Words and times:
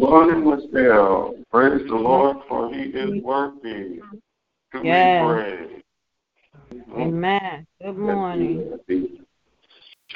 Good 0.00 0.08
morning, 0.08 0.48
Michelle. 0.48 1.34
Praise 1.50 1.86
the 1.86 1.94
Lord, 1.94 2.38
for 2.48 2.72
he 2.72 2.84
is 2.84 3.22
worthy 3.22 4.00
to 4.72 4.80
Yes. 4.82 5.20
be 5.20 5.26
praised. 5.26 5.84
Amen. 6.96 7.66
Good 7.82 7.98
morning. 7.98 8.80
Good 8.86 8.86
morning. 8.88 9.24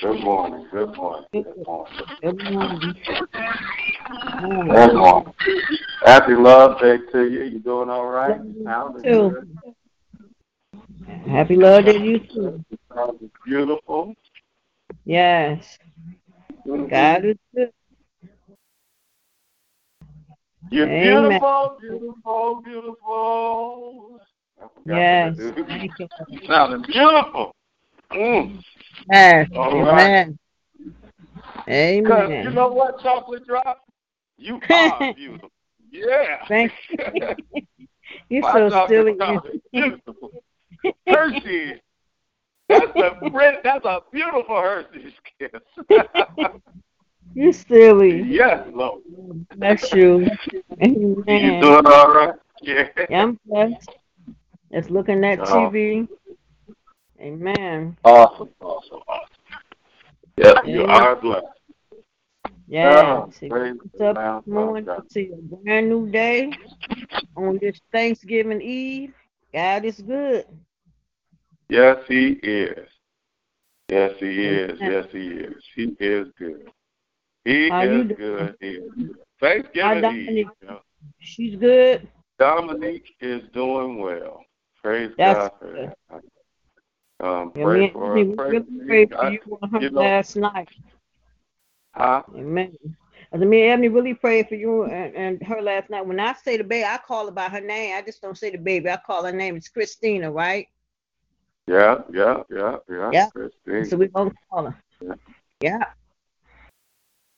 Good 0.00 0.20
morning. 0.24 0.66
Good 0.72 0.96
morning. 0.96 2.00
Good 2.22 2.50
morning. 2.50 2.96
Good 4.40 4.94
morning. 4.94 5.34
Happy 6.06 6.34
Love 6.34 6.80
Day 6.80 6.96
to 7.12 7.30
you. 7.30 7.42
You 7.42 7.58
doing 7.58 7.90
all 7.90 8.06
right? 8.06 8.40
Too. 9.02 9.36
Happy 11.26 11.56
Love 11.56 11.84
Day 11.84 11.98
to 11.98 12.04
you 12.04 12.20
too. 12.20 12.64
Beautiful. 13.44 14.14
Yes. 15.04 15.78
Mm-hmm. 16.66 16.88
God 16.88 17.26
is 17.26 17.36
good. 17.54 17.70
You're 20.70 20.86
Amen. 20.88 21.28
beautiful, 21.30 21.78
beautiful, 21.80 22.62
beautiful. 22.64 24.20
Yes. 24.86 25.36
what 25.36 25.56
that 25.56 25.60
is. 25.60 25.66
Thank 25.66 25.98
you. 25.98 26.08
You 26.28 26.40
sounding 26.48 26.82
beautiful. 26.82 27.54
Mm. 28.12 28.62
Yes. 29.10 29.48
All 29.54 29.82
right. 29.82 30.10
Amen. 30.10 30.38
Because 31.66 32.28
you 32.30 32.40
Amen. 32.40 32.54
know 32.54 32.68
what, 32.68 33.00
Chocolate 33.00 33.46
Drop? 33.46 33.80
You 34.38 34.60
are 34.70 35.14
beautiful. 35.14 35.50
Yeah. 35.90 36.46
Thank 36.48 36.72
You're 38.28 38.42
My 38.42 38.70
so 38.70 38.86
silly. 38.88 39.16
beautiful. 39.72 40.30
Hershey's. 41.06 41.78
That's 42.68 42.96
a 42.96 43.30
that's 43.62 43.84
a 43.84 44.00
beautiful 44.12 44.60
Hershey's 44.60 45.12
kiss. 45.38 45.50
You're 47.32 47.52
silly. 47.52 48.22
yes, 48.22 48.66
Lord. 48.72 49.02
Bless 49.56 49.92
you. 49.92 50.28
Amen. 50.82 51.24
You 51.26 51.60
doing 51.60 51.86
all 51.86 52.12
right? 52.12 52.34
Yeah. 52.62 52.88
Yeah, 53.08 53.22
I'm 53.22 53.38
blessed. 53.46 53.90
Just 54.72 54.90
looking 54.90 55.24
at 55.24 55.40
Oh. 55.40 55.70
TV. 55.70 56.08
Amen. 57.20 57.96
Awesome, 58.04 58.50
awesome, 58.60 59.00
awesome. 59.08 59.28
Yes, 60.36 60.58
you 60.66 60.84
are 60.84 61.16
blessed. 61.16 61.46
Yes. 62.66 62.92
Oh, 62.96 63.30
What's 63.48 64.00
up 64.00 64.46
morning 64.46 64.84
to 64.84 65.20
a 65.20 65.56
brand 65.56 65.88
new 65.88 66.10
day 66.10 66.50
on 67.36 67.58
this 67.60 67.80
Thanksgiving 67.92 68.60
Eve. 68.60 69.14
God 69.52 69.84
is 69.84 70.00
good. 70.00 70.46
Yes, 71.68 71.98
he 72.08 72.32
is. 72.42 72.88
Yes, 73.88 74.12
he 74.18 74.44
is. 74.44 74.80
Yes, 74.80 75.06
he 75.12 75.28
is. 75.28 75.62
He 75.74 75.96
is 76.00 76.28
good. 76.38 76.70
He 77.44 77.68
How 77.68 77.82
is 77.82 78.12
good. 78.16 78.56
He 78.60 78.68
is 78.68 78.92
good. 78.96 79.16
Thanksgiving 79.40 80.04
Eve. 80.16 80.46
you 80.62 80.68
know. 80.68 80.80
She's 81.18 81.56
good. 81.56 82.08
Dominique 82.38 83.14
is 83.20 83.42
doing 83.52 83.98
well. 83.98 84.42
Praise 84.82 85.12
That's 85.16 85.38
God 85.38 85.52
for 85.58 85.72
that. 85.72 87.26
Um, 87.26 87.52
Yeah, 87.54 87.64
pray 87.64 87.90
for 87.90 88.06
her. 88.06 88.12
Pray 88.12 88.48
really 88.50 88.64
for 88.64 88.70
me. 88.70 88.86
prayed 88.86 89.10
for 89.10 89.24
I- 89.24 89.30
you 89.30 89.58
on 89.62 89.70
her 89.70 89.80
you 89.80 89.90
know- 89.90 90.00
last 90.00 90.36
night. 90.36 90.68
Huh? 91.94 92.22
Amen. 92.34 92.76
I 93.32 93.36
mean, 93.36 93.70
Ebony 93.70 93.88
really 93.88 94.14
prayed 94.14 94.48
for 94.48 94.54
you 94.56 94.84
and, 94.84 95.14
and 95.14 95.42
her 95.44 95.60
last 95.62 95.90
night. 95.90 96.06
When 96.06 96.20
I 96.20 96.32
say 96.34 96.56
the 96.56 96.64
baby, 96.64 96.84
I 96.84 96.98
call 96.98 97.26
her 97.26 97.32
by 97.32 97.48
her 97.48 97.60
name. 97.60 97.96
I 97.96 98.02
just 98.02 98.20
don't 98.20 98.36
say 98.38 98.50
the 98.50 98.58
baby. 98.58 98.90
I 98.90 98.96
call 98.96 99.24
her 99.24 99.32
name. 99.32 99.56
It's 99.56 99.68
Christina, 99.68 100.30
right? 100.30 100.66
Yeah, 101.66 102.02
yeah, 102.12 102.42
yeah, 102.50 102.76
yeah. 102.88 103.10
Yeah. 103.12 103.30
Christine. 103.30 103.84
So 103.86 103.96
we 103.96 104.08
gonna 104.08 104.32
call 104.50 104.66
her. 104.66 104.82
Yeah. 105.00 105.14
Yeah. 105.60 105.84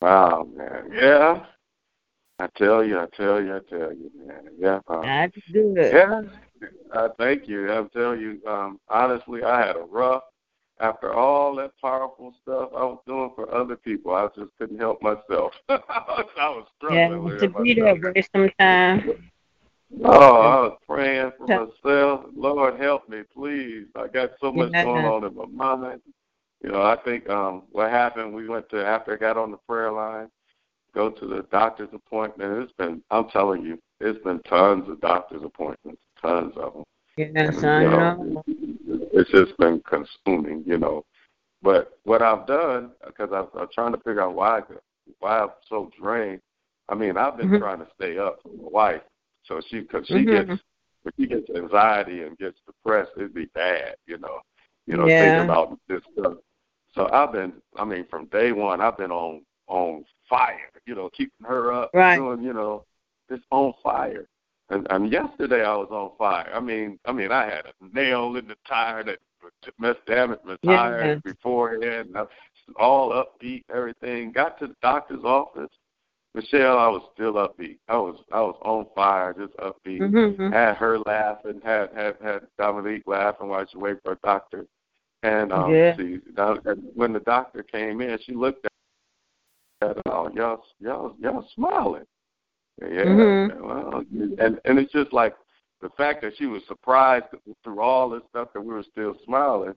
Wow, 0.01 0.49
man. 0.55 0.91
Yeah. 0.93 1.45
I 2.39 2.49
tell 2.57 2.85
you, 2.85 2.99
I 2.99 3.07
tell 3.17 3.43
you, 3.43 3.57
I 3.57 3.61
tell 3.69 3.93
you, 3.93 4.11
man. 4.27 4.49
Yeah. 4.59 4.81
Um, 4.89 5.31
is 5.35 5.43
good. 5.53 5.77
Yeah, 5.93 6.23
uh, 6.93 7.09
thank 7.19 7.49
you. 7.49 7.71
I'm 7.73 7.89
telling 7.91 8.21
you, 8.21 8.41
um, 8.47 8.79
honestly, 8.89 9.43
I 9.43 9.67
had 9.67 9.77
a 9.77 9.81
rough. 9.81 10.23
After 10.79 11.15
all 11.15 11.55
that 11.57 11.71
powerful 11.81 12.35
stuff 12.43 12.69
I 12.77 12.85
was 12.85 12.99
doing 13.07 13.33
for 13.35 13.53
other 13.55 13.77
people, 13.77 14.15
I 14.15 14.27
just 14.37 14.51
couldn't 14.59 14.79
help 14.79 15.01
myself. 15.01 15.55
I 15.71 15.79
was 16.37 16.67
Yeah, 16.83 17.07
struggling 17.09 17.25
with 17.25 17.39
to 17.39 17.45
it 17.47 17.63
be 17.63 17.75
myself. 17.75 17.99
that 18.03 18.15
way 18.15 18.23
sometimes. 18.35 19.03
Oh, 20.05 20.37
I 20.37 20.61
was 20.61 20.79
praying 20.87 21.33
for 21.39 21.47
myself. 21.47 22.27
Lord, 22.37 22.79
help 22.79 23.09
me, 23.09 23.23
please. 23.35 23.87
I 23.95 24.09
got 24.09 24.33
so 24.41 24.53
much 24.53 24.73
Yeah. 24.73 24.85
going 24.85 25.07
on 25.07 25.25
in 25.25 25.35
my 25.35 25.77
mind. 25.77 26.03
You 26.63 26.71
know, 26.71 26.83
I 26.83 26.97
think 27.05 27.29
um 27.29 27.63
what 27.71 27.91
happened, 27.91 28.35
we 28.35 28.49
went 28.49 28.69
to 28.71 28.85
after 28.85 29.13
I 29.13 29.17
got 29.17 29.37
on 29.37 29.51
the 29.51 29.59
prayer 29.69 29.93
line, 29.93 30.29
go 30.95 31.11
to 31.11 31.27
the 31.27 31.43
doctor's 31.51 31.91
appointment. 31.93 32.63
It's 32.63 32.73
been 32.73 33.03
I'm 33.11 33.29
telling 33.29 33.63
you, 33.63 33.79
it's 34.01 34.23
been 34.25 34.41
tons 34.43 34.89
of 34.89 35.01
doctor's 35.01 35.43
appointments, 35.43 36.03
tons 36.21 36.55
of 36.57 36.75
them. 36.75 36.85
Yes, 37.17 37.57
And, 37.57 37.67
I 37.67 37.83
you 37.83 37.89
know. 37.91 38.43
It's 39.13 39.31
just 39.31 39.57
been 39.59 39.83
consuming, 39.89 40.63
you 40.67 40.79
know. 40.79 41.05
But 41.63 41.99
what 42.05 42.21
I've 42.23 42.47
done, 42.47 42.93
because 43.07 43.31
I'm, 43.33 43.47
I'm 43.59 43.69
trying 43.73 43.93
to 43.93 43.99
figure 43.99 44.21
out 44.21 44.35
why 44.35 44.59
I, 44.59 44.63
why 45.21 45.41
I'm 45.41 45.49
so 45.69 45.91
drained. 45.99 46.41
I 46.89 46.95
mean, 46.95 47.17
I've 47.17 47.37
been 47.37 47.49
Mhm. 47.49 47.59
trying 47.59 47.79
to 47.79 47.89
stay 47.95 48.19
up 48.19 48.41
for 48.43 48.49
my 48.51 48.69
wife, 48.69 49.03
so 49.45 49.61
she 49.69 49.81
because 49.81 50.07
she 50.07 50.25
Mhm. 50.25 50.47
gets 50.49 50.63
when 51.03 51.13
she 51.19 51.27
gets 51.27 51.49
anxiety 51.51 52.23
and 52.23 52.37
gets 52.39 52.59
depressed, 52.67 53.13
it'd 53.17 53.33
be 53.35 53.47
bad, 53.47 53.97
you 54.07 54.19
know. 54.19 54.41
You 54.87 54.97
know, 54.97 55.07
Yeah. 55.09 55.21
thinking 55.21 55.45
about 55.45 55.79
this 55.89 56.03
stuff. 56.13 56.35
So 56.97 57.09
I've 57.13 57.33
been, 57.33 57.53
I 57.77 57.85
mean, 57.85 58.07
from 58.11 58.25
day 58.27 58.53
one, 58.53 58.81
I've 58.81 58.97
been 58.97 59.13
on 59.13 59.43
on 59.69 60.05
fire, 60.29 60.71
you 60.87 60.95
know, 60.95 61.11
keeping 61.11 61.47
her 61.47 61.73
up, 61.73 61.91
Right. 61.93 62.17
doing, 62.17 62.43
you 62.43 62.53
know, 62.53 62.85
just 63.29 63.43
on 63.51 63.75
fire. 63.83 64.27
And, 64.71 64.87
and 64.91 65.13
yesterday 65.13 65.65
I 65.65 65.75
was 65.77 65.89
on 65.91 66.13
fire. 66.17 66.51
I 66.55 66.61
mean, 66.61 66.99
I 67.05 67.13
mean, 67.13 67.31
I 67.33 67.45
had 67.45 67.67
a 67.67 67.73
nail 67.95 68.35
in 68.37 68.47
the 68.49 68.57
tire 68.67 69.05
that 69.05 69.19
messed 69.79 70.05
damaged 70.07 70.45
my 70.45 70.57
Yeah. 70.63 70.77
tire 70.77 71.21
beforehand. 71.25 72.09
And 72.09 72.19
I, 72.19 72.25
all 72.79 73.11
upbeat, 73.13 73.65
everything. 73.73 74.33
Got 74.33 74.59
to 74.61 74.69
the 74.69 74.77
doctor's 74.83 75.25
office. 75.25 75.71
Michelle, 76.35 76.79
I 76.79 76.89
was 76.89 77.03
still 77.15 77.35
upbeat. 77.35 77.79
I 77.89 77.97
was 77.97 78.17
I 78.31 78.41
was 78.41 78.57
on 78.63 78.87
fire, 78.95 79.33
just 79.33 79.57
upbeat. 79.57 80.01
Mhm. 80.01 80.53
Had 80.53 80.77
her 80.77 80.99
laughing, 81.01 81.61
had 81.65 81.91
had 81.95 82.17
had 82.23 82.47
Dominique 82.59 83.05
laughing 83.07 83.49
while 83.49 83.65
she 83.67 83.79
waited 83.79 84.01
for 84.05 84.13
a 84.13 84.19
doctor. 84.23 84.67
And 85.23 85.53
um, 85.53 85.73
Yeah. 85.73 85.97
she, 85.97 86.19
when 86.95 87.13
the 87.13 87.21
doctor 87.21 87.63
came 87.63 88.01
in, 88.01 88.19
she 88.25 88.35
looked 88.35 88.65
at 88.65 88.71
oh 90.07 90.29
y'all 90.35 90.63
y'all 90.81 91.15
y'all 91.21 91.47
smiling. 91.55 92.05
Yeah, 92.81 93.05
Mhm. 93.05 93.61
well, 93.61 94.03
and 94.39 94.61
and 94.65 94.79
it's 94.79 94.93
just 94.93 95.13
like 95.13 95.35
the 95.81 95.89
fact 95.91 96.23
that 96.23 96.33
she 96.37 96.47
was 96.47 96.63
surprised 96.67 97.27
through 97.65 97.81
all 97.81 98.09
this 98.11 98.23
stuff 98.31 98.49
that 98.55 98.61
we 98.61 98.73
were 98.75 98.83
still 98.83 99.15
smiling, 99.25 99.75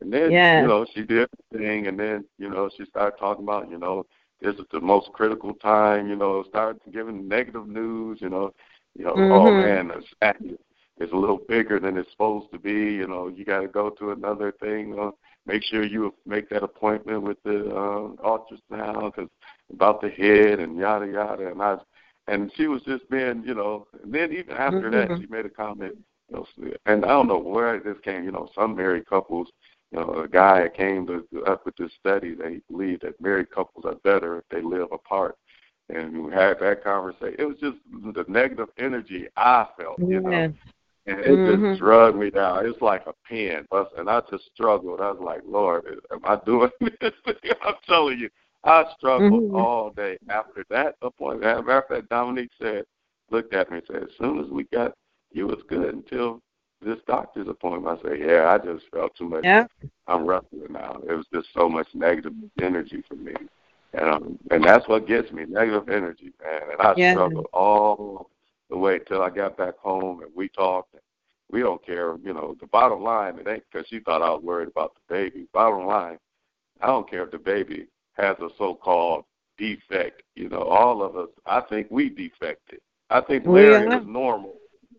and 0.00 0.12
then 0.12 0.32
Yeah. 0.32 0.56
you 0.56 0.66
know 0.66 0.84
she 0.94 1.02
did 1.02 1.28
the 1.50 1.58
thing, 1.58 1.86
and 1.86 1.98
then 1.98 2.24
you 2.38 2.48
know 2.50 2.68
she 2.76 2.84
started 2.86 3.18
talking 3.18 3.44
about 3.44 3.70
you 3.70 3.78
know 3.78 4.04
this 4.40 4.54
is 4.56 4.66
the 4.72 4.80
most 4.80 5.10
critical 5.12 5.54
time, 5.54 6.08
you 6.08 6.16
know, 6.16 6.42
started 6.48 6.80
giving 6.92 7.28
negative 7.28 7.68
news, 7.68 8.20
you 8.20 8.28
know, 8.28 8.52
you 8.98 9.04
know, 9.04 9.22
oh 9.30 9.52
Mhm. 9.52 9.62
man, 9.62 9.90
is 11.02 11.12
a 11.12 11.16
little 11.16 11.40
bigger 11.48 11.78
than 11.80 11.96
it's 11.96 12.10
supposed 12.12 12.50
to 12.52 12.58
be, 12.58 12.72
you 12.72 13.06
know, 13.08 13.28
you 13.28 13.44
got 13.44 13.60
to 13.60 13.68
go 13.68 13.90
to 13.90 14.12
another 14.12 14.52
thing, 14.52 14.98
uh, 14.98 15.10
make 15.46 15.62
sure 15.64 15.84
you 15.84 16.14
make 16.26 16.48
that 16.50 16.62
appointment 16.62 17.22
with 17.22 17.38
the 17.44 17.66
uh, 17.70 18.08
ultrasound 18.26 19.14
because 19.14 19.30
about 19.72 20.00
the 20.00 20.10
head 20.10 20.60
and 20.60 20.76
yada 20.78 21.06
yada, 21.06 21.50
and 21.50 21.62
I 21.62 21.76
and 22.28 22.50
she 22.56 22.66
was 22.66 22.82
just 22.82 23.08
being, 23.10 23.42
you 23.44 23.54
know, 23.54 23.86
and 24.02 24.12
then 24.14 24.32
even 24.32 24.54
after 24.56 24.90
that, 24.90 25.10
Mhm. 25.10 25.18
she 25.18 25.26
made 25.26 25.46
a 25.46 25.50
comment, 25.50 25.96
you 26.30 26.36
know, 26.36 26.46
and 26.86 27.04
I 27.04 27.08
don't 27.08 27.26
know 27.28 27.38
where 27.38 27.78
this 27.80 27.98
came, 28.04 28.24
you 28.24 28.30
know, 28.32 28.48
some 28.54 28.76
married 28.76 29.06
couples, 29.06 29.48
you 29.90 30.00
know, 30.00 30.20
a 30.22 30.28
guy 30.28 30.68
came 30.68 31.06
to 31.06 31.26
up 31.46 31.64
with 31.66 31.76
this 31.76 31.92
study, 31.98 32.34
they 32.34 32.60
believe 32.70 33.00
that 33.00 33.20
married 33.20 33.50
couples 33.50 33.84
are 33.84 33.96
better 34.04 34.38
if 34.38 34.44
they 34.50 34.62
live 34.62 34.88
apart, 34.92 35.36
and 35.88 36.24
we 36.24 36.32
had 36.32 36.58
that 36.60 36.82
conversation. 36.84 37.36
It 37.38 37.44
was 37.44 37.58
just 37.58 37.78
the 38.14 38.24
negative 38.28 38.68
energy 38.78 39.28
I 39.36 39.66
felt, 39.76 40.00
you 40.06 40.20
know. 40.20 40.48
And 41.06 41.18
it 41.20 41.44
Mhm. 41.44 41.44
just 41.44 41.78
drugged 41.78 42.18
me 42.18 42.30
down. 42.30 42.66
It's 42.66 42.80
like 42.80 43.06
a 43.06 43.12
pin, 43.28 43.66
and 43.96 44.08
I 44.10 44.20
just 44.30 44.44
struggled. 44.54 45.00
I 45.00 45.10
was 45.10 45.20
like, 45.20 45.42
Lord, 45.44 45.84
am 46.12 46.20
I 46.24 46.36
doing 46.44 46.70
this? 47.00 47.12
I'm 47.62 47.74
telling 47.86 48.18
you, 48.18 48.30
I 48.64 48.84
struggled 48.96 49.44
Mhm. 49.44 49.52
all 49.52 49.90
day 49.90 50.18
after 50.28 50.64
that 50.70 50.96
appointment. 51.02 51.68
After 51.68 51.96
that, 51.96 52.08
Dominique 52.08 52.50
said, 52.60 52.84
looked 53.30 53.54
at 53.54 53.70
me 53.70 53.78
and 53.78 53.86
said, 53.86 54.02
as 54.04 54.08
soon 54.18 54.40
as 54.40 54.50
we 54.50 54.64
got 54.72 54.92
you 55.32 55.46
was 55.46 55.62
good 55.68 55.94
until 55.94 56.40
this 56.82 56.98
doctor's 57.06 57.48
appointment. 57.48 57.98
I 57.98 58.02
said, 58.02 58.20
yeah, 58.20 58.50
I 58.50 58.58
just 58.58 58.84
felt 58.90 59.14
too 59.16 59.28
much. 59.28 59.46
Yeah. 59.46 59.66
I'm 60.06 60.26
wrestling 60.26 60.66
now. 60.70 60.98
It 61.08 61.12
was 61.12 61.26
just 61.32 61.48
so 61.54 61.68
much 61.68 61.86
negative 61.94 62.32
energy 62.60 63.02
for 63.08 63.14
me. 63.14 63.34
And 63.94 64.04
um, 64.08 64.38
and 64.50 64.64
that's 64.64 64.88
what 64.88 65.06
gets 65.06 65.30
me, 65.32 65.44
negative 65.46 65.88
energy, 65.88 66.32
man. 66.42 66.62
And 66.72 66.80
I 66.80 66.94
Yeah. 66.96 67.12
struggled 67.12 67.46
all 67.52 68.28
the 68.72 68.78
way 68.78 68.98
till 68.98 69.22
I 69.22 69.28
got 69.28 69.58
back 69.58 69.76
home 69.78 70.22
and 70.22 70.30
we 70.34 70.48
talked. 70.48 70.96
We 71.50 71.60
don't 71.60 71.84
care, 71.84 72.16
you 72.24 72.32
know. 72.32 72.56
The 72.58 72.66
bottom 72.68 73.02
line, 73.02 73.38
it 73.38 73.46
ain't 73.46 73.62
because 73.70 73.86
she 73.86 74.00
thought 74.00 74.22
I 74.22 74.30
was 74.30 74.42
worried 74.42 74.68
about 74.68 74.94
the 74.94 75.14
baby. 75.14 75.46
Bottom 75.52 75.86
line, 75.86 76.18
I 76.80 76.86
don't 76.86 77.08
care 77.08 77.24
if 77.24 77.30
the 77.30 77.38
baby 77.38 77.86
has 78.14 78.36
a 78.40 78.48
so-called 78.56 79.24
defect. 79.58 80.22
You 80.34 80.48
know, 80.48 80.62
all 80.62 81.02
of 81.02 81.16
us. 81.16 81.28
I 81.44 81.60
think 81.60 81.88
we 81.90 82.08
defected. 82.08 82.80
I 83.10 83.20
think 83.20 83.46
Larry 83.46 83.86
are. 83.86 83.98
was 83.98 84.06
normal, 84.06 84.54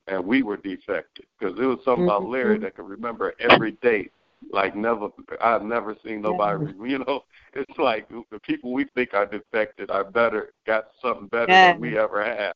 and 0.08 0.24
we 0.24 0.44
were 0.44 0.58
defected 0.58 1.26
because 1.40 1.58
there 1.58 1.68
was 1.68 1.80
something 1.84 2.04
about 2.04 2.22
Mhm. 2.22 2.31
Larry 2.31 2.60
that 2.60 2.76
could 2.76 2.88
remember 2.88 3.34
every 3.40 3.72
date 3.81 4.12
like 4.52 4.76
never. 4.76 5.10
I've 5.42 5.64
never 5.64 5.96
seen 6.06 6.22
nobody. 6.22 6.74
You 6.86 7.00
know, 7.00 7.24
it's 7.54 7.80
like 7.80 8.08
the 8.10 8.40
people 8.42 8.72
we 8.72 8.86
think 8.94 9.16
are 9.16 9.26
defected 9.26 9.90
are 9.90 10.04
better, 10.04 10.54
got 10.68 10.86
something 11.02 11.28
better 11.28 11.52
Yeah. 11.52 11.72
than 11.72 11.81
we 11.81 11.98
ever 11.98 12.24
had. 12.24 12.54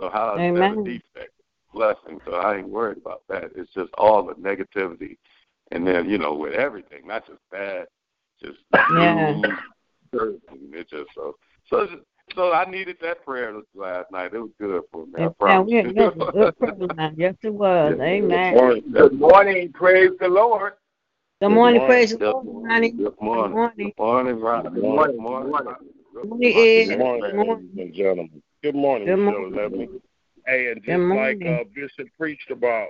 So 0.00 0.10
how 0.10 0.34
is 0.36 0.40
that 0.40 0.42
Amen. 0.42 0.78
a 0.78 0.84
defect? 0.84 1.32
Blessing. 1.72 2.20
So 2.24 2.34
I 2.34 2.58
ain't 2.58 2.68
worried 2.68 2.98
about 2.98 3.22
that. 3.28 3.50
It's 3.54 3.72
just 3.74 3.92
all 3.98 4.22
the 4.24 4.34
negativity, 4.34 5.16
and 5.72 5.86
then 5.86 6.08
you 6.08 6.18
know 6.18 6.34
with 6.34 6.54
everything, 6.54 7.06
not 7.06 7.26
just 7.26 7.40
bad, 7.50 7.86
just 8.42 8.58
Yeah. 8.72 9.34
news, 9.34 9.58
everything. 10.14 10.70
It 10.72 10.88
just 10.90 11.10
so 11.14 11.36
so. 11.68 11.88
So 12.34 12.52
I 12.52 12.68
needed 12.68 12.96
that 13.02 13.24
prayer 13.24 13.54
last 13.74 14.10
night. 14.10 14.34
It 14.34 14.40
was 14.40 14.50
good 14.58 14.82
for 14.90 15.06
me. 15.06 15.12
I 15.16 15.20
Yeah, 15.20 15.28
promise. 15.38 15.68
we, 15.68 15.92
yes, 15.94 16.12
good 16.32 16.58
prayer 16.58 16.74
line. 16.96 17.14
Yes, 17.16 17.34
it 17.42 17.54
was. 17.54 17.94
Yeah. 17.98 18.04
Amen. 18.04 18.82
Good 18.92 19.12
morning. 19.12 19.72
Praise 19.72 20.10
the 20.18 20.28
Lord. 20.28 20.72
Good 21.40 21.50
morning, 21.50 21.80
morning. 21.80 21.88
praise 21.88 22.16
the 22.16 22.24
Lord, 22.30 22.46
morning. 22.46 22.70
honey. 22.70 22.90
Good 22.92 23.20
morning. 23.20 23.52
Good 23.52 23.54
morning. 23.54 23.92
Good 23.96 23.96
morning, 23.98 24.40
Good 24.40 24.72
Good 24.74 24.82
morning. 24.82 25.16
morning. 25.16 25.16
Good 25.16 25.22
morning. 25.22 25.74
Morning, 26.24 26.52
Ed. 26.56 26.88
Good 26.88 26.98
morning, 26.98 26.98
morning, 26.98 27.36
morning. 27.36 27.70
ladies 27.70 27.78
and 27.78 27.94
gentlemen. 27.94 28.42
Good 28.66 28.74
morning, 28.74 29.06
Good 29.06 29.18
Michelle 29.18 29.42
morning. 29.42 29.56
Lebanon. 29.56 30.00
Hey, 30.44 30.72
and 30.72 30.84
Good 30.84 30.98
just 30.98 31.16
like 31.16 31.40
uh, 31.46 31.62
Bishop 31.72 32.08
preached 32.18 32.50
about, 32.50 32.88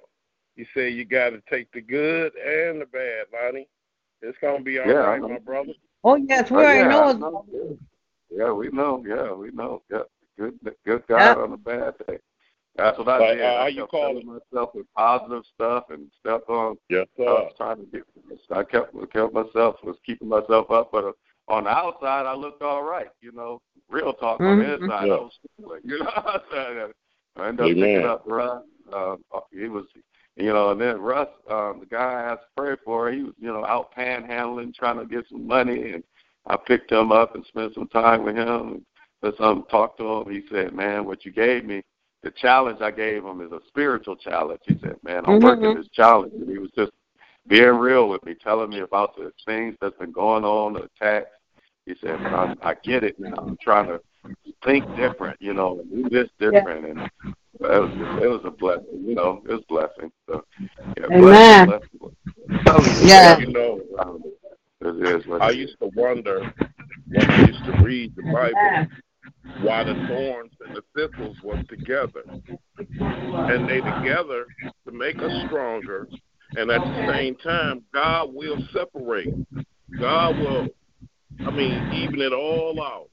he 0.57 0.65
said 0.73 0.95
you 0.95 1.05
got 1.05 1.31
to 1.31 1.43
take 1.51 1.71
the 1.73 1.83
good 1.83 2.33
and 2.35 2.81
the 2.81 2.87
bad, 2.87 3.27
Lonnie. 3.31 3.69
It's 4.23 4.39
gonna 4.41 4.63
be 4.65 4.79
all 4.79 4.87
Yeah, 4.89 4.95
right, 4.95 5.21
my 5.21 5.39
brother. 5.39 5.75
Oh, 6.03 6.17
yes, 6.17 6.51
we 6.51 6.57
Oh, 6.57 6.61
already 6.61 6.79
yeah, 6.79 6.89
know 6.89 7.09
it's 7.11 7.21
know. 7.21 7.77
Yeah, 8.31 8.53
we 8.53 8.71
know. 8.71 9.05
Yeah, 9.07 9.33
we 9.35 9.51
know. 9.51 9.83
Yeah, 9.91 9.99
good, 10.39 10.59
good 10.87 11.03
Yeah. 11.11 11.35
God 11.35 11.43
on 11.43 11.53
a 11.53 11.57
bad 11.59 11.93
day. 12.09 12.21
That's 12.77 12.97
what 12.97 13.09
I 13.09 13.19
Like, 13.19 13.37
did. 13.37 13.45
uh, 13.45 13.49
I 13.49 13.59
how 13.61 13.67
you 13.67 13.81
kept 13.83 13.91
call 13.91 14.01
telling 14.13 14.27
myself 14.27 14.75
with 14.75 14.87
positive 14.97 15.43
stuff 15.55 15.85
and 15.91 16.11
stuff 16.19 16.41
on. 16.49 16.79
Yes, 16.89 17.07
I 17.19 17.23
sir. 17.23 17.25
was 17.27 17.53
trying 17.59 17.77
to 17.81 17.85
get. 17.85 18.03
I 18.51 18.65
kept 18.65 18.95
kept 19.13 19.35
myself 19.35 19.77
was 19.85 19.99
keeping 20.07 20.29
myself 20.29 20.71
up, 20.71 20.89
but 20.91 21.05
uh, 21.05 21.13
on 21.49 21.65
the 21.65 21.71
outside 21.71 22.27
I 22.27 22.35
looked 22.35 22.63
all 22.63 22.83
right. 22.83 23.09
You 23.21 23.33
know, 23.33 23.61
real 23.89 24.13
talk 24.15 24.41
on 24.41 24.59
the 24.59 24.65
Mhm. 24.65 24.83
inside 24.83 25.07
Yeah. 25.09 25.15
I 25.15 25.19
was 25.19 25.39
struggling. 25.55 25.81
You 25.85 25.99
know, 26.05 26.41
so 26.51 26.93
I 27.37 27.49
ended 27.49 27.65
up 27.65 27.71
Amen. 27.71 27.95
picking 27.95 28.07
up 28.07 28.23
Russ. 28.27 28.63
Um, 28.93 29.25
he 29.53 29.69
was, 29.69 29.85
you 30.37 30.53
know, 30.53 30.71
and 30.71 30.81
then 30.81 31.01
Russ, 31.01 31.29
um, 31.51 31.81
the 31.81 31.87
guy 31.87 31.99
I 31.99 32.33
asked 32.33 32.43
to 32.43 32.49
pray 32.57 32.77
for, 32.85 33.11
he 33.11 33.23
was, 33.23 33.35
you 33.39 33.49
know, 33.49 33.65
out 33.65 33.93
panhandling, 33.95 34.75
trying 34.75 34.99
to 34.99 35.05
get 35.05 35.29
some 35.29 35.47
money, 35.47 35.93
and 35.93 36.05
I 36.47 36.57
picked 36.57 36.93
him 36.93 37.11
up 37.13 37.35
and 37.35 37.45
spent 37.47 37.75
some 37.75 37.89
time 37.89 38.23
with 38.25 38.37
him. 38.37 38.85
And 39.23 39.35
some 39.39 39.65
talked 39.71 39.99
to 39.99 40.07
him. 40.07 40.31
He 40.31 40.47
said, 40.51 40.73
"Man, 40.73 41.05
what 41.05 41.25
you 41.25 41.33
gave 41.33 41.65
me." 41.65 41.83
The 42.23 42.31
challenge 42.33 42.81
I 42.81 42.91
gave 42.91 43.25
him 43.25 43.41
is 43.41 43.53
a 43.53 43.61
spiritual 43.69 44.17
challenge. 44.17 44.61
He 44.67 44.79
said, 44.79 44.97
"Man, 45.03 45.25
I'm 45.27 45.41
Mhm. 45.41 45.45
working 45.45 45.75
this 45.75 45.89
challenge," 45.89 46.33
and 46.35 46.49
he 46.49 46.59
was 46.59 46.71
just 46.73 46.93
being 47.47 47.77
real 47.77 48.09
with 48.09 48.25
me, 48.25 48.35
telling 48.35 48.71
me 48.71 48.81
about 48.81 49.17
the 49.17 49.33
things 49.45 49.77
that's 49.81 49.97
been 49.99 50.13
going 50.13 50.45
on, 50.45 50.75
the 50.75 50.83
attacks. 50.85 51.36
He 51.87 51.95
said, 52.01 52.19
"But 52.23 52.35
I, 52.35 52.55
I 52.63 52.75
get 52.83 53.05
it 53.05 53.19
now. 53.19 53.35
I'm 53.39 53.57
trying 53.63 53.87
to 53.87 54.01
think 54.65 54.85
different, 54.97 55.41
you 55.41 55.55
know, 55.55 55.81
and 55.81 55.91
do 55.91 56.09
this 56.11 56.29
different." 56.39 56.85
And 56.85 57.11
it 57.25 57.35
was 57.61 57.91
just, 57.97 58.23
it 58.23 58.29
was 58.29 58.41
a 58.45 58.51
blessing, 58.51 59.05
you 59.07 59.15
know, 59.15 59.43
it 59.49 59.53
was 59.53 59.63
a 59.63 59.73
blessing. 59.73 60.13
So, 60.29 60.45
yeah, 60.99 61.07
Amen. 61.11 61.67
blessing, 61.67 61.99
blessing. 62.65 63.09
Yeah. 63.09 63.39
You 63.39 63.53
know, 63.53 63.81
um, 63.99 64.23
It 64.81 65.21
is 65.21 65.27
what 65.27 65.41
I 65.41 65.51
used 65.51 65.79
to 65.81 65.91
wonder 65.95 66.53
when 67.09 67.31
I 67.31 67.47
used 67.47 67.65
to 67.65 67.73
read 67.83 68.15
the 68.15 68.23
Bible 68.25 68.59
Amen. 68.59 69.03
why 69.63 69.85
the 69.85 69.95
thorns 70.07 70.53
and 70.67 70.77
the 70.77 70.83
thistles 70.95 71.37
was 71.43 71.65
together. 71.69 72.23
And 72.29 73.69
they 73.69 73.81
together 73.81 74.47
to 74.85 74.93
make 74.93 75.17
us 75.19 75.33
stronger. 75.47 76.09
And 76.57 76.71
at 76.71 76.81
the 76.81 77.13
same 77.13 77.37
time, 77.37 77.85
God 77.93 78.35
will 78.35 78.59
separate. 78.73 79.33
God 79.99 80.39
will, 80.39 80.69
I 81.41 81.51
mean, 81.51 81.93
even 81.93 82.21
it 82.21 82.33
all 82.33 82.83
out. 82.83 83.09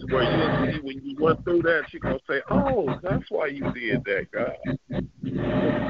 To 0.00 0.06
where 0.06 0.22
you'll 0.22 0.72
see 0.72 0.80
when 0.80 1.04
you 1.04 1.16
went 1.22 1.44
through 1.44 1.62
that, 1.62 1.82
going 2.00 2.18
to 2.18 2.24
say, 2.28 2.40
oh, 2.50 2.98
that's 3.02 3.24
why 3.28 3.46
you 3.46 3.70
did 3.72 4.02
that, 4.04 4.26
God. 4.32 4.56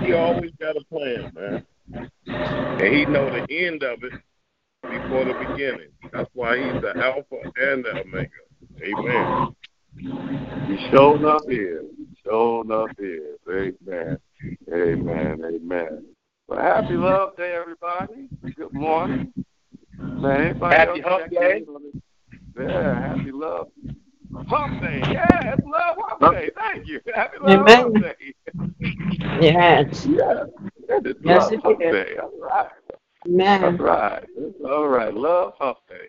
He 0.05 0.13
always 0.13 0.51
got 0.61 0.77
a 0.77 0.85
plan, 0.87 1.33
man. 1.35 1.67
And 2.27 2.95
he 2.95 3.07
know 3.07 3.31
the 3.31 3.47
end 3.51 3.83
of 3.83 4.03
it 4.03 4.13
before 4.83 5.25
the 5.25 5.35
beginning. 5.49 5.91
That's 6.13 6.29
why 6.35 6.57
he's 6.57 6.83
the 6.83 6.97
Alpha 6.97 7.37
and 7.57 7.85
the 7.85 8.01
Omega. 8.01 8.31
Amen. 8.83 9.55
He 10.67 10.91
showed 10.91 11.25
up 11.25 11.43
here. 11.49 11.85
Showed 12.25 12.71
up 12.71 12.91
here. 12.99 13.37
Amen. 13.49 14.19
Amen. 14.73 15.43
Amen. 15.45 16.05
Well, 16.49 16.61
happy 16.61 16.95
love 16.95 17.37
day, 17.37 17.55
everybody. 17.55 18.29
Good 18.57 18.73
morning. 18.73 19.33
Man, 19.99 20.41
anybody 20.43 20.77
Happy 20.77 21.01
else 21.01 21.01
hump 21.05 21.31
day. 21.33 21.59
in 21.59 21.75
on 21.75 21.83
this? 21.85 22.03
Yeah, 22.59 23.01
happy 23.01 23.33
love. 23.33 23.69
Hump 24.49 24.81
day. 24.81 25.05
Yeah, 25.13 25.55
it's 25.55 25.63
love 25.65 25.97
hump 25.99 26.31
day. 26.33 26.51
Thank 26.57 26.87
you. 26.87 27.01
Happy 27.15 27.39
love 27.41 27.61
Amen. 27.61 27.69
hump 27.69 28.01
day. 28.01 28.35
Yes. 29.41 30.07
Yeah. 30.07 30.45
It's 30.89 31.21
Yes, 31.25 31.51
love 31.51 31.53
it 31.53 31.63
hump 31.65 31.81
is. 31.81 31.93
day. 31.93 32.17
All 32.23 32.33
right. 32.41 32.71
Amen. 33.27 33.77
right. 33.79 34.25
All 34.67 34.89
right. 34.89 35.15
Love 35.15 35.55
Hump 35.59 35.79
Day. 35.89 36.09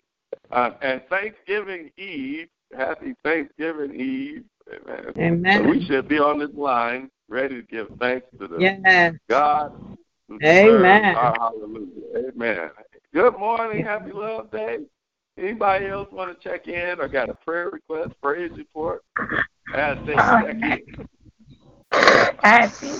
Uh, 0.50 0.70
and 0.82 1.02
Thanksgiving 1.08 1.90
Eve. 1.96 2.48
Happy 2.76 3.14
Thanksgiving 3.24 3.94
Eve. 3.98 4.44
Amen. 4.72 5.12
So 5.14 5.20
Amen. 5.22 5.68
we 5.68 5.86
should 5.86 6.08
be 6.08 6.18
on 6.18 6.38
this 6.38 6.54
line 6.54 7.10
ready 7.28 7.56
to 7.56 7.62
give 7.62 7.88
thanks 8.00 8.26
to 8.40 8.48
the 8.48 8.60
Yes. 8.60 9.14
God 9.28 9.72
Amen. 10.42 11.14
our 11.16 11.34
hallelujah. 11.38 12.30
Amen. 12.34 12.70
Good 13.14 13.38
morning. 13.38 13.84
Happy 13.84 14.12
Love 14.12 14.50
Day. 14.50 14.78
Anybody 15.38 15.86
else 15.86 16.08
want 16.12 16.38
to 16.38 16.48
check 16.48 16.66
in 16.66 17.00
or 17.00 17.08
got 17.08 17.28
a 17.28 17.34
prayer 17.34 17.70
request, 17.70 18.14
praise 18.22 18.50
report 18.56 19.02
as 19.74 19.96
they 20.06 20.14
um, 20.14 20.44
check 20.44 20.56
in? 20.62 21.06
Happy 22.42 22.92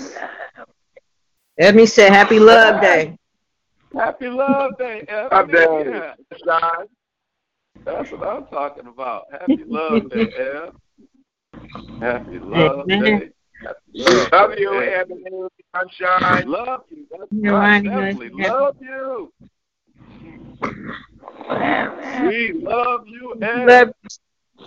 Let 1.59 1.75
me 1.75 1.87
say 1.87 2.09
Happy 2.09 2.39
Love 2.39 2.81
Day. 2.81 3.17
Happy 3.95 4.29
Love 4.29 4.79
Day. 4.79 5.03
Ebony. 5.09 5.31
Love 5.33 5.51
Day. 5.51 6.15
Yeah. 6.47 6.85
That's 7.85 8.11
what 8.11 8.27
I'm 8.27 8.47
talking 8.47 8.87
about. 8.87 9.25
Happy 9.33 9.65
Love 9.67 10.11
Day, 10.11 10.29
Eb. 10.39 10.75
Happy 12.01 12.39
Love 12.39 12.89
Day. 12.89 13.31
Happy 13.65 13.81
Love, 13.95 14.29
Love 14.33 14.51
Day. 14.51 14.61
you, 14.61 14.83
Ebony. 14.83 15.31
Sunshine. 15.75 16.49
Love 16.49 16.83
you. 16.91 17.07
That's 17.11 17.25
You're 17.31 17.55
right. 17.55 17.85
right, 17.85 17.85
yes, 17.85 18.17
Definitely 18.17 18.31
love 18.49 18.77
you. 18.81 19.33
We 22.23 22.53
love 22.53 23.07
you, 23.07 23.35
Eb. 23.43 23.69
Love, 23.69 23.93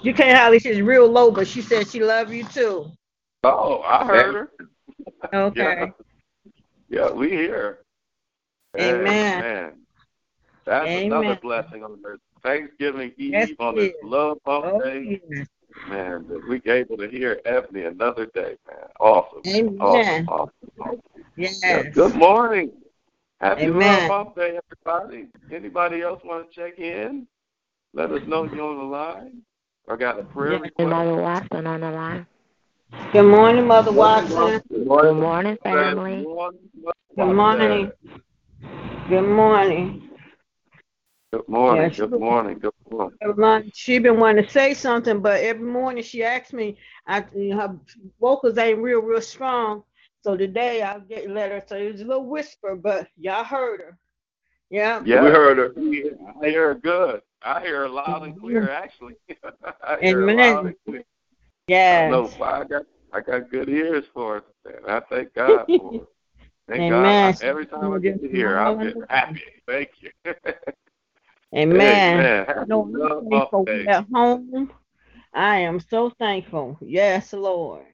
you 0.01 0.13
can't 0.13 0.37
hardly. 0.37 0.59
She's 0.59 0.81
real 0.81 1.07
low, 1.07 1.31
but 1.31 1.47
she 1.47 1.61
said 1.61 1.87
she 1.87 2.01
love 2.01 2.31
you 2.31 2.43
too. 2.45 2.91
Oh, 3.43 3.81
I 3.81 4.05
heard 4.05 4.35
her. 4.35 4.51
Okay. 5.33 5.91
Yeah. 6.89 7.07
Yeah, 7.07 7.11
we 7.11 7.29
here. 7.29 7.79
Amen. 8.77 9.43
Amen. 9.43 9.73
That's 10.65 10.87
Amen. 10.87 11.11
another 11.11 11.35
blessing 11.35 11.83
on 11.83 11.99
this 12.03 12.19
Thanksgiving 12.43 13.11
Eve 13.17 13.31
Yes, 13.31 13.49
on 13.59 13.75
this. 13.75 13.93
Love 14.03 14.37
Pump 14.43 14.65
Oh, 14.65 14.79
Day. 14.79 15.21
yes. 15.29 15.47
Man, 15.87 16.27
that 16.27 16.47
we 16.47 16.61
able 16.71 16.97
to 16.97 17.07
hear 17.07 17.41
Ebony 17.45 17.85
another 17.85 18.27
day, 18.27 18.57
man. 18.67 18.87
Awesome. 18.99 19.41
Amen. 19.47 19.79
Awesome. 19.79 20.27
Awesome. 20.27 20.51
awesome. 20.79 21.01
Yes. 21.35 21.61
Yeah, 21.63 21.83
good 21.83 22.15
morning. 22.15 22.71
Happy 23.41 23.63
Amen. 23.63 24.09
Love 24.09 24.25
Pump 24.25 24.35
Day, 24.35 24.59
everybody. 24.85 25.27
Anybody 25.51 26.01
else 26.01 26.21
want 26.25 26.51
to 26.51 26.55
check 26.55 26.77
in? 26.77 27.25
Let 27.93 28.11
us 28.11 28.21
know 28.27 28.43
you're 28.43 28.61
on 28.61 28.77
the 28.77 28.83
line. 28.83 29.41
Or 29.87 29.95
got 29.95 30.19
a 30.19 30.23
prayer 30.23 30.53
Yeah. 30.53 30.59
request. 30.59 30.89
Mother 30.89 31.15
Watson 31.15 31.65
on 31.67 31.81
the 31.81 31.91
line. 31.91 32.27
Good 33.13 33.23
morning, 33.23 33.65
Mother 33.65 33.93
Watson. 33.93 34.61
Good 34.69 34.87
Good 34.87 35.13
morning, 35.15 35.57
family. 35.63 36.17
Good 36.17 36.23
morning. 36.23 36.59
Good 37.15 37.33
morning. 37.33 37.91
Good 39.07 39.27
morning. 39.29 40.01
Good 41.31 41.47
morning. 41.47 41.91
Good 41.91 42.19
morning. 42.19 42.59
Good 42.59 43.37
morning. 43.37 43.71
she 43.73 43.99
been 43.99 44.19
wanting 44.19 44.45
to 44.45 44.51
say 44.51 44.73
something, 44.73 45.21
but 45.21 45.39
every 45.41 45.65
morning 45.65 46.03
she 46.03 46.23
asks 46.23 46.51
me, 46.51 46.77
I, 47.07 47.21
her 47.21 47.75
vocals 48.19 48.57
ain't 48.57 48.79
real, 48.79 48.99
real 48.99 49.21
strong. 49.21 49.83
So 50.21 50.35
today 50.35 50.81
I'll 50.81 50.99
get 50.99 51.29
let 51.29 51.51
her. 51.51 51.63
So 51.67 51.75
it 51.77 51.91
was 51.93 52.01
a 52.01 52.05
little 52.05 52.25
whisper, 52.25 52.75
but 52.75 53.07
y'all 53.17 53.43
heard 53.43 53.81
her. 53.81 53.97
Yeah. 54.69 55.01
Yeah, 55.05 55.23
we 55.23 55.29
heard 55.29 55.57
her. 55.57 55.73
I 56.41 56.49
hear 56.49 56.67
her 56.69 56.75
good. 56.75 57.21
I 57.41 57.61
hear 57.61 57.81
her 57.81 57.89
loud 57.89 58.23
and 58.23 58.39
clear, 58.39 58.69
actually. 58.69 59.15
I 59.83 59.97
hear 60.01 60.27
her 60.27 60.33
loud 60.33 60.65
and 60.67 60.75
clear. 60.85 61.03
I 61.89 62.01
Yes. 62.01 62.11
know 62.11 62.27
why 62.37 62.61
I 62.61 62.63
got 62.65 62.83
I 63.13 63.21
got 63.21 63.49
good 63.49 63.69
ears 63.69 64.05
for 64.13 64.37
it. 64.37 64.43
And 64.65 64.85
I 64.87 64.99
thank 64.99 65.33
God 65.33 65.67
for 65.75 65.95
it. 65.95 66.07
Thank 66.67 66.83
Amen. 66.83 67.33
God. 67.33 67.41
Every 67.41 67.65
time 67.65 67.93
I 67.93 67.99
get 67.99 68.21
to 68.21 68.29
hear, 68.29 68.57
I'm 68.57 68.79
just 68.81 68.97
happy. 69.09 69.41
Thank 69.67 69.89
you. 70.01 70.11
Amen. 71.55 72.15
Amen. 72.15 72.45
Happy 72.45 72.69
No, 72.69 72.81
I'm 72.81 72.93
love 72.93 73.23
thankful 73.31 73.65
at 73.87 74.05
home. 74.13 74.71
I 75.33 75.57
am 75.59 75.79
so 75.79 76.11
thankful. 76.19 76.77
Yes, 76.81 77.33
Lord. 77.33 77.85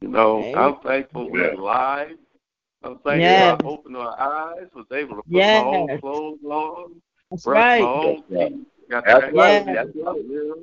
You 0.00 0.08
know, 0.08 0.38
Amen. 0.38 0.56
I'm 0.56 0.76
thankful 0.80 1.30
we're 1.30 1.56
live. 1.56 2.16
I'm 2.82 2.98
thankful 2.98 3.18
Yes. 3.20 3.60
I 3.62 3.66
opened 3.68 3.94
my 3.94 4.14
eyes, 4.18 4.68
was 4.74 4.86
able 4.92 5.16
to 5.16 5.22
put 5.22 5.32
Yes. 5.32 5.54
my 5.54 5.60
own 5.60 6.00
clothes 6.00 6.38
on, 6.44 7.02
That's 7.30 7.44
brush 7.44 7.80
my 7.80 7.86
own 7.86 8.22
That's 8.30 8.30
right. 8.30 8.50
teeth, 8.50 8.66
got 8.90 9.04
That's 9.04 9.26
the 9.26 9.32
right. 9.32 9.66
exercise 9.66 9.86
That's 9.94 10.06
right. 10.06 10.56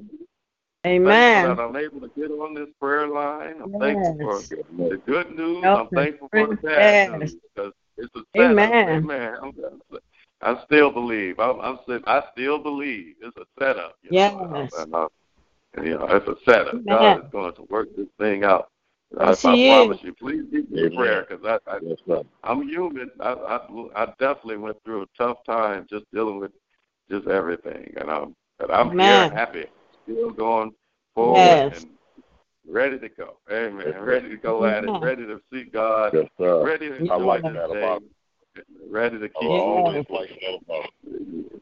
Amen. 0.86 1.44
That 1.44 1.60
I'm 1.60 1.76
able 1.76 2.02
to 2.02 2.08
get 2.16 2.32
on 2.32 2.54
this 2.56 2.70
prayer 2.80 3.08
line. 3.08 3.56
I'm 3.62 3.80
thankful 3.80 4.18
for 4.20 4.90
the 4.90 4.98
good 5.06 5.36
news. 5.36 5.64
Help 5.64 5.80
I'm 5.82 5.88
thankful 5.90 6.30
for 6.32 6.48
the 6.48 6.54
us. 6.54 6.60
bad 6.64 7.10
Yes. 7.10 7.20
news 7.20 7.36
because 7.56 7.74
it's 7.98 8.16
a 8.16 8.20
setup. 8.36 8.52
Amen. 8.52 8.90
Amen. 8.90 9.36
I'm, 10.42 10.60
still 10.66 10.92
believe. 10.92 11.40
I'm, 11.40 11.60
I'm 11.60 11.80
still, 11.84 12.00
I 12.08 12.24
still 12.32 12.58
believe 12.58 13.16
it's 13.22 13.38
a 13.38 13.46
setup. 13.60 13.96
You 14.02 14.12
know, 14.12 14.16
Yes. 14.54 14.74
and, 14.80 14.96
uh, 14.96 15.08
and, 15.76 15.86
you 15.86 15.98
know, 15.98 16.06
it's 16.08 16.28
a 16.28 16.36
setup. 16.46 16.74
Amen. 16.74 16.86
God 16.88 17.26
is 17.26 17.32
going 17.32 17.54
to 17.54 17.64
work 17.70 17.90
this 17.96 18.08
thing 18.20 18.44
out. 18.44 18.70
I, 19.20 19.30
Yes, 19.30 19.46
I 19.46 19.68
promise 19.68 19.98
you. 20.02 20.14
Please 20.14 20.44
keep 20.52 20.70
me 20.70 20.86
in 20.86 20.96
prayer 20.96 21.26
because 21.28 21.46
I, 21.46 21.72
I, 21.72 21.80
That's 21.82 22.02
right. 22.08 22.26
I'm 22.44 22.68
human. 22.68 23.10
I, 23.20 23.32
I, 23.32 24.04
I 24.04 24.06
definitely 24.20 24.58
went 24.58 24.78
through 24.84 25.04
a 25.04 25.06
tough 25.18 25.38
time 25.46 25.88
just 25.90 26.06
dealing 26.14 26.40
with 26.40 26.52
just 27.10 27.28
everything, 27.28 27.94
and 27.98 28.10
I'm, 28.10 28.36
but 28.60 28.72
I'm 28.72 28.92
Amen. 28.92 29.30
here, 29.30 29.38
happy, 29.38 29.66
still 30.04 30.32
going 30.32 30.74
forward 31.16 31.42
Yes. 31.42 31.82
and 31.82 31.92
ready 32.68 33.00
to 33.00 33.10
go. 33.10 33.38
Amen. 33.52 34.00
Ready 34.02 34.30
to 34.30 34.38
go 34.38 34.66
at 34.66 34.84
it. 34.84 34.90
Amen. 34.90 35.02
Ready 35.02 35.26
to 35.26 35.40
see 35.52 35.64
God. 35.64 36.12
Yes, 36.14 36.28
sir. 36.38 36.64
Ready 36.64 36.90
to 36.90 37.12
I 37.12 37.16
like 37.16 37.44
this 37.44 37.54
that 37.54 37.72
day. 37.72 37.82
about 37.82 38.04
Ready 38.90 39.20
to 39.20 39.30
keep 39.30 39.42
Yeah. 39.42 39.48
always 39.50 40.06
like 40.10 40.30
that 40.30 40.60
about 40.66 40.90
you. 41.04 41.62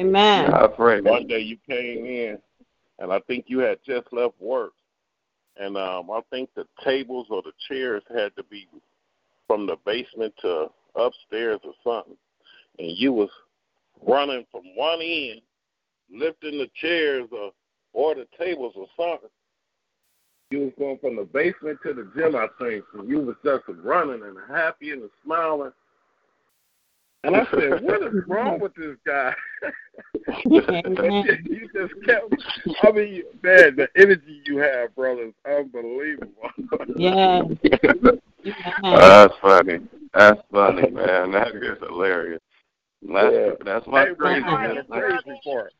Amen. 0.00 0.52
I 0.54 0.66
pray. 0.68 1.00
One 1.00 1.26
day 1.26 1.40
you 1.40 1.56
came 1.68 2.06
in, 2.06 2.38
and 2.98 3.12
I 3.12 3.18
think 3.20 3.46
you 3.48 3.58
had 3.58 3.78
just 3.84 4.12
left 4.12 4.40
work, 4.40 4.72
and 5.58 5.76
um, 5.76 6.10
I 6.10 6.20
think 6.30 6.50
the 6.54 6.64
tables 6.84 7.26
or 7.30 7.42
the 7.42 7.52
chairs 7.68 8.02
had 8.14 8.34
to 8.36 8.44
be 8.44 8.68
from 9.46 9.66
the 9.66 9.76
basement 9.84 10.34
to 10.42 10.66
upstairs 10.94 11.60
or 11.64 11.72
something, 11.84 12.16
and 12.78 12.96
you 12.96 13.12
was 13.12 13.30
running 14.06 14.44
from 14.50 14.62
one 14.74 15.00
end, 15.00 15.40
lifting 16.10 16.58
the 16.58 16.68
chairs 16.80 17.28
or 17.32 17.52
or 17.92 18.14
the 18.14 18.26
tables 18.38 18.74
or 18.76 18.86
something. 18.96 19.30
You 20.50 20.60
was 20.60 20.72
going 20.78 20.98
from 20.98 21.16
the 21.16 21.24
basement 21.24 21.78
to 21.82 21.92
the 21.92 22.10
gym, 22.14 22.36
I 22.36 22.46
think, 22.60 22.84
and 22.94 23.08
you 23.08 23.20
was 23.20 23.36
just 23.44 23.64
running 23.82 24.22
and 24.22 24.36
happy 24.48 24.90
and 24.90 25.02
smiling. 25.24 25.72
And 27.26 27.36
I 27.36 27.44
said, 27.50 27.82
"What 27.82 28.02
is 28.02 28.22
wrong 28.28 28.60
with 28.60 28.74
this 28.74 28.96
guy?" 29.04 29.34
You 30.44 30.60
just 31.74 31.94
kept. 32.04 32.34
I 32.82 32.90
mean, 32.92 33.22
man, 33.42 33.76
the 33.76 33.88
energy 33.96 34.42
you 34.44 34.58
have, 34.58 34.94
brother, 34.94 35.22
is 35.22 35.34
unbelievable. 35.46 36.30
Yeah. 36.96 37.42
Amen. 37.42 38.20
That's 38.82 39.34
funny. 39.40 39.78
That's 40.14 40.40
funny, 40.52 40.90
man. 40.90 41.32
That 41.32 41.54
is 41.54 41.78
hilarious. 41.80 42.40
That's, 43.02 43.32
Yeah. 43.34 43.50
that's 43.64 43.86
my 43.86 44.06
Hey, 44.06 44.14
crazy 44.14 44.42
Ron, 44.42 44.62
man. 44.62 44.74
the 44.76 44.82
crazy 44.84 45.40
part. 45.44 45.72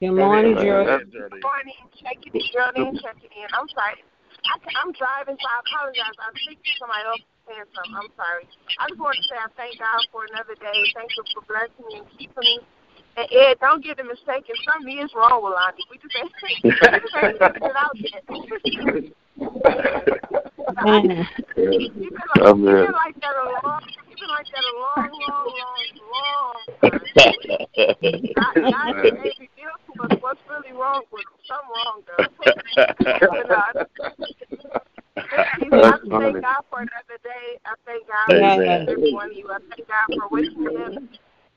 Good 0.00 0.12
morning, 0.12 0.52
ahead, 0.54 0.64
Joe. 0.66 0.84
man. 0.84 1.10
Journey. 1.12 1.40
morning, 1.42 1.74
checking 2.02 2.32
in, 2.34 2.40
Journey, 2.52 3.00
checking 3.00 3.30
in. 3.36 3.48
I'm 3.52 3.68
sorry. 3.76 4.02
I, 4.44 4.56
I'm 4.82 4.92
driving, 4.92 5.36
so 5.40 5.46
I 5.48 5.60
apologize. 5.60 6.16
I'm 6.20 6.34
speaking 6.42 6.64
to 6.64 6.72
somebody 6.80 7.04
else 7.06 7.20
saying 7.50 7.66
something. 7.74 7.98
I'm 7.98 8.14
sorry. 8.14 8.46
I 8.78 8.86
just 8.86 9.02
want 9.02 9.18
to 9.18 9.24
say 9.26 9.34
I 9.34 9.50
thank 9.58 9.74
God 9.82 10.06
for 10.14 10.22
another 10.30 10.54
day. 10.62 10.78
Thank 10.94 11.10
you 11.18 11.26
for 11.34 11.42
blessing 11.50 11.82
me 11.90 11.98
and 11.98 12.06
keeping 12.14 12.46
me. 12.46 12.62
And 13.18 13.26
Ed, 13.26 13.58
don't 13.58 13.82
get 13.82 13.98
the 13.98 14.06
mistaken. 14.06 14.54
Something 14.62 15.02
is 15.02 15.10
wrong 15.18 15.42
with 15.42 15.58
Lonnie. 15.58 15.82
We 15.90 15.98
just 15.98 16.14
ain't, 16.14 16.30
we 16.62 16.70
just 16.70 17.10
ain't 17.18 17.42
figured 17.42 17.66
it 17.66 17.74
out 17.74 17.98
yet. 17.98 18.22
Amen. 20.86 21.26
You've 21.56 21.90
been, 21.98 22.14
like, 22.14 22.46
I'm 22.46 22.62
you've 22.62 22.86
been 22.86 22.94
like 22.94 23.18
that 23.20 23.34
a 23.34 23.46
long, 23.50 23.82
you've 24.08 24.20
been 24.22 24.30
like 24.30 24.46
that 24.46 24.62
a 24.62 24.74
long, 24.78 25.10
long, 25.18 25.50
long, 25.58 25.82
long 26.14 26.54
time. 26.78 27.02
God, 28.38 28.54
God 28.62 28.94
Man. 28.94 29.10
may 29.18 29.34
reveal 29.42 29.74
to 29.74 29.92
us 30.06 30.14
what's 30.20 30.40
really 30.48 30.72
wrong 30.72 31.02
with 31.10 31.26
him. 31.26 31.34
Something 31.50 31.74
wrong, 31.74 31.98
though. 32.06 32.30
but, 33.20 33.50
uh, 33.50 33.72
I 35.30 35.82
That's 35.82 36.02
funny. 36.08 36.32
thank 36.32 36.42
God 36.42 36.62
for 36.70 36.78
another 36.80 37.18
day. 37.22 37.58
I 37.64 37.74
thank 37.86 38.06
God 38.06 38.34
Amen. 38.34 38.86
for 38.86 38.92
every 38.92 39.12
one 39.12 39.30
of 39.30 39.36
you. 39.36 39.48
I 39.50 39.58
thank 39.68 39.88
God 39.88 40.06
for 40.14 40.28
waking 40.30 40.64
me 40.64 40.76
up. 40.82 40.92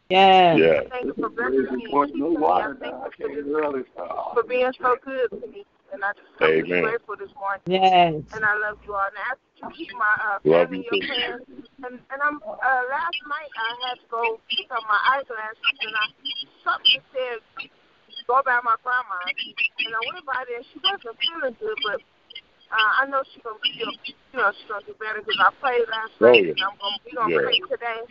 Yes. 0.10 0.60
Yeah. 0.60 0.82
I 0.86 0.90
thank 0.90 1.06
you 1.06 1.14
for 1.18 1.30
blessing 1.30 1.64
me 1.76 1.84
and 1.86 1.92
Point 1.92 2.12
keeping 2.12 2.22
no 2.22 2.30
me. 2.30 2.38
I 2.38 2.40
water 2.40 2.78
thank. 2.80 2.94
I 2.94 3.08
you 3.18 3.28
for, 3.28 3.36
just, 3.36 3.48
really. 3.48 3.84
Oh, 3.98 4.32
for 4.34 4.44
being 4.44 4.72
so 4.82 4.96
good 5.04 5.30
to 5.32 5.48
me. 5.48 5.66
And 5.94 6.04
I 6.04 6.12
just 6.14 6.28
I'm 6.42 6.50
Amen. 6.66 6.82
grateful 6.84 7.16
this 7.18 7.30
morning. 7.38 7.62
Yes. 7.70 8.18
And 8.34 8.44
I 8.44 8.58
love 8.58 8.82
you 8.86 8.94
all. 8.94 9.06
And 9.06 9.18
I 9.18 9.24
ask 9.34 9.40
that 9.40 9.70
you 9.70 9.86
keep 9.88 9.94
my 9.94 10.14
uh, 10.20 10.38
Love 10.44 10.70
family 10.74 10.84
in 10.84 10.90
your 10.90 11.00
too. 11.02 11.08
prayers. 11.08 11.42
And, 11.86 11.96
and 12.10 12.20
I'm 12.22 12.42
uh, 12.42 12.82
last 12.90 13.20
night 13.30 13.52
I 13.54 13.70
had 13.88 13.96
to 14.02 14.08
go 14.10 14.42
pick 14.50 14.66
up 14.74 14.82
my 14.90 14.98
eyeglasses, 15.14 15.62
and 15.86 15.94
I 15.94 16.06
something 16.66 17.02
said 17.14 17.38
go 18.26 18.42
by 18.46 18.58
my 18.66 18.76
grandma. 18.82 19.22
And 19.28 19.94
I 19.94 20.02
went 20.14 20.26
by 20.26 20.44
there. 20.50 20.60
and 20.64 20.68
She 20.74 20.80
wasn't 20.82 21.18
feeling 21.22 21.56
good, 21.62 21.78
but 21.86 22.00
uh, 22.74 22.92
I 23.02 23.06
know 23.06 23.22
she's 23.34 23.44
gonna 23.46 23.62
feel, 23.62 23.92
you 24.08 24.38
know, 24.40 24.50
she's 24.50 24.66
gonna 24.66 24.86
do 24.88 24.98
better 24.98 25.22
because 25.22 25.38
I 25.38 25.50
prayed 25.62 25.86
last 25.94 26.18
Oh, 26.22 26.26
night, 26.26 26.42
yeah. 26.42 26.58
and 26.58 26.64
I'm 26.66 26.76
gonna 26.82 26.98
we 27.06 27.12
gonna 27.14 27.30
Yeah. 27.30 27.46
pray 27.46 27.60
today. 27.70 28.02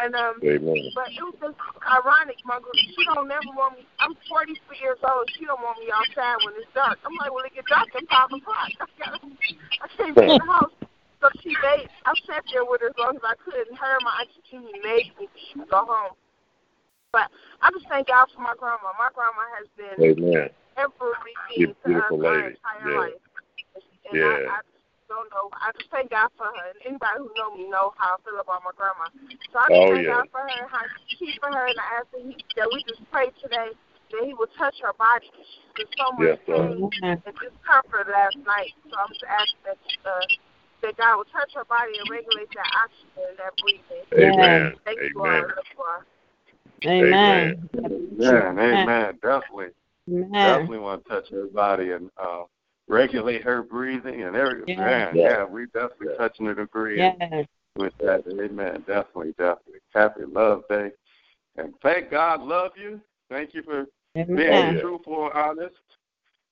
And 0.00 0.16
um, 0.16 0.40
Amen. 0.40 0.88
but 0.96 1.12
it 1.12 1.20
was 1.20 1.36
just 1.36 1.58
ironic, 1.84 2.40
Muggle. 2.48 2.72
She 2.72 3.04
don't 3.04 3.28
never 3.28 3.52
want 3.52 3.76
me. 3.76 3.84
I'm 4.00 4.16
43 4.28 4.56
years 4.80 4.98
old. 5.04 5.28
She 5.36 5.44
don't 5.44 5.60
want 5.60 5.78
me 5.84 5.92
outside 5.92 6.40
when 6.44 6.56
it's 6.56 6.70
dark. 6.72 6.96
I'm 7.04 7.12
like, 7.20 7.28
well, 7.28 7.44
it 7.44 7.52
get 7.52 7.68
dark 7.68 7.92
at 7.92 8.08
five 8.08 8.32
o'clock. 8.32 8.72
I 8.80 8.86
gotta, 8.98 9.20
I 9.20 9.86
can't 9.96 10.16
be 10.16 10.32
in 10.32 10.40
the 10.40 10.48
house. 10.52 10.72
So 11.20 11.28
she 11.44 11.52
made. 11.60 11.92
I 12.08 12.16
sat 12.26 12.42
there 12.50 12.64
with 12.64 12.80
her 12.80 12.90
as 12.90 12.98
long 12.98 13.20
as 13.20 13.22
I 13.22 13.36
could, 13.38 13.68
and 13.68 13.76
her 13.76 13.92
and 14.00 14.04
my 14.04 14.24
auntie 14.24 14.42
Jeannie 14.48 14.80
made 14.80 15.12
me 15.20 15.28
go 15.68 15.84
home. 15.84 16.16
But 17.12 17.28
I 17.60 17.68
just 17.70 17.86
thank 17.92 18.08
God 18.08 18.26
for 18.32 18.40
my 18.40 18.56
grandma. 18.56 18.96
My 18.96 19.12
grandma 19.12 19.44
has 19.60 19.68
been 19.76 20.00
Amen. 20.00 20.48
everything 20.80 21.76
to 21.84 21.88
us 22.00 22.08
my 22.10 22.48
entire 22.48 22.88
Yeah. 22.88 22.98
life. 22.98 23.20
And 24.08 24.16
Yeah. 24.18 24.48
I, 24.48 24.56
I 24.56 24.71
don't 25.12 25.28
know. 25.28 25.52
I 25.52 25.70
just 25.76 25.92
thank 25.92 26.08
God 26.08 26.32
for 26.40 26.48
her. 26.48 26.64
And 26.72 26.96
anybody 26.96 27.20
who 27.20 27.28
know 27.36 27.52
me 27.52 27.68
know 27.68 27.92
how 28.00 28.16
I 28.16 28.18
feel 28.24 28.40
about 28.40 28.64
my 28.64 28.72
grandma. 28.72 29.12
So 29.52 29.56
I 29.60 29.68
just 29.68 29.76
Oh, 29.76 29.92
thank 29.92 30.08
yeah. 30.08 30.16
God 30.16 30.26
for 30.32 30.40
her 30.40 30.56
and 30.64 30.70
how 30.72 30.82
He's 30.88 31.20
keeping 31.20 31.52
her. 31.52 31.66
And 31.68 31.76
I 31.76 31.88
ask 32.00 32.08
that, 32.16 32.24
he, 32.24 32.34
that 32.56 32.68
we 32.72 32.80
just 32.88 33.04
pray 33.12 33.28
today 33.44 33.76
that 33.76 34.22
He 34.24 34.32
will 34.32 34.50
touch 34.56 34.80
her 34.80 34.96
body 34.96 35.28
because 35.28 35.48
she's 35.52 35.84
in 35.84 35.88
so 36.00 36.06
much 36.16 36.32
Yes, 36.32 36.48
pain 36.48 36.80
Amen. 36.80 37.16
and 37.28 37.34
discomfort 37.36 38.08
last 38.08 38.40
night. 38.48 38.72
So 38.88 38.96
I'm 38.96 39.12
just 39.12 39.28
asking 39.28 39.62
that, 39.68 39.80
uh, 40.08 40.24
that 40.82 40.96
God 40.96 41.12
will 41.20 41.30
touch 41.30 41.52
her 41.54 41.68
body 41.68 41.92
and 42.00 42.08
regulate 42.08 42.48
that 42.56 42.70
oxygen 42.80 43.28
and 43.28 43.36
that 43.36 43.52
breathing. 43.60 44.04
Amen. 44.16 44.72
Thank 44.88 44.98
you, 45.04 45.12
Lord. 45.20 45.52
Amen. 45.52 45.52
I 45.52 45.62
you 45.68 45.80
all. 45.84 46.02
Amen. 46.84 47.68
Man, 48.18 48.58
amen. 48.58 49.18
Definitely. 49.22 49.70
Amen. 50.10 50.30
Definitely 50.32 50.78
want 50.78 51.04
to 51.04 51.08
touch 51.08 51.30
her 51.30 51.46
body 51.46 51.92
and 51.92 52.10
uh, 52.20 52.42
regulate 52.88 53.42
her 53.42 53.62
breathing 53.62 54.22
and 54.22 54.36
everything. 54.36 54.76
Yeah. 54.78 54.84
Man, 54.84 55.16
Yeah. 55.16 55.28
yeah, 55.28 55.44
we 55.44 55.66
definitely 55.66 56.08
Yeah. 56.10 56.16
touching 56.16 56.48
a 56.48 56.54
degree 56.54 56.98
Yes. 56.98 57.46
with 57.76 57.96
that. 57.98 58.26
Amen. 58.26 58.82
Definitely, 58.86 59.32
definitely. 59.32 59.80
Happy 59.94 60.24
Love 60.24 60.66
Day. 60.68 60.92
And 61.56 61.78
thank 61.80 62.10
God 62.10 62.42
love 62.42 62.76
you. 62.76 63.00
Thank 63.28 63.54
you 63.54 63.62
for 63.62 63.86
being 64.14 64.36
yeah. 64.38 64.80
truthful 64.80 65.26
and 65.26 65.34
honest. 65.34 65.76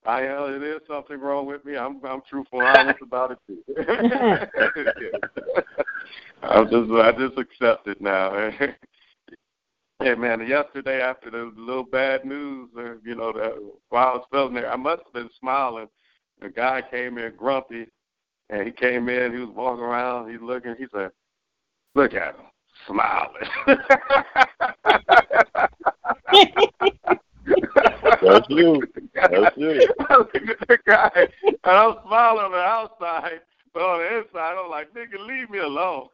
I 0.07 0.23
know 0.23 0.47
it 0.47 0.63
is 0.63 0.81
something 0.87 1.21
wrong 1.21 1.45
with 1.47 1.65
me. 1.65 1.77
I'm 1.77 2.03
I'm 2.05 2.23
truthful 2.23 2.61
and 2.61 2.69
honest 2.69 3.03
about 3.03 3.33
it 3.33 3.39
too. 3.47 3.63
I'm 6.43 6.71
just 6.71 6.91
I 6.91 7.13
just 7.13 7.39
accept 7.39 7.87
it 7.87 8.01
now. 8.01 8.51
Hey 10.03 10.15
man, 10.15 10.47
yesterday 10.47 11.03
after 11.03 11.31
the 11.31 11.53
little 11.55 11.85
bad 11.85 12.25
news, 12.25 12.71
uh, 12.75 12.95
you 13.05 13.15
know, 13.15 13.33
that 13.33 13.53
while 13.91 14.07
I 14.07 14.13
was 14.15 14.27
feeling 14.31 14.55
there, 14.55 14.73
I 14.73 14.77
must 14.77 15.03
have 15.05 15.13
been 15.13 15.29
smiling. 15.39 15.89
A 16.43 16.49
guy 16.49 16.83
came 16.83 17.19
in 17.19 17.35
grumpy, 17.37 17.87
and 18.49 18.67
he 18.67 18.73
came 18.73 19.09
in. 19.09 19.33
He 19.33 19.39
was 19.39 19.51
walking 19.51 19.85
around. 19.85 20.31
He's 20.31 20.41
looking. 20.41 20.75
He 20.79 20.87
said, 20.93 21.11
"Look 21.95 22.15
at 22.15 22.35
him, 22.35 22.47
smiling." 22.87 23.49
That's 28.23 28.49
you. 28.49 28.83
That's 29.15 29.57
you. 29.57 29.89
I 30.09 30.17
looked 30.17 30.37
at 30.37 30.69
the 30.69 30.79
guy, 30.87 31.11
and 31.45 31.59
I'm 31.65 31.97
smiling 32.07 32.45
on 32.45 32.53
the 32.53 32.59
outside, 32.59 33.41
but 33.73 33.83
on 33.83 33.99
the 34.01 34.19
inside, 34.19 34.57
I'm 34.59 34.71
like, 34.71 34.93
nigga, 34.95 35.19
leave 35.27 35.49
me 35.51 35.59
alone. 35.59 36.09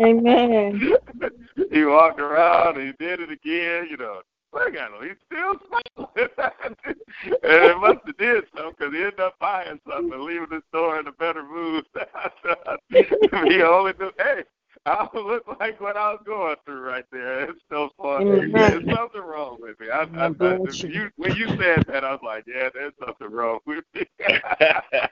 Amen. 0.00 0.96
he 1.72 1.84
walked 1.84 2.20
around 2.20 2.76
and 2.76 2.86
he 2.86 2.92
did 3.04 3.20
it 3.20 3.30
again, 3.30 3.88
you 3.90 3.96
know. 3.96 4.20
Look 4.52 4.74
at 4.74 4.90
him. 4.90 5.02
He's 5.02 5.16
still 5.26 5.54
smiling. 5.68 6.10
and 6.66 7.42
it 7.42 7.78
must 7.78 8.00
have 8.06 8.16
did 8.16 8.44
something 8.56 8.74
because 8.78 8.92
he 8.92 9.00
ended 9.00 9.20
up 9.20 9.38
buying 9.38 9.80
something 9.88 10.12
and 10.12 10.22
leaving 10.22 10.48
the 10.50 10.62
store 10.68 10.98
in 10.98 11.06
a 11.06 11.12
better 11.12 11.44
mood. 11.44 11.84
he 12.90 13.62
only 13.62 13.92
do, 13.92 14.10
hey, 14.18 14.42
I 14.86 15.06
look 15.14 15.44
like 15.60 15.80
what 15.80 15.96
I 15.96 16.10
was 16.12 16.20
going 16.24 16.56
through 16.64 16.80
right 16.80 17.04
there. 17.12 17.44
It's 17.44 17.60
so 17.70 17.90
funny. 18.00 18.30
Amen. 18.30 18.52
There's 18.52 18.96
something 18.96 19.20
wrong 19.20 19.58
with 19.60 19.78
me. 19.78 19.88
I, 19.90 20.02
I, 20.16 20.26
I, 20.26 20.58
you. 20.72 21.10
when 21.16 21.36
you 21.36 21.48
said 21.58 21.84
that, 21.86 22.04
I 22.04 22.12
was 22.12 22.20
like, 22.24 22.44
yeah, 22.46 22.70
there's 22.72 22.94
something 23.04 23.30
wrong 23.30 23.58
with 23.66 23.84
me. 23.94 24.06
uh, 24.28 25.02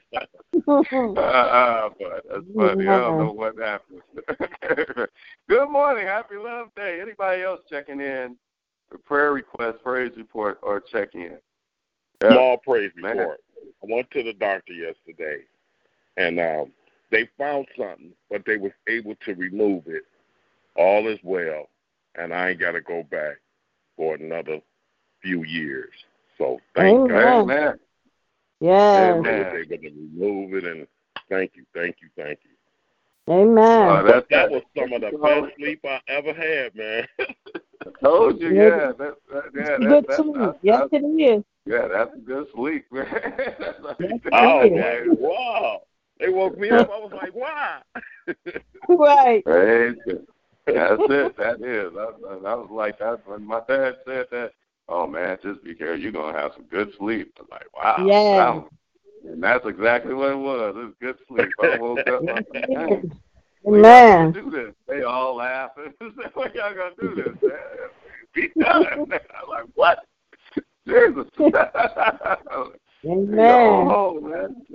but 0.66 2.25
that's 2.28 2.45
funny. 2.57 2.88
I 2.88 2.99
don't 2.99 3.18
know 3.18 3.33
what 3.33 3.59
happened. 3.59 4.00
Good 5.49 5.71
morning. 5.71 6.07
Happy 6.07 6.37
Love 6.37 6.68
Day. 6.75 7.00
Anybody 7.00 7.42
else 7.42 7.61
checking 7.71 8.00
in 8.00 8.37
prayer 8.97 9.33
request, 9.33 9.83
praise 9.83 10.12
report, 10.16 10.59
or 10.62 10.80
check 10.80 11.14
in? 11.14 11.38
Yeah. 12.23 12.33
Small 12.33 12.57
praise 12.59 12.90
Man. 12.97 13.16
report. 13.16 13.40
I 13.83 13.87
went 13.92 14.11
to 14.12 14.23
the 14.23 14.33
doctor 14.33 14.73
yesterday, 14.73 15.42
and 16.16 16.40
um, 16.40 16.73
they 17.11 17.28
found 17.38 17.66
something, 17.76 18.12
but 18.30 18.42
they 18.47 18.57
was 18.57 18.73
able 18.88 19.14
to 19.25 19.35
remove 19.35 19.85
it. 19.87 20.02
All 20.76 21.09
is 21.09 21.18
well, 21.23 21.68
and 22.16 22.33
I 22.33 22.50
ain't 22.50 22.61
got 22.61 22.73
to 22.73 22.80
go 22.80 23.02
back 23.04 23.37
for 23.97 24.14
another 24.14 24.61
few 25.23 25.45
years. 25.45 25.92
So 26.38 26.59
thank 26.75 26.97
Amen. 26.97 27.09
God 27.09 27.40
Amen. 27.40 27.78
Yes. 28.61 28.97
Amen. 28.97 29.23
they 29.25 29.38
was 29.38 29.66
able 29.71 29.83
to 29.83 29.90
remove 29.90 30.54
it, 30.54 30.64
and 30.64 30.87
thank 31.28 31.52
you, 31.54 31.64
thank 31.75 31.97
you, 32.00 32.09
thank 32.16 32.38
you. 32.42 33.33
Amen. 33.33 33.88
Uh, 33.88 34.02
But 34.02 34.09
that's 34.09 34.26
that 34.30 34.50
was 34.50 34.62
some 34.76 34.92
of 34.92 35.02
the 35.02 35.16
best 35.18 35.57
sleep 35.57 35.80
I 35.85 36.00
ever 36.09 36.33
had, 36.33 36.75
man. 36.75 37.07
I 37.87 37.90
told 38.02 38.40
you, 38.40 38.49
yeah. 38.49 38.92
That, 38.99 39.14
that, 39.32 39.44
yeah, 39.54 39.78
that, 39.78 39.80
Good 39.80 40.06
that, 40.08 40.16
sleep. 40.16 40.35
that, 40.35 40.58
Yes, 40.62 40.88
that, 40.90 41.02
it 41.02 41.06
is. 41.06 41.44
yeah, 41.66 41.88
that's 41.88 42.14
a 42.14 42.18
good 42.18 42.47
sleep, 42.54 42.85
man. 42.92 43.06
That's 43.58 43.78
Yes, 44.00 44.20
oh 44.32 44.62
is. 44.62 44.70
my, 44.73 45.16
wow! 45.18 45.80
They 46.18 46.28
woke 46.28 46.58
me 46.58 46.70
up. 46.70 46.90
I 46.90 46.99
was 46.99 47.12
like, 47.12 47.35
why? 47.35 47.80
Right. 48.88 49.44
Praise 49.44 49.97
That's 50.66 51.02
it. 51.08 51.37
That 51.37 51.62
is. 51.62 51.92
I, 51.97 52.49
I 52.49 52.54
was 52.54 52.68
like 52.70 52.99
that 52.99 53.26
when 53.26 53.44
my 53.44 53.61
dad 53.68 53.97
said 54.06 54.26
that. 54.30 54.52
Oh 54.88 55.06
man, 55.06 55.37
just 55.42 55.62
be 55.62 55.75
careful. 55.75 56.00
You're 56.00 56.12
gonna 56.12 56.38
have 56.38 56.52
some 56.54 56.64
good 56.64 56.90
sleep. 56.99 57.32
I 57.38 57.42
was 57.42 57.50
like, 57.50 57.76
wow. 57.76 58.06
Yeah. 58.06 58.37
wow. 58.37 58.68
And 59.25 59.42
that's 59.42 59.66
exactly 59.66 60.14
what 60.14 60.32
it 60.32 60.37
was. 60.37 60.75
It 60.76 60.85
was 60.85 60.94
good 61.00 61.16
sleep. 61.28 61.49
I 61.61 61.76
woke 61.78 62.06
up. 62.08 62.23
Like, 62.23 62.47
"Dang, 62.52 62.68
when 62.68 62.70
y'all 62.73 63.12
Amen. 63.66 64.32
gonna 64.32 64.44
do 64.44 64.50
this? 64.50 64.74
They 64.86 65.02
all 65.02 65.36
laughing. 65.36 65.92
what 66.34 66.54
y'all 66.54 66.74
gonna 66.74 66.94
do 66.98 67.14
this, 67.14 67.36
man? 67.42 67.56
Be 68.34 68.50
done. 68.58 68.84
I'm 68.94 69.48
like, 69.48 69.64
what? 69.74 70.04
Jesus. 70.86 71.26
Amen. 73.04 73.48
Oh, 73.48 74.20
man. 74.20 74.56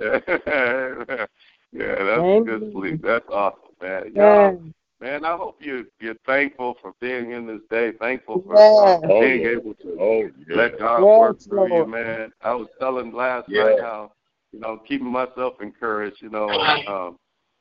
yeah, 1.72 1.94
that's 2.04 2.20
a 2.20 2.42
good 2.44 2.72
sleep. 2.72 3.02
That's 3.02 3.24
awesome, 3.30 3.60
man. 3.82 4.12
Y'all, 4.14 4.52
Yes. 4.52 4.56
man, 5.00 5.24
I 5.24 5.36
hope 5.36 5.56
you 5.60 5.86
you're 6.00 6.14
thankful 6.26 6.76
for 6.80 6.92
being 7.00 7.32
in 7.32 7.46
this 7.46 7.60
day. 7.70 7.92
Thankful 7.92 8.42
for 8.46 8.56
Yes. 8.56 8.78
uh, 8.78 9.08
Oh, 9.08 9.20
being 9.20 9.42
yeah. 9.42 9.48
able 9.50 9.74
to 9.74 9.96
Oh 10.00 10.30
yeah. 10.48 10.56
let 10.56 10.78
God 10.78 11.02
Yes, 11.02 11.18
work 11.18 11.40
through 11.40 11.66
you, 11.74 11.86
man. 11.86 12.32
I 12.42 12.54
was 12.54 12.68
telling 12.80 13.12
last 13.12 13.48
Yeah. 13.48 13.64
night 13.64 13.80
how 13.80 14.12
you 14.52 14.60
know 14.60 14.78
keeping 14.78 15.10
myself 15.10 15.60
encouraged. 15.60 16.22
You 16.22 16.30
know, 16.30 16.50
um, 16.86 17.18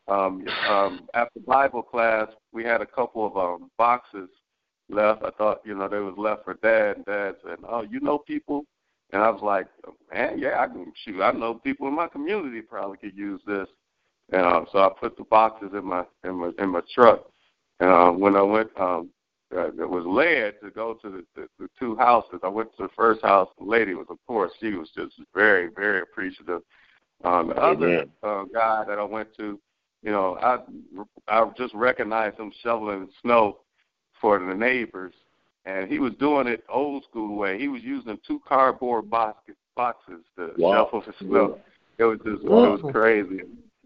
um, 0.07 0.45
um, 0.69 1.07
after 1.13 1.39
Bible 1.39 1.81
class, 1.81 2.27
we 2.51 2.63
had 2.63 2.81
a 2.81 2.85
couple 2.85 3.25
of 3.25 3.37
um, 3.37 3.71
boxes 3.77 4.29
left. 4.89 5.23
I 5.23 5.31
thought 5.31 5.61
you 5.65 5.75
know 5.75 5.87
they 5.87 5.99
was 5.99 6.15
left 6.17 6.43
for 6.43 6.55
Dad, 6.55 6.97
and 6.97 7.05
Dad 7.05 7.35
said, 7.45 7.57
"Oh, 7.67 7.81
you 7.81 7.99
know 7.99 8.17
people." 8.17 8.65
And 9.13 9.21
I 9.21 9.29
was 9.29 9.43
like, 9.43 9.67
man, 10.11 10.39
yeah, 10.39 10.59
I 10.59 10.65
can 10.65 10.91
shoot. 11.05 11.21
I 11.21 11.31
know 11.31 11.53
people 11.53 11.87
in 11.87 11.95
my 11.95 12.07
community 12.07 12.61
probably 12.61 12.97
could 12.97 13.15
use 13.15 13.39
this. 13.45 13.67
And 14.31 14.41
uh, 14.41 14.65
so 14.71 14.79
I 14.79 14.89
put 14.99 15.15
the 15.17 15.23
boxes 15.25 15.69
in 15.73 15.85
my 15.85 16.03
in 16.23 16.35
my 16.35 16.51
in 16.57 16.69
my 16.69 16.81
truck. 16.93 17.25
And 17.79 17.89
uh, 17.89 18.11
when 18.11 18.35
I 18.35 18.41
went, 18.41 18.69
um, 18.79 19.09
uh, 19.55 19.67
it 19.67 19.89
was 19.89 20.03
led 20.07 20.59
to 20.63 20.71
go 20.73 20.95
to 20.95 21.09
the, 21.09 21.25
the, 21.35 21.47
the 21.59 21.67
two 21.79 21.95
houses. 21.95 22.39
I 22.43 22.47
went 22.47 22.75
to 22.77 22.83
the 22.83 22.89
first 22.95 23.21
house. 23.21 23.49
The 23.59 23.65
lady 23.65 23.93
was, 23.93 24.07
of 24.09 24.17
course, 24.25 24.51
she 24.59 24.71
was 24.71 24.89
just 24.95 25.13
very 25.33 25.69
very 25.75 26.01
appreciative. 26.01 26.61
Um, 27.23 27.49
the 27.49 27.55
other 27.55 28.05
uh, 28.23 28.45
guy 28.53 28.83
that 28.87 28.97
I 28.97 29.03
went 29.03 29.29
to, 29.37 29.59
you 30.03 30.11
know, 30.11 30.37
I 30.41 30.59
I 31.27 31.49
just 31.57 31.73
recognized 31.73 32.37
him 32.39 32.51
shoveling 32.61 33.09
snow 33.21 33.59
for 34.19 34.39
the 34.39 34.53
neighbors 34.53 35.13
and 35.65 35.89
he 35.89 35.99
was 35.99 36.13
doing 36.19 36.47
it 36.47 36.63
old 36.69 37.03
school 37.05 37.37
way. 37.37 37.57
He 37.57 37.67
was 37.67 37.81
using 37.83 38.19
two 38.27 38.41
cardboard 38.47 39.09
boxes 39.09 39.55
boxes 39.75 40.23
to 40.37 40.51
Wow. 40.57 40.71
shovel 40.91 41.01
the 41.01 41.13
snow. 41.25 41.57
It 41.97 42.03
was 42.03 42.19
just 42.23 42.43
Wow. 42.43 42.75
it 42.75 42.83
was 42.83 42.91
crazy. 42.91 43.41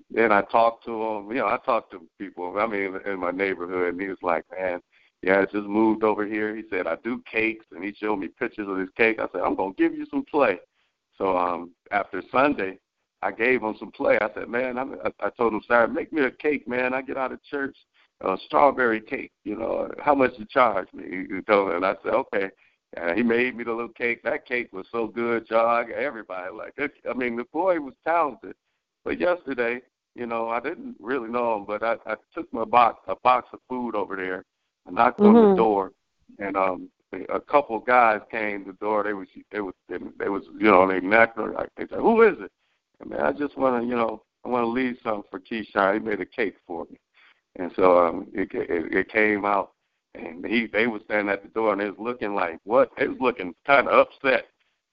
Then 0.10 0.32
I 0.32 0.42
talked 0.42 0.86
to 0.86 0.92
him. 0.92 1.30
You 1.30 1.38
know, 1.40 1.48
I 1.48 1.58
talked 1.66 1.92
to 1.92 2.02
people. 2.18 2.58
I 2.58 2.66
mean, 2.66 3.00
in 3.06 3.20
my 3.20 3.32
neighborhood, 3.32 3.94
and 3.94 4.02
he 4.02 4.08
was 4.08 4.22
like, 4.22 4.46
"Man, 4.52 4.82
yeah, 5.22 5.42
I 5.42 5.46
just 5.46 5.68
moved 5.68 6.04
over 6.04 6.26
here." 6.26 6.56
He 6.56 6.64
said, 6.70 6.88
"I 6.88 6.96
do 7.04 7.22
cakes," 7.32 7.66
and 7.72 7.84
he 7.84 7.94
showed 7.94 8.18
me 8.18 8.28
pictures 8.28 8.68
of 8.68 8.78
his 8.78 8.90
cake. 8.92 9.20
I 9.20 9.28
said, 9.32 9.42
"I'm 9.42 9.56
gonna 9.56 9.74
give 9.74 9.94
you 9.94 10.06
some 10.08 10.24
play." 10.26 10.60
So 11.18 11.38
um, 11.38 11.72
after 11.92 12.22
Sunday, 12.32 12.80
I 13.22 13.32
gave 13.32 13.62
him 13.62 13.76
some 13.80 13.92
play. 13.92 14.18
I 14.20 14.30
said, 14.34 14.50
"Man, 14.50 14.78
I'm, 14.78 14.96
I, 15.04 15.12
I 15.26 15.30
told 15.32 15.54
him, 15.54 15.62
Sarah, 15.68 15.88
make 15.88 16.14
me 16.14 16.24
a 16.24 16.32
cake, 16.32 16.68
man. 16.68 16.94
I 16.94 17.02
get 17.02 17.18
out 17.18 17.32
of 17.32 17.44
church." 17.44 17.76
a 18.22 18.38
strawberry 18.46 19.02
cake. 19.02 19.32
You 19.44 19.58
know, 19.58 19.92
how 20.00 20.16
much 20.16 20.32
you 20.38 20.46
charge 20.46 20.88
me? 20.94 21.26
He 21.30 21.42
told 21.42 21.70
me, 21.70 21.76
and 21.76 21.86
I 21.86 21.96
said, 22.04 22.14
okay. 22.14 22.50
And 22.96 23.18
he 23.18 23.24
made 23.24 23.56
me 23.56 23.64
the 23.64 23.74
little 23.74 23.90
cake. 23.90 24.24
That 24.24 24.46
cake 24.46 24.72
was 24.72 24.88
so 24.92 25.08
good, 25.08 25.46
y'all. 25.50 25.86
Everybody 25.96 26.52
like. 26.54 26.74
I 26.80 27.14
mean, 27.14 27.36
the 27.36 27.44
boy 27.52 27.80
was 27.80 27.94
talented. 28.06 28.56
But 29.04 29.20
yesterday, 29.20 29.82
you 30.16 30.26
know, 30.26 30.50
I 30.50 30.60
didn't 30.60 30.96
really 31.00 31.30
know 31.30 31.58
him, 31.58 31.66
but 31.66 31.84
I, 31.84 31.98
I 32.06 32.16
took 32.34 32.52
my 32.54 32.64
box, 32.64 33.02
a 33.08 33.16
box 33.24 33.50
of 33.54 33.60
food 33.70 33.94
over 33.96 34.16
there. 34.16 34.46
I 34.88 34.92
knocked 34.92 35.20
on 35.22 35.34
the 35.36 35.42
Mhm. 35.42 35.58
door, 35.58 35.92
and 36.40 36.56
um, 36.56 36.90
a 37.30 37.40
couple 37.40 37.78
guys 37.80 38.22
came 38.32 38.66
to 38.66 38.72
the 38.72 38.78
door. 38.78 39.04
They 39.04 39.14
was, 39.14 39.28
they 39.52 39.60
was, 39.60 39.74
they 39.90 40.30
was, 40.30 40.44
you 40.58 40.72
know, 40.72 40.88
they 40.88 41.02
knocked 41.02 41.38
on. 41.38 41.56
They 41.76 41.88
said, 41.88 42.00
who 42.00 42.22
is 42.22 42.40
it? 42.40 42.52
And 43.00 43.10
man, 43.10 43.22
I 43.22 43.32
just 43.32 43.58
want 43.58 43.82
to, 43.82 43.88
you 43.88 43.96
know, 43.96 44.24
I 44.46 44.50
want 44.50 44.64
to 44.64 44.68
leave 44.68 44.98
something 45.04 45.24
for 45.30 45.40
Keyshawn. 45.40 45.96
He 45.96 46.00
made 46.00 46.22
a 46.22 46.26
cake 46.26 46.56
for 46.66 46.86
me. 46.90 46.98
And 47.58 47.72
so 47.76 47.98
um, 47.98 48.28
it, 48.34 48.50
it 48.54 48.94
it 48.94 49.10
came 49.10 49.46
out, 49.46 49.72
and 50.14 50.46
he 50.46 50.68
they 50.68 50.88
was 50.88 51.02
standing 51.06 51.30
at 51.30 51.42
the 51.44 51.50
door, 51.50 51.72
and 51.74 51.82
they 51.82 51.90
was 51.90 52.00
looking 52.00 52.36
like 52.36 52.60
what? 52.64 52.92
They 52.98 53.08
was 53.08 53.18
looking 53.20 53.54
kind 53.66 53.88
of 53.88 54.08
upset, 54.08 54.46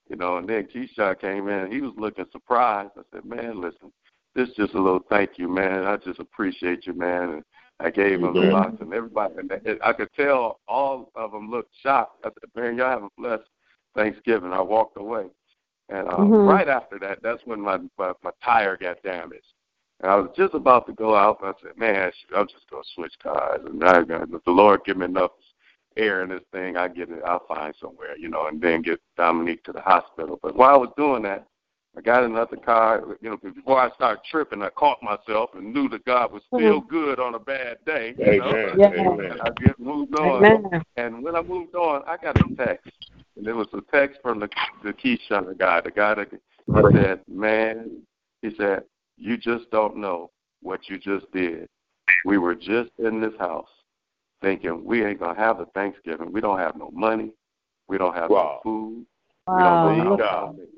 you 0.09 0.17
know. 0.17 0.38
And 0.38 0.49
then 0.49 0.67
Keyshawn 0.75 1.21
came 1.21 1.49
in, 1.49 1.71
he 1.71 1.81
was 1.81 1.93
looking 1.99 2.25
surprised. 2.33 2.93
I 2.97 3.03
said, 3.12 3.25
"Man, 3.27 3.61
listen, 3.61 3.93
this 4.35 4.49
is 4.49 4.55
just 4.55 4.75
a 4.75 4.81
little 4.81 5.05
thank 5.11 5.33
you, 5.37 5.49
man. 5.49 5.85
I 5.85 5.97
just 5.99 6.21
appreciate 6.21 6.87
you, 6.87 6.95
man." 6.95 7.31
And 7.35 7.45
I 7.81 7.90
gave 7.90 8.21
him 8.23 8.33
the 8.33 8.40
Mhm. 8.40 8.53
box, 8.53 8.81
and 8.81 8.95
everybody, 8.95 9.35
and 9.37 9.79
I 9.83 9.93
could 9.93 10.12
tell 10.14 10.61
all 10.67 11.11
of 11.17 11.33
them 11.33 11.51
looked 11.51 11.75
shocked. 11.83 12.25
I 12.25 12.31
said, 12.31 12.51
"Man, 12.55 12.79
y'all 12.79 12.88
have 12.88 13.03
a 13.03 13.11
blessed 13.19 13.49
Thanksgiving." 13.95 14.53
I 14.55 14.62
walked 14.62 14.97
away, 14.97 15.27
and 15.88 16.09
um, 16.09 16.31
Mhm. 16.31 16.49
right 16.49 16.68
after 16.68 16.99
that, 17.01 17.23
that's 17.23 17.44
when 17.47 17.61
my, 17.61 17.79
my 17.99 18.12
my 18.23 18.31
tire 18.42 18.77
got 18.77 19.03
damaged. 19.03 19.53
And 20.01 20.11
I 20.11 20.16
was 20.16 20.31
just 20.37 20.55
about 20.55 20.87
to 20.87 20.92
go 20.92 21.14
out, 21.14 21.40
but 21.40 21.57
I 21.57 21.61
said, 21.62 21.79
man, 21.79 22.11
shoot, 22.12 22.37
I'm 22.37 22.49
just 22.49 22.68
going 22.68 22.83
to 22.83 22.88
switch 22.94 23.14
cars. 23.23 23.61
And 23.64 23.83
I, 23.85 24.01
if 24.01 24.44
the 24.44 24.51
Lord 24.51 24.81
give 24.85 24.97
me 24.97 25.05
enough 25.05 25.31
air 25.97 26.23
in 26.23 26.31
this 26.31 26.42
thing, 26.53 26.77
I 26.77 26.88
get 26.88 27.11
it, 27.11 27.23
I'll 27.25 27.47
find 27.47 27.75
somewhere, 27.81 28.16
you 28.16 28.29
know, 28.29 28.49
and 28.49 28.61
then 28.61 28.83
get 28.83 29.01
Dominique 29.16 29.62
to 29.64 29.73
the 29.73 29.81
hospital. 29.81 30.38
But 30.42 30.57
while 30.57 30.75
I 30.75 30.79
was 30.79 30.90
doing 30.97 31.23
that, 31.23 31.47
I 31.97 32.01
got 32.01 32.25
another 32.25 32.57
car. 32.57 33.05
You 33.20 33.31
know, 33.31 33.37
before 33.37 33.81
I 33.81 33.88
started 33.90 34.25
tripping, 34.29 34.62
I 34.62 34.70
caught 34.70 35.01
myself 35.01 35.51
and 35.55 35.73
knew 35.73 35.88
that 35.90 36.05
God 36.05 36.33
was 36.33 36.42
still 36.53 36.81
good 36.81 37.20
on 37.20 37.37
a 37.37 37.38
bad 37.38 37.79
day. 37.87 38.16
You 38.18 38.38
know? 38.38 38.75
Yeah. 38.77 38.88
Amen. 38.88 39.38
I 39.40 39.51
just 39.64 39.79
moved 39.79 40.14
on. 40.16 40.44
Amen. 40.44 40.83
And 40.97 41.23
when 41.23 41.37
I 41.37 41.42
moved 41.42 41.77
on, 41.77 42.03
I 42.09 42.16
got 42.16 42.37
a 42.37 42.57
text. 42.57 42.90
And 43.37 43.47
it 43.47 43.53
was 43.53 43.66
a 43.73 43.81
text 43.92 44.20
from 44.23 44.40
the 44.40 44.49
the 44.85 44.92
Keyshawn 44.92 45.59
guy, 45.59 45.81
the 45.81 45.90
guy 45.90 46.14
that 46.14 46.31
he 46.31 46.38
said, 46.92 47.20
Man, 47.29 48.03
he 48.42 48.55
said, 48.57 48.85
You 49.16 49.37
just 49.37 49.70
don't 49.70 49.97
know 49.97 50.31
what 50.62 50.88
you 50.88 50.99
just 50.99 51.31
did. 51.33 51.68
We 52.25 52.38
were 52.38 52.55
just 52.55 52.90
in 52.99 53.20
this 53.20 53.35
house 53.38 53.68
thinking 54.40 54.85
we 54.85 55.05
ain't 55.05 55.20
gonna 55.20 55.38
have 55.38 55.61
a 55.61 55.66
Thanksgiving. 55.66 56.33
We 56.33 56.40
don't 56.40 56.59
have 56.59 56.77
no 56.77 56.90
money. 56.92 57.33
We 57.88 57.99
don't 57.99 58.14
have 58.14 58.31
Wow. 58.31 58.61
no 58.64 58.70
food. 58.70 59.07
Wow. 59.47 59.57
We 59.57 59.62
don't 59.62 59.83
There 59.83 60.05
know 60.05 60.16
you 60.16 60.25
how 60.25 60.55
to. 60.57 60.68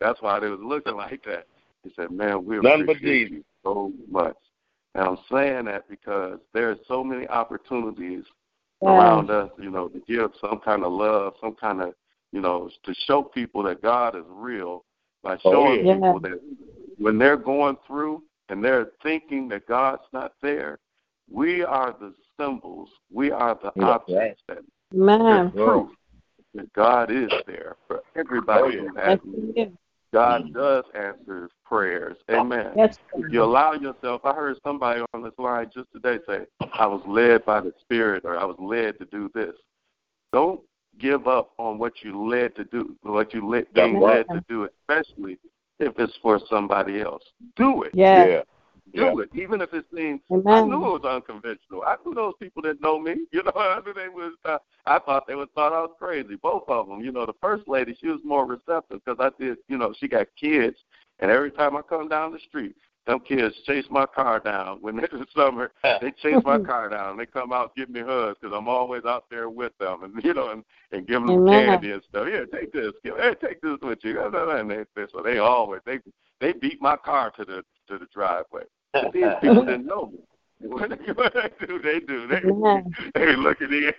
That's 0.00 0.22
why 0.22 0.40
they 0.40 0.48
was 0.48 0.60
looking 0.62 0.96
like 0.96 1.22
that. 1.24 1.46
He 1.84 1.92
said, 1.94 2.10
Man, 2.10 2.44
we 2.44 2.58
None 2.58 2.86
but 2.86 2.96
appreciate 2.96 3.28
Jesus. 3.28 3.36
you 3.38 3.44
so 3.62 3.92
much. 4.10 4.36
And 4.94 5.04
I'm 5.06 5.18
saying 5.30 5.66
that 5.66 5.88
because 5.88 6.38
there 6.52 6.70
are 6.70 6.76
so 6.88 7.04
many 7.04 7.28
opportunities 7.28 8.24
around 8.88 9.30
us, 9.30 9.50
you 9.58 9.70
know, 9.70 9.88
to 9.88 10.00
give 10.00 10.30
some 10.40 10.60
kind 10.64 10.84
of 10.84 10.92
love, 10.92 11.34
some 11.40 11.54
kind 11.54 11.82
of, 11.82 11.94
you 12.32 12.40
know, 12.40 12.70
to 12.84 12.94
show 13.06 13.22
people 13.22 13.62
that 13.64 13.82
God 13.82 14.16
is 14.16 14.24
real 14.28 14.84
by 15.22 15.36
Oh, 15.44 15.52
showing 15.52 15.86
yeah. 15.86 15.94
people 15.94 16.20
that 16.20 16.40
when 16.98 17.18
they're 17.18 17.36
going 17.36 17.76
through 17.86 18.22
and 18.48 18.64
they're 18.64 18.92
thinking 19.02 19.48
that 19.48 19.66
God's 19.66 20.02
not 20.12 20.32
there, 20.42 20.78
we 21.30 21.62
are 21.62 21.94
the 21.98 22.14
symbols, 22.38 22.88
we 23.12 23.30
are 23.30 23.58
the 23.62 23.72
Yeah, 23.76 23.90
objects 23.90 24.42
that 24.48 24.64
Man. 24.92 25.52
proof 25.52 25.90
that 26.54 26.72
God 26.72 27.10
is 27.10 27.30
there 27.46 27.76
for 27.86 28.02
everybody 28.16 28.78
Oh, 28.78 28.88
who 28.88 28.96
has. 28.96 29.18
God 30.12 30.44
mm. 30.44 30.54
does 30.54 30.84
answer 30.94 31.48
prayers. 31.64 32.16
Amen. 32.30 32.72
Yes, 32.76 32.98
If 33.14 33.32
you 33.32 33.42
allow 33.42 33.72
yourself, 33.72 34.22
I 34.24 34.34
heard 34.34 34.56
somebody 34.64 35.02
on 35.14 35.22
this 35.22 35.32
line 35.38 35.70
just 35.74 35.88
today 35.92 36.18
say, 36.26 36.46
I 36.72 36.86
was 36.86 37.02
led 37.06 37.44
by 37.44 37.60
the 37.60 37.72
Spirit 37.80 38.24
or 38.24 38.36
I 38.36 38.44
was 38.44 38.56
led 38.58 38.98
to 38.98 39.04
do 39.06 39.30
this. 39.34 39.54
Don't 40.32 40.60
give 40.98 41.28
up 41.28 41.52
on 41.58 41.78
what 41.78 41.92
you 42.02 42.28
led 42.28 42.56
to 42.56 42.64
do, 42.64 42.96
what 43.02 43.32
you 43.32 43.48
led, 43.48 43.72
being 43.72 44.00
led 44.00 44.26
to 44.28 44.44
do, 44.48 44.68
especially 44.88 45.38
if 45.78 45.98
it's 45.98 46.16
for 46.22 46.40
somebody 46.48 47.00
else. 47.00 47.22
Do 47.56 47.84
it. 47.84 47.92
Yeah. 47.94 48.26
Yeah. 48.26 48.40
Do 48.94 49.02
Yeah. 49.02 49.22
it, 49.22 49.30
even 49.34 49.60
if 49.60 49.72
it 49.72 49.86
seems. 49.94 50.20
I 50.46 50.62
knew 50.62 50.74
it 50.96 51.02
was 51.02 51.04
unconventional. 51.04 51.82
I 51.86 51.96
knew 52.04 52.14
those 52.14 52.34
people 52.40 52.62
that 52.62 52.80
know 52.80 52.98
me. 52.98 53.26
You 53.32 53.42
know, 53.44 53.52
I 53.54 53.80
knew 53.84 53.92
they 53.94 54.08
was. 54.08 54.34
Uh, 54.44 54.58
I 54.86 54.98
thought 54.98 55.26
they 55.26 55.34
would 55.34 55.52
thought 55.54 55.72
I 55.72 55.80
was 55.82 55.94
crazy. 55.98 56.36
Both 56.36 56.64
of 56.68 56.88
them. 56.88 57.00
You 57.00 57.12
know, 57.12 57.26
the 57.26 57.34
first 57.40 57.68
lady, 57.68 57.96
she 58.00 58.08
was 58.08 58.20
more 58.24 58.44
receptive 58.46 59.00
because 59.04 59.18
I 59.20 59.30
did. 59.42 59.58
You 59.68 59.78
know, 59.78 59.94
she 59.98 60.08
got 60.08 60.26
kids, 60.38 60.76
and 61.20 61.30
every 61.30 61.50
time 61.50 61.76
I 61.76 61.82
come 61.82 62.08
down 62.08 62.32
the 62.32 62.40
street, 62.40 62.74
them 63.06 63.20
kids 63.20 63.54
chase 63.66 63.86
my 63.90 64.06
car 64.06 64.40
down. 64.40 64.78
When 64.80 64.98
it's 64.98 65.12
the 65.12 65.26
summer, 65.34 65.72
they 66.00 66.12
chase 66.22 66.42
my 66.44 66.58
car 66.66 66.88
down. 66.88 67.16
They 67.16 67.26
come 67.26 67.52
out 67.52 67.74
give 67.76 67.88
me 67.88 68.00
hugs 68.00 68.38
because 68.40 68.54
I'm 68.56 68.68
always 68.68 69.04
out 69.04 69.24
there 69.30 69.48
with 69.48 69.76
them, 69.78 70.04
and 70.04 70.22
you 70.24 70.34
know, 70.34 70.50
and 70.50 70.64
and 70.92 71.06
giving 71.06 71.26
them 71.26 71.46
Amen. 71.46 71.68
candy 71.68 71.92
and 71.92 72.02
stuff. 72.08 72.26
Here, 72.26 72.46
take 72.46 72.72
this. 72.72 72.92
Give, 73.04 73.16
hey, 73.16 73.34
take 73.40 73.60
this 73.60 73.78
with 73.82 74.00
you. 74.02 74.20
And 74.22 74.70
they, 74.70 74.84
they, 74.96 75.06
so 75.12 75.22
they 75.22 75.38
always 75.38 75.80
they 75.86 75.98
they 76.40 76.52
beat 76.52 76.80
my 76.80 76.96
car 76.96 77.30
to 77.32 77.44
the 77.44 77.64
to 77.88 77.98
the 77.98 78.06
driveway. 78.12 78.64
But 78.92 79.12
these 79.12 79.32
people 79.40 79.64
didn't 79.64 79.86
know 79.86 80.06
me. 80.06 80.18
What 80.62 80.90
they, 80.90 81.66
do, 81.66 81.78
they 81.78 82.00
do. 82.00 82.26
They, 82.26 82.36
Amen. 82.36 82.94
they 83.14 83.34
look 83.34 83.62
at 83.62 83.70
me. 83.70 83.90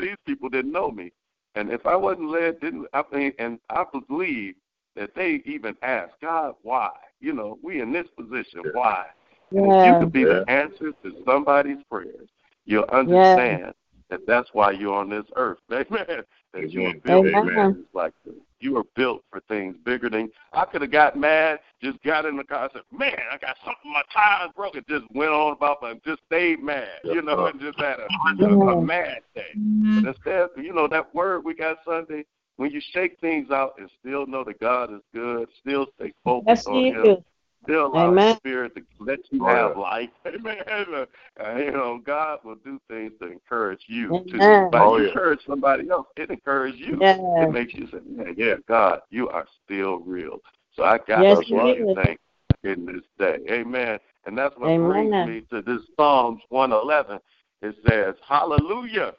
these 0.00 0.16
people 0.26 0.48
didn't 0.48 0.72
know 0.72 0.90
me, 0.90 1.12
and 1.54 1.70
if 1.70 1.86
I 1.86 1.94
wasn't 1.94 2.30
led, 2.30 2.58
didn't 2.58 2.88
I 2.92 3.04
mean? 3.12 3.32
And 3.38 3.60
I 3.70 3.84
believe 4.08 4.56
that 4.96 5.14
they 5.14 5.40
even 5.44 5.76
asked 5.82 6.14
God, 6.20 6.54
why? 6.62 6.90
You 7.20 7.32
know, 7.32 7.58
we 7.62 7.80
in 7.80 7.92
this 7.92 8.08
position, 8.16 8.62
why? 8.72 9.06
And 9.52 9.72
if 9.72 9.86
you 9.86 9.98
could 10.00 10.12
be 10.12 10.24
the 10.24 10.44
answer 10.48 10.92
to 11.02 11.22
somebody's 11.24 11.82
prayers, 11.90 12.28
you'll 12.64 12.84
understand 12.92 13.72
that 14.10 14.26
that's 14.26 14.48
why 14.52 14.72
you're 14.72 14.94
on 14.94 15.08
this 15.08 15.26
earth. 15.36 15.58
Amen. 15.72 16.22
That 16.52 16.70
you 16.72 16.82
were 16.82 16.88
Amen. 16.88 17.00
built 17.04 17.26
for 17.26 17.38
Amen. 17.38 17.86
like 17.92 18.12
this. 18.24 18.34
You 18.60 18.74
were 18.74 18.84
built 18.94 19.24
for 19.30 19.40
things 19.48 19.76
bigger 19.84 20.10
than. 20.10 20.30
I 20.52 20.66
could 20.66 20.82
have 20.82 20.90
got 20.90 21.16
mad, 21.16 21.60
just 21.82 22.02
got 22.02 22.26
in 22.26 22.36
the 22.36 22.44
car, 22.44 22.64
and 22.64 22.70
said, 22.74 22.82
"Man, 22.96 23.18
I 23.32 23.38
got 23.38 23.56
something. 23.64 23.90
My 23.90 24.02
tire's 24.12 24.52
broken." 24.54 24.84
Just 24.88 25.04
went 25.14 25.30
on 25.30 25.52
about, 25.52 25.78
and 25.82 26.02
just 26.04 26.20
stayed 26.26 26.62
mad, 26.62 27.00
you 27.04 27.22
know, 27.22 27.46
and 27.46 27.60
just 27.60 27.78
had 27.78 27.98
a, 27.98 28.44
a, 28.44 28.76
a 28.76 28.82
mad 28.82 29.20
day. 29.34 29.54
But 29.94 30.04
instead, 30.04 30.48
you 30.56 30.74
know, 30.74 30.86
that 30.88 31.14
word 31.14 31.44
we 31.44 31.54
got 31.54 31.78
Sunday. 31.84 32.24
When 32.56 32.70
you 32.70 32.82
shake 32.92 33.18
things 33.20 33.50
out 33.50 33.72
and 33.78 33.88
still 34.00 34.26
know 34.26 34.44
that 34.44 34.60
God 34.60 34.92
is 34.92 35.00
good, 35.14 35.48
still 35.60 35.86
stay 35.96 36.12
focused 36.22 36.46
Yes, 36.48 36.66
on 36.66 36.74
he 36.74 36.90
Him. 36.90 37.24
Still 37.64 37.86
allow 37.86 38.10
Amen. 38.10 38.30
the 38.30 38.36
Spirit 38.36 38.74
to 38.74 38.82
let 38.98 39.18
you 39.30 39.44
have 39.44 39.76
life. 39.76 40.08
Amen. 40.26 40.56
Uh, 40.68 41.56
you 41.56 41.70
know, 41.72 42.00
God 42.04 42.38
will 42.44 42.56
do 42.56 42.80
things 42.88 43.12
to 43.20 43.30
encourage 43.30 43.82
you. 43.86 44.16
Amen. 44.16 44.26
To, 44.28 44.68
but 44.70 44.80
Oh, 44.80 44.96
you 44.96 45.04
yeah. 45.04 45.08
encourage 45.08 45.40
somebody 45.46 45.90
else, 45.90 46.06
it 46.16 46.30
encourages 46.30 46.80
you. 46.80 46.98
Yes. 47.00 47.20
It 47.36 47.50
makes 47.50 47.74
you 47.74 47.86
say, 47.90 47.98
yeah, 48.08 48.32
yeah, 48.36 48.54
God, 48.66 49.00
you 49.10 49.28
are 49.28 49.46
still 49.64 49.98
real. 49.98 50.38
So 50.74 50.84
I 50.84 50.98
got 50.98 51.22
Yes, 51.22 51.38
to 51.38 51.44
he 51.44 51.54
you 51.54 51.90
is. 51.90 51.96
thanks 51.96 52.22
in 52.64 52.86
this 52.86 53.02
day. 53.18 53.38
Amen. 53.50 53.98
And 54.26 54.36
that's 54.36 54.56
what 54.56 54.68
Amen. 54.70 55.10
brings 55.10 55.26
me 55.26 55.42
to 55.50 55.62
this 55.62 55.82
Psalms 55.96 56.40
111. 56.48 57.18
It 57.62 57.74
says, 57.84 58.14
Hallelujah. 58.26 59.12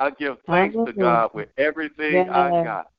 I 0.00 0.10
give 0.10 0.36
thanks 0.46 0.76
to 0.84 0.92
God 0.92 1.30
with 1.34 1.48
everything 1.56 2.28
I 2.28 2.64
got 2.64 2.90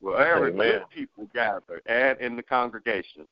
wherever 0.00 0.48
Amen. 0.48 0.56
good 0.56 0.82
people 0.90 1.28
gather 1.34 1.82
and 1.86 2.18
in 2.20 2.36
the 2.36 2.42
congregation. 2.42 3.26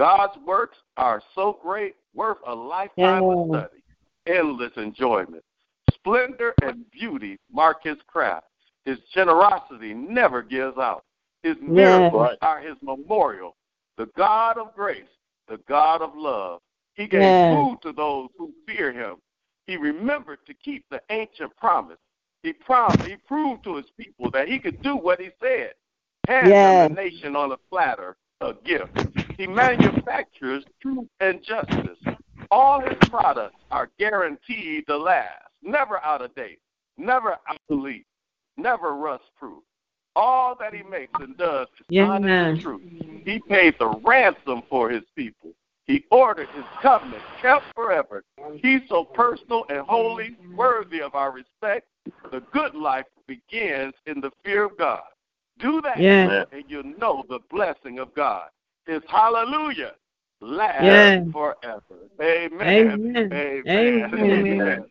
God's 0.00 0.38
works 0.46 0.78
are 0.96 1.20
so 1.34 1.58
great, 1.62 1.94
worth 2.14 2.38
a 2.46 2.54
lifetime 2.54 3.22
of 3.22 3.48
study, 3.50 3.82
endless 4.26 4.72
enjoyment. 4.78 5.44
Splendor 5.92 6.54
and 6.62 6.90
beauty 6.90 7.38
mark 7.52 7.84
his 7.84 7.98
craft. 8.06 8.46
His 8.86 8.96
generosity 9.12 9.92
never 9.92 10.40
gives 10.40 10.78
out. 10.78 11.04
His 11.42 11.56
miracles 11.60 12.30
are 12.40 12.60
his 12.60 12.76
memorial. 12.80 13.56
The 13.98 14.08
God 14.16 14.56
of 14.56 14.74
grace, 14.74 15.02
the 15.48 15.60
God 15.68 16.00
of 16.00 16.16
love. 16.16 16.60
He 16.94 17.06
gave 17.06 17.20
food 17.54 17.80
to 17.82 17.92
those 17.92 18.30
who 18.38 18.54
fear 18.66 18.92
him. 18.92 19.16
He 19.66 19.76
remembered 19.76 20.38
to 20.46 20.54
keep 20.54 20.82
the 20.90 21.02
ancient 21.10 21.54
promise. 21.58 21.98
He 22.42 22.54
promised, 22.54 23.02
he 23.02 23.16
proved 23.16 23.64
to 23.64 23.76
his 23.76 23.90
people 23.98 24.30
that 24.30 24.48
he 24.48 24.58
could 24.58 24.80
do 24.80 24.96
what 24.96 25.20
he 25.20 25.28
said. 25.42 25.74
Hand 26.26 26.50
them 26.88 26.94
the 26.94 27.02
nation 27.02 27.36
on 27.36 27.52
a 27.52 27.58
platter, 27.70 28.16
a 28.40 28.54
gift. 28.64 29.19
He 29.40 29.46
manufactures 29.46 30.64
truth 30.82 31.08
and 31.20 31.42
justice. 31.42 31.96
All 32.50 32.78
his 32.78 32.98
products 33.08 33.56
are 33.70 33.88
guaranteed 33.98 34.86
to 34.86 34.98
last, 34.98 35.48
never 35.62 35.98
out 36.04 36.20
of 36.20 36.34
date, 36.34 36.58
never 36.98 37.38
obsolete, 37.48 38.04
never 38.58 38.92
rust 38.92 39.24
proof. 39.38 39.62
All 40.14 40.54
that 40.56 40.74
he 40.74 40.82
makes 40.82 41.18
and 41.22 41.38
does 41.38 41.68
is 41.78 41.86
Yes. 41.88 42.10
honest 42.10 42.30
and 42.30 42.60
true. 42.60 42.80
He 43.24 43.40
paid 43.48 43.78
the 43.78 43.88
ransom 44.04 44.60
for 44.68 44.90
his 44.90 45.04
people. 45.16 45.54
He 45.86 46.04
ordered 46.10 46.50
his 46.50 46.66
covenant 46.82 47.22
kept 47.40 47.64
forever. 47.74 48.24
He's 48.56 48.86
so 48.90 49.06
personal 49.06 49.64
and 49.70 49.86
holy, 49.86 50.36
worthy 50.54 51.00
of 51.00 51.14
our 51.14 51.30
respect. 51.30 51.88
The 52.30 52.40
good 52.52 52.74
life 52.74 53.06
begins 53.26 53.94
in 54.04 54.20
the 54.20 54.32
fear 54.44 54.64
of 54.64 54.76
God. 54.76 55.00
Do 55.58 55.80
that, 55.80 55.98
Yes. 55.98 56.46
and 56.52 56.64
you'll 56.68 56.84
know 56.84 57.24
the 57.30 57.38
blessing 57.48 57.98
of 58.00 58.12
God. 58.12 58.50
His 58.86 59.02
hallelujah 59.08 59.92
lasts 60.40 60.84
Yes. 60.84 61.26
forever. 61.32 61.82
Amen. 62.20 63.30
Amen. 63.32 63.32
Amen. 63.32 64.14
Amen. 64.14 64.84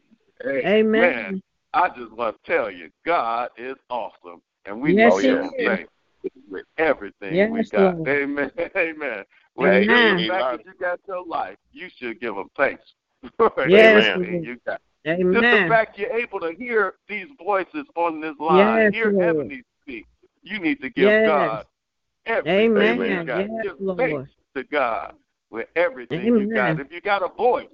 Amen. 0.46 1.42
I 1.74 1.90
just 1.90 2.12
want 2.14 2.36
to 2.44 2.52
tell 2.52 2.72
you, 2.72 2.90
God 3.06 3.50
is 3.58 3.76
awesome, 3.90 4.42
and 4.66 4.82
we 4.82 4.94
Yes, 4.94 5.12
know 5.12 5.18
he 5.18 5.28
Him 5.28 5.52
is. 5.58 5.88
with 6.50 6.66
everything 6.78 7.36
Yes, 7.36 7.52
we 7.52 7.64
got. 7.70 7.98
Lord. 7.98 8.08
Amen. 8.10 8.52
Amen. 8.76 9.24
Well, 9.56 9.74
Amen. 9.74 9.88
just 9.88 10.18
the 10.18 10.28
fact 10.28 10.58
that 10.58 10.66
you 10.66 10.74
got 10.80 11.00
your 11.08 11.26
life, 11.26 11.58
you 11.72 11.90
should 11.98 12.20
give 12.20 12.36
Him 12.36 12.50
thanks. 12.58 12.84
for 13.38 13.68
Yes, 13.68 14.18
everything 14.18 14.34
Lord. 14.34 14.46
you 14.46 14.58
got. 14.66 14.82
Just 15.06 15.18
the 15.34 15.42
Amen. 15.42 15.70
fact 15.70 15.98
you're 15.98 16.12
able 16.14 16.40
to 16.40 16.54
hear 16.58 16.96
these 17.08 17.28
voices 17.44 17.86
on 17.96 18.22
this 18.22 18.36
line, 18.40 18.86
Yes, 18.86 18.94
hear 18.94 19.12
Lord. 19.12 19.38
Ebony 19.38 19.64
speak, 19.82 20.06
you 20.44 20.60
need 20.60 20.82
to 20.82 20.90
give 20.90 21.08
Yes. 21.08 21.26
God 21.28 21.66
everything 22.30 22.78
Amen. 22.78 23.12
you 23.12 23.24
got. 23.26 23.40
Yes, 23.40 23.50
give 23.64 23.76
Lord. 23.80 23.98
thanks 23.98 24.32
to 24.56 24.64
God 24.64 25.14
with 25.50 25.68
everything 25.76 26.26
you 26.26 26.54
got. 26.54 26.80
If 26.80 26.92
you 26.92 27.02
got 27.02 27.24
a 27.24 27.30
voice, 27.30 27.68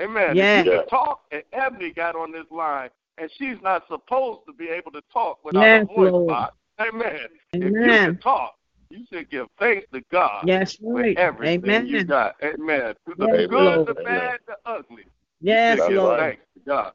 amen. 0.00 0.36
Yes. 0.36 0.60
If 0.60 0.66
you 0.66 0.78
can 0.80 0.88
talk, 0.88 1.22
and 1.30 1.42
Ebony 1.52 1.92
got 1.92 2.16
on 2.16 2.32
this 2.32 2.46
line, 2.50 2.90
and 3.18 3.30
she's 3.36 3.56
not 3.62 3.86
supposed 3.88 4.40
to 4.46 4.52
be 4.52 4.68
able 4.68 4.92
to 4.92 5.02
talk 5.12 5.44
without 5.44 5.62
Yes, 5.62 5.86
a 5.90 5.94
voice 5.94 6.12
Lord. 6.12 6.26
box. 6.28 6.54
Amen. 6.80 7.18
If 7.52 7.62
you 7.64 7.72
can 7.72 8.18
talk, 8.18 8.54
you 8.90 9.04
should 9.12 9.28
give 9.30 9.48
thanks 9.58 9.86
to 9.92 10.00
God 10.10 10.44
Yes, 10.46 10.78
with 10.80 11.04
right. 11.04 11.18
everything 11.18 11.86
you 11.86 12.04
got. 12.04 12.36
Amen. 12.42 12.94
To 13.08 13.14
the 13.16 13.26
Yes, 13.26 13.46
good, 13.48 13.50
Lord. 13.50 13.86
the 13.88 13.94
bad, 13.94 14.38
the 14.46 14.56
ugly. 14.64 15.04
Yes, 15.40 15.78
You 15.78 15.84
should 15.86 15.96
Lord. 15.96 16.20
thanks 16.20 16.42
to 16.54 16.60
God 16.64 16.92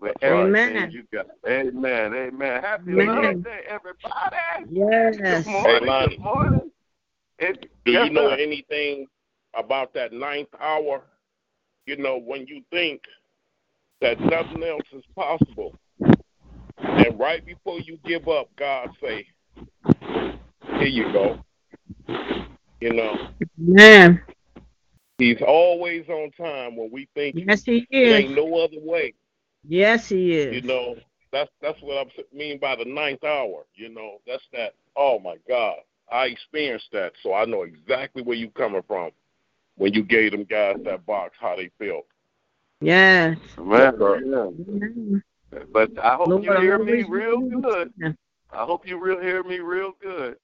with 0.00 0.14
everything 0.22 0.76
Amen. 0.76 0.90
you 0.90 1.04
got. 1.12 1.26
Amen. 1.48 2.14
Amen. 2.14 2.62
Happy 2.62 2.92
Amen. 2.92 3.06
Love 3.06 3.44
Day, 3.44 3.60
everybody. 3.68 4.70
Yes. 4.70 5.44
Good 5.44 5.50
morning. 5.52 5.88
Hey, 5.88 6.08
Good 6.08 6.20
morning. 6.20 6.70
It, 7.38 7.70
Do 7.84 7.92
you 7.92 8.10
know 8.10 8.30
sir. 8.30 8.36
anything 8.36 9.06
about 9.54 9.92
that 9.94 10.12
ninth 10.12 10.48
hour? 10.60 11.02
You 11.86 11.96
know, 11.96 12.18
when 12.18 12.46
you 12.46 12.62
think 12.70 13.02
that 14.00 14.20
nothing 14.20 14.62
else 14.62 14.82
is 14.92 15.04
possible, 15.14 15.74
and 16.78 17.18
right 17.18 17.44
before 17.44 17.80
you 17.80 17.98
give 18.04 18.28
up, 18.28 18.48
God 18.56 18.90
say, 19.02 19.26
"Here 20.78 20.82
you 20.82 21.12
go." 21.12 21.38
You 22.80 22.92
know, 22.92 23.16
Amen. 23.60 24.22
He's 25.18 25.40
always 25.40 26.06
on 26.08 26.30
time 26.32 26.76
when 26.76 26.90
we 26.90 27.08
think 27.14 27.36
Yes, 27.38 27.64
he 27.64 27.86
it 27.90 28.12
ain't 28.12 28.34
no 28.34 28.58
other 28.58 28.80
way. 28.80 29.14
Yes, 29.68 30.08
he 30.08 30.34
is. 30.34 30.54
You 30.54 30.62
know, 30.62 30.96
that's 31.32 31.50
that's 31.60 31.80
what 31.82 32.06
I 32.06 32.36
mean 32.36 32.58
by 32.58 32.76
the 32.76 32.84
ninth 32.84 33.24
hour. 33.24 33.64
You 33.74 33.88
know, 33.88 34.18
that's 34.26 34.44
that. 34.52 34.74
Oh 34.96 35.18
my 35.18 35.36
God, 35.48 35.78
I 36.10 36.26
experienced 36.26 36.88
that, 36.92 37.12
so 37.22 37.34
I 37.34 37.44
know 37.44 37.62
exactly 37.62 38.22
where 38.22 38.36
you 38.36 38.50
coming 38.50 38.82
from 38.86 39.10
when 39.76 39.92
you 39.92 40.02
gave 40.02 40.32
them 40.32 40.44
guys 40.44 40.76
that 40.84 41.04
box, 41.06 41.34
how 41.38 41.56
they 41.56 41.70
felt. 41.78 42.06
Yes. 42.80 43.38
Man, 43.58 43.94
yeah. 43.98 45.60
But 45.72 45.98
I 46.02 46.16
hope 46.16 46.28
Lord, 46.28 46.44
you 46.44 46.60
hear 46.60 46.78
me 46.78 47.04
real 47.08 47.40
good. 47.40 47.92
I 48.52 48.64
hope 48.64 48.86
you 48.86 49.02
real 49.02 49.20
hear 49.20 49.42
me 49.42 49.58
real 49.58 49.92
good. 50.02 50.36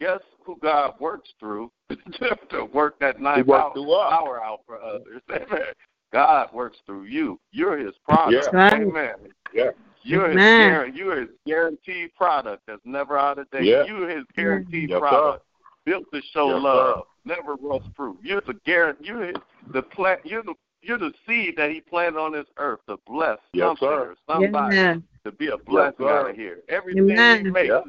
Guess 0.00 0.20
who 0.44 0.56
God 0.62 0.94
works 1.00 1.30
through 1.40 1.72
to 1.90 2.64
work 2.72 2.98
that 3.00 3.20
nine 3.20 3.44
works 3.46 3.76
hour, 3.76 4.12
hour 4.12 4.42
out 4.42 4.60
for 4.66 4.80
others? 4.80 5.22
Amen. 6.12 6.26
God 6.26 6.48
works 6.52 6.78
through 6.86 7.04
you. 7.04 7.38
You're 7.52 7.78
His 7.78 7.94
product. 8.08 8.48
Yeah. 8.52 8.56
Right. 8.58 8.72
Amen. 8.82 9.14
Yeah. 9.54 9.70
You're 10.04 10.28
his, 10.28 10.34
Amen. 10.36 10.70
guar- 10.72 10.96
you're 10.96 11.20
his 11.20 11.28
guaranteed 11.46 12.14
product 12.14 12.62
that's 12.66 12.80
never 12.84 13.18
out 13.18 13.38
of 13.38 13.50
date. 13.50 13.64
Yeah. 13.64 13.84
You're 13.84 14.08
his 14.08 14.24
guaranteed 14.34 14.88
Yes, 14.90 14.96
sir. 14.96 15.00
product, 15.00 15.44
built 15.84 16.04
to 16.14 16.22
show 16.32 16.54
Yes, 16.54 16.62
love, 16.62 17.02
never 17.24 17.56
rust 17.56 17.86
fruit. 17.96 18.16
You're 18.22 18.40
the 18.46 18.54
guarantee. 18.64 19.06
You're 19.08 19.26
his, 19.26 19.36
the 19.72 19.82
plant. 19.82 20.20
You're 20.24 20.42
the 20.44 20.54
you're 20.80 20.98
the 20.98 21.12
seed 21.26 21.54
that 21.56 21.70
he 21.72 21.80
planted 21.80 22.18
on 22.18 22.32
this 22.32 22.46
earth 22.56 22.78
to 22.88 22.96
bless 23.06 23.38
Yes, 23.52 23.76
something 23.80 24.14
somebody 24.30 24.76
Yeah. 24.76 24.96
to 25.24 25.32
be 25.32 25.48
a 25.48 25.58
blessing 25.58 26.06
sir. 26.06 26.08
out 26.20 26.30
of 26.30 26.36
here. 26.36 26.60
Everything 26.68 27.08
he 27.08 27.50
makes 27.50 27.68
Yeah. 27.68 27.80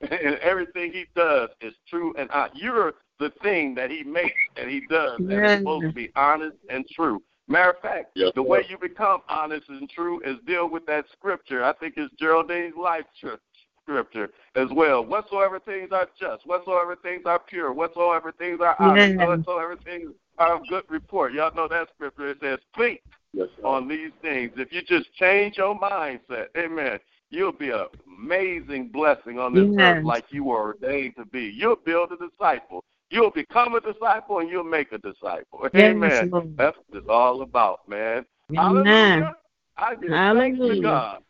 and 0.10 0.34
everything 0.38 0.92
he 0.92 1.06
does 1.14 1.48
is 1.60 1.72
true 1.88 2.12
and 2.18 2.28
hon- 2.30 2.50
you're 2.54 2.94
the 3.20 3.30
thing 3.42 3.76
that 3.76 3.88
he 3.92 4.02
makes 4.02 4.34
and 4.56 4.68
he 4.68 4.82
does 4.90 5.20
and 5.20 5.30
Yeah. 5.30 5.52
it's 5.52 5.60
supposed 5.60 5.86
to 5.86 5.92
be 5.92 6.10
honest 6.16 6.56
and 6.68 6.84
true. 6.88 7.22
Matter 7.48 7.70
of 7.70 7.80
fact, 7.80 8.12
Yes, 8.14 8.32
the 8.34 8.42
sir. 8.42 8.48
way 8.48 8.64
you 8.68 8.78
become 8.78 9.22
honest 9.28 9.68
and 9.68 9.88
true 9.90 10.20
is 10.24 10.36
deal 10.46 10.68
with 10.68 10.86
that 10.86 11.04
scripture. 11.12 11.64
I 11.64 11.72
think 11.74 11.94
it's 11.96 12.14
Geraldine's 12.14 12.76
life 12.76 13.04
scripture 13.84 14.30
as 14.54 14.68
well. 14.72 15.04
Whatsoever 15.04 15.58
things 15.58 15.90
are 15.92 16.08
just, 16.18 16.46
whatsoever 16.46 16.96
things 16.96 17.22
are 17.26 17.38
pure, 17.40 17.72
whatsoever 17.72 18.32
things 18.32 18.60
are 18.60 18.76
honest, 18.80 19.18
Yeah. 19.18 19.26
whatsoever 19.26 19.76
things 19.76 20.12
are 20.38 20.54
of 20.54 20.66
good 20.68 20.84
report. 20.88 21.32
Y'all 21.32 21.54
know 21.54 21.68
that 21.68 21.88
scripture. 21.94 22.28
It 22.28 22.40
says, 22.40 22.58
think 22.76 23.02
Yes, 23.34 23.48
on 23.64 23.88
these 23.88 24.12
things. 24.20 24.52
If 24.56 24.72
you 24.72 24.82
just 24.82 25.12
change 25.14 25.56
your 25.56 25.78
mindset, 25.78 26.48
amen, 26.56 27.00
you'll 27.30 27.52
be 27.52 27.70
an 27.70 27.86
amazing 28.06 28.88
blessing 28.88 29.38
on 29.38 29.54
this 29.54 29.64
Yes. 29.64 29.78
earth 29.78 30.04
like 30.04 30.24
you 30.30 30.44
were 30.44 30.60
ordained 30.60 31.16
to 31.16 31.24
be. 31.24 31.44
You'll 31.44 31.76
build 31.76 32.12
a 32.12 32.16
disciple. 32.16 32.84
You'll 33.12 33.30
become 33.30 33.74
a 33.74 33.80
disciple 33.80 34.38
and 34.38 34.48
you'll 34.48 34.64
make 34.64 34.90
a 34.92 34.98
disciple. 34.98 35.68
Yes, 35.74 35.90
Amen. 35.90 36.30
Lord. 36.30 36.56
That's 36.56 36.76
what 36.88 36.98
it's 36.98 37.08
all 37.10 37.42
about, 37.42 37.86
man. 37.86 38.24
Amen. 38.56 38.86
Hallelujah. 38.86 39.36
I 39.76 39.94
give 39.96 40.08
thanks 40.08 40.58
to 40.58 40.64
Hallelujah. 40.64 40.82
God 40.82 41.22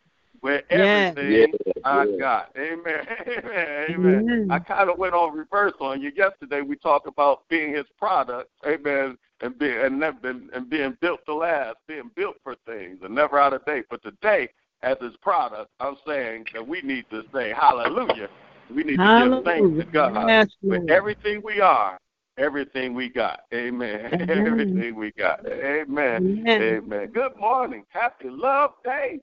with 0.42 0.64
everything 0.70 1.32
Yeah, 1.32 1.80
I 1.84 2.04
yeah. 2.04 2.16
got. 2.18 2.56
Amen. 2.56 3.06
Amen. 3.26 3.86
Amen. 3.90 4.20
Amen. 4.20 4.48
I 4.48 4.60
kind 4.60 4.90
of 4.90 4.98
went 4.98 5.14
on 5.14 5.36
reverse 5.36 5.72
on 5.80 6.00
you 6.00 6.12
yesterday. 6.14 6.60
We 6.60 6.76
talked 6.76 7.08
about 7.08 7.48
being 7.48 7.74
His 7.74 7.86
product. 7.98 8.48
Amen. 8.64 9.18
And 9.40 9.58
being 9.58 9.76
and, 9.80 9.98
never 9.98 10.20
been, 10.20 10.50
and 10.54 10.70
being 10.70 10.96
built 11.00 11.26
to 11.26 11.34
last, 11.34 11.78
being 11.88 12.12
built 12.14 12.36
for 12.44 12.54
things 12.64 13.00
and 13.02 13.12
never 13.12 13.40
out 13.40 13.54
of 13.54 13.64
date. 13.64 13.86
But 13.90 14.04
today, 14.04 14.48
as 14.84 14.98
His 15.00 15.16
product, 15.20 15.68
I'm 15.80 15.96
saying 16.06 16.46
that 16.54 16.64
we 16.64 16.80
need 16.82 17.06
to 17.10 17.24
say 17.34 17.52
Hallelujah. 17.52 18.28
We 18.74 18.84
need 18.84 18.96
to 18.96 18.96
give 18.96 19.44
thanks 19.44 19.68
Hallelujah. 19.68 19.84
to 19.84 19.90
God 19.90 20.28
Yes, 20.28 20.56
with 20.62 20.90
everything 20.90 21.42
we 21.44 21.60
are, 21.60 21.98
everything 22.38 22.94
we 22.94 23.08
got. 23.08 23.40
Amen. 23.52 24.08
Amen. 24.12 24.46
everything 24.46 24.96
we 24.96 25.12
got. 25.12 25.46
Amen. 25.46 26.44
Amen. 26.46 26.62
Amen. 26.62 27.06
Good 27.12 27.36
morning. 27.36 27.84
Happy 27.88 28.30
Love 28.30 28.72
Day. 28.84 29.20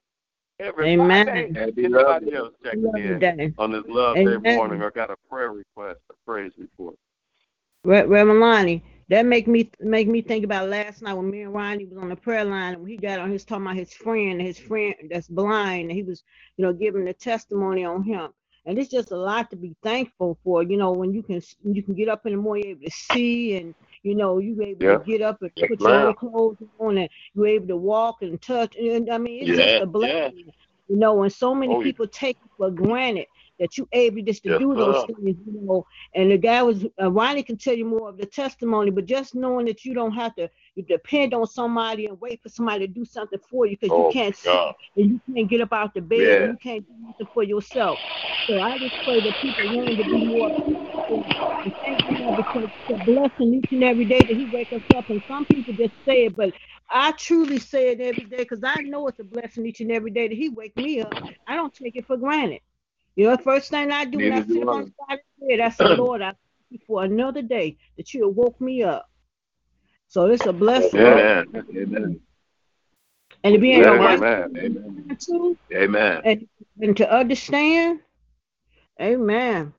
Everybody. 0.60 1.30
Amen. 1.30 1.56
Happy 1.56 1.88
Love 1.88 2.24
else 2.34 2.54
checking 2.64 2.84
Love 2.84 2.96
in 2.96 3.20
day. 3.20 3.54
on 3.58 3.72
this 3.72 3.84
Love 3.88 4.18
Day 4.18 4.24
Amen. 4.26 4.58
morning 4.58 4.82
or 4.82 4.92
got 4.92 5.10
a 5.10 5.16
prayer 5.30 5.52
request, 5.52 6.00
a 6.12 6.14
praise 6.26 6.52
report? 6.58 6.96
Re- 7.86 8.06
Reverend 8.06 8.42
Lonnie, 8.42 8.84
that 9.10 9.26
make 9.26 9.48
me 9.48 9.72
make 9.80 10.08
me 10.08 10.22
think 10.22 10.44
about 10.44 10.68
last 10.70 11.02
night 11.02 11.14
when 11.14 11.30
me 11.32 11.42
and 11.44 11.54
Ronnie 11.54 11.86
was 11.86 11.98
on 11.98 12.10
the 12.10 12.16
prayer 12.16 12.44
line 12.44 12.74
and 12.76 12.88
he 12.88 12.98
got 12.98 13.20
on 13.20 13.32
his 13.32 13.46
talking 13.46 13.66
about 13.66 13.78
his 13.78 13.94
friend, 13.94 14.42
his 14.42 14.60
friend 14.60 14.94
that's 15.10 15.28
blind, 15.30 15.90
and 15.90 15.92
he 15.92 16.04
was, 16.04 16.24
you 16.58 16.66
know, 16.66 16.74
giving 16.74 17.06
the 17.06 17.14
testimony 17.14 17.86
on 17.86 18.04
him. 18.04 18.30
And 18.66 18.80
it's 18.80 18.90
just 18.92 19.12
a 19.12 19.18
lot 19.18 19.50
to 19.52 19.58
be 19.58 19.76
thankful 19.84 20.40
for, 20.44 20.64
you 20.64 20.78
know, 20.78 20.92
when 20.94 21.14
you 21.14 21.24
can 21.24 21.42
you 21.64 21.84
can 21.84 21.96
get 21.96 22.10
up 22.10 22.26
in 22.26 22.34
the 22.34 22.40
morning, 22.40 22.68
able 22.72 22.86
to 22.86 22.92
see 22.92 23.58
and 23.58 23.76
you 24.04 24.16
know, 24.16 24.40
you 24.40 24.62
able 24.64 24.88
Yeah. 24.88 24.98
to 24.98 25.00
get 25.00 25.22
up 25.22 25.42
and 25.42 25.52
Yes, 25.56 25.70
put 25.70 25.88
your 25.88 25.98
ma'am. 25.98 26.08
own 26.08 26.16
clothes 26.16 26.58
on 26.80 26.98
and 27.00 27.10
you're 27.36 27.48
able 27.48 27.68
to 27.68 27.78
walk 27.78 28.18
and 28.22 28.42
touch. 28.42 28.76
And 28.78 29.10
I 29.12 29.18
mean, 29.20 29.44
it's 29.44 29.54
Yeah, 29.58 29.58
just 29.58 29.80
a 29.80 29.86
blessing. 29.88 30.52
You 30.90 30.98
know, 30.98 31.24
and 31.24 31.32
so 31.34 31.56
many 31.56 31.76
Oh, 31.76 31.82
yeah. 31.82 31.92
people 31.94 32.08
take 32.08 32.38
it 32.44 32.52
for 32.58 32.72
granted 32.72 33.28
that 33.60 33.78
you 33.78 33.88
able 33.94 34.22
just 34.24 34.44
to 34.44 34.50
Yes, 34.50 34.60
do 34.60 34.76
those 34.76 35.04
things, 35.04 35.38
you 35.46 35.62
know. 35.62 35.86
And 36.16 36.32
the 36.32 36.38
guy 36.38 36.64
was 36.64 36.86
uh, 37.02 37.12
Ronnie 37.12 37.44
can 37.44 37.58
tell 37.58 37.76
you 37.76 37.86
more 37.86 38.10
of 38.10 38.18
the 38.18 38.26
testimony, 38.26 38.92
but 38.92 39.06
just 39.06 39.36
knowing 39.36 39.68
that 39.68 39.86
you 39.86 39.94
don't 39.94 40.14
have 40.14 40.36
to 40.36 40.50
you 40.80 40.86
depend 40.98 41.34
on 41.36 41.48
somebody 41.48 42.08
and 42.08 42.22
wait 42.22 42.42
for 42.44 42.50
somebody 42.50 42.88
to 42.88 42.94
do 42.94 43.06
something 43.06 43.40
for 43.50 43.68
you 43.68 43.78
because 43.80 43.94
Oh, 43.94 44.10
you 44.10 44.14
can't 44.14 44.36
God. 44.46 44.76
and 44.98 45.12
you 45.12 45.22
can't 45.36 45.50
get 45.50 45.62
up 45.62 45.74
out 45.74 45.94
the 45.96 46.02
bed 46.02 46.20
Yeah. 46.22 46.36
and 46.40 46.52
you 46.52 46.58
can't 46.64 46.88
do 46.88 46.94
nothing 47.08 47.28
for 47.34 47.44
yourself. 47.44 48.02
So 48.50 48.62
I 48.62 48.80
just 48.80 48.96
pray 49.04 49.22
that 49.22 49.40
people 49.42 49.70
learn 49.70 49.98
to 49.98 50.06
be 50.06 50.22
more 50.22 50.52
thankful 50.68 51.26
and 51.66 51.74
thank 51.86 52.00
God 52.20 52.36
because 52.38 52.66
it's 52.66 52.96
a 52.96 52.98
blessing 53.00 53.56
each 53.56 53.72
and 53.72 53.84
every 53.86 54.06
day 54.06 54.26
that 54.26 54.34
He 54.34 54.48
wakes 54.48 54.74
us 54.74 54.84
up. 54.96 55.10
And 55.10 55.24
some 55.28 55.46
people 55.48 55.74
just 55.76 55.96
say 56.08 56.26
it, 56.26 56.38
but 56.38 56.54
I 56.90 57.14
truly 57.14 57.60
say 57.60 57.92
it 57.92 58.02
every 58.02 58.26
day 58.26 58.38
because 58.40 58.64
I 58.64 58.82
know 58.82 59.08
it's 59.08 59.20
a 59.20 59.26
blessing 59.26 59.68
each 59.68 59.82
and 59.82 59.92
every 59.92 60.12
day 60.12 60.30
that 60.30 60.36
He 60.38 60.50
wakes 60.50 60.78
me 60.78 61.02
up. 61.02 61.16
I 61.48 61.56
don't 61.56 61.74
take 61.74 61.98
it 61.98 62.08
for 62.08 62.18
granted. 62.18 62.62
You 63.16 63.26
know, 63.28 63.38
the 63.38 63.44
first 63.44 63.72
thing 63.72 63.92
I 63.92 64.06
do 64.06 64.22
when 64.22 64.34
I 64.34 64.42
sit 64.42 64.70
on 64.72 64.84
the 64.86 64.92
side 65.10 65.20
of 65.20 65.22
the 65.42 65.48
bed, 65.58 65.62
I 65.62 65.70
say, 65.70 65.90
Lord, 65.90 66.22
I 66.24 66.28
thank 66.28 66.38
you 66.72 66.80
for 66.88 67.04
another 67.06 67.44
day 67.44 67.78
that 67.98 68.14
you 68.14 68.28
have 68.28 68.36
woke 68.36 68.62
me 68.62 68.84
up. 68.84 69.09
So 70.10 70.26
it's 70.26 70.46
a 70.48 70.54
blessing. 70.54 71.00
Amen. 71.02 71.46
Amen. 71.78 72.20
And 73.44 73.54
to 73.54 73.60
be 73.60 73.74
in 73.74 73.84
the 73.84 73.94
Amen. 73.94 74.00
right 74.00 74.16
Amen. 74.18 74.58
Amen. 74.58 75.18
too, 75.20 75.58
Amen. 75.74 76.22
and, 76.26 76.48
and 76.82 76.98
to 76.98 77.10
understand. 77.12 78.00
Amen. 79.00 79.72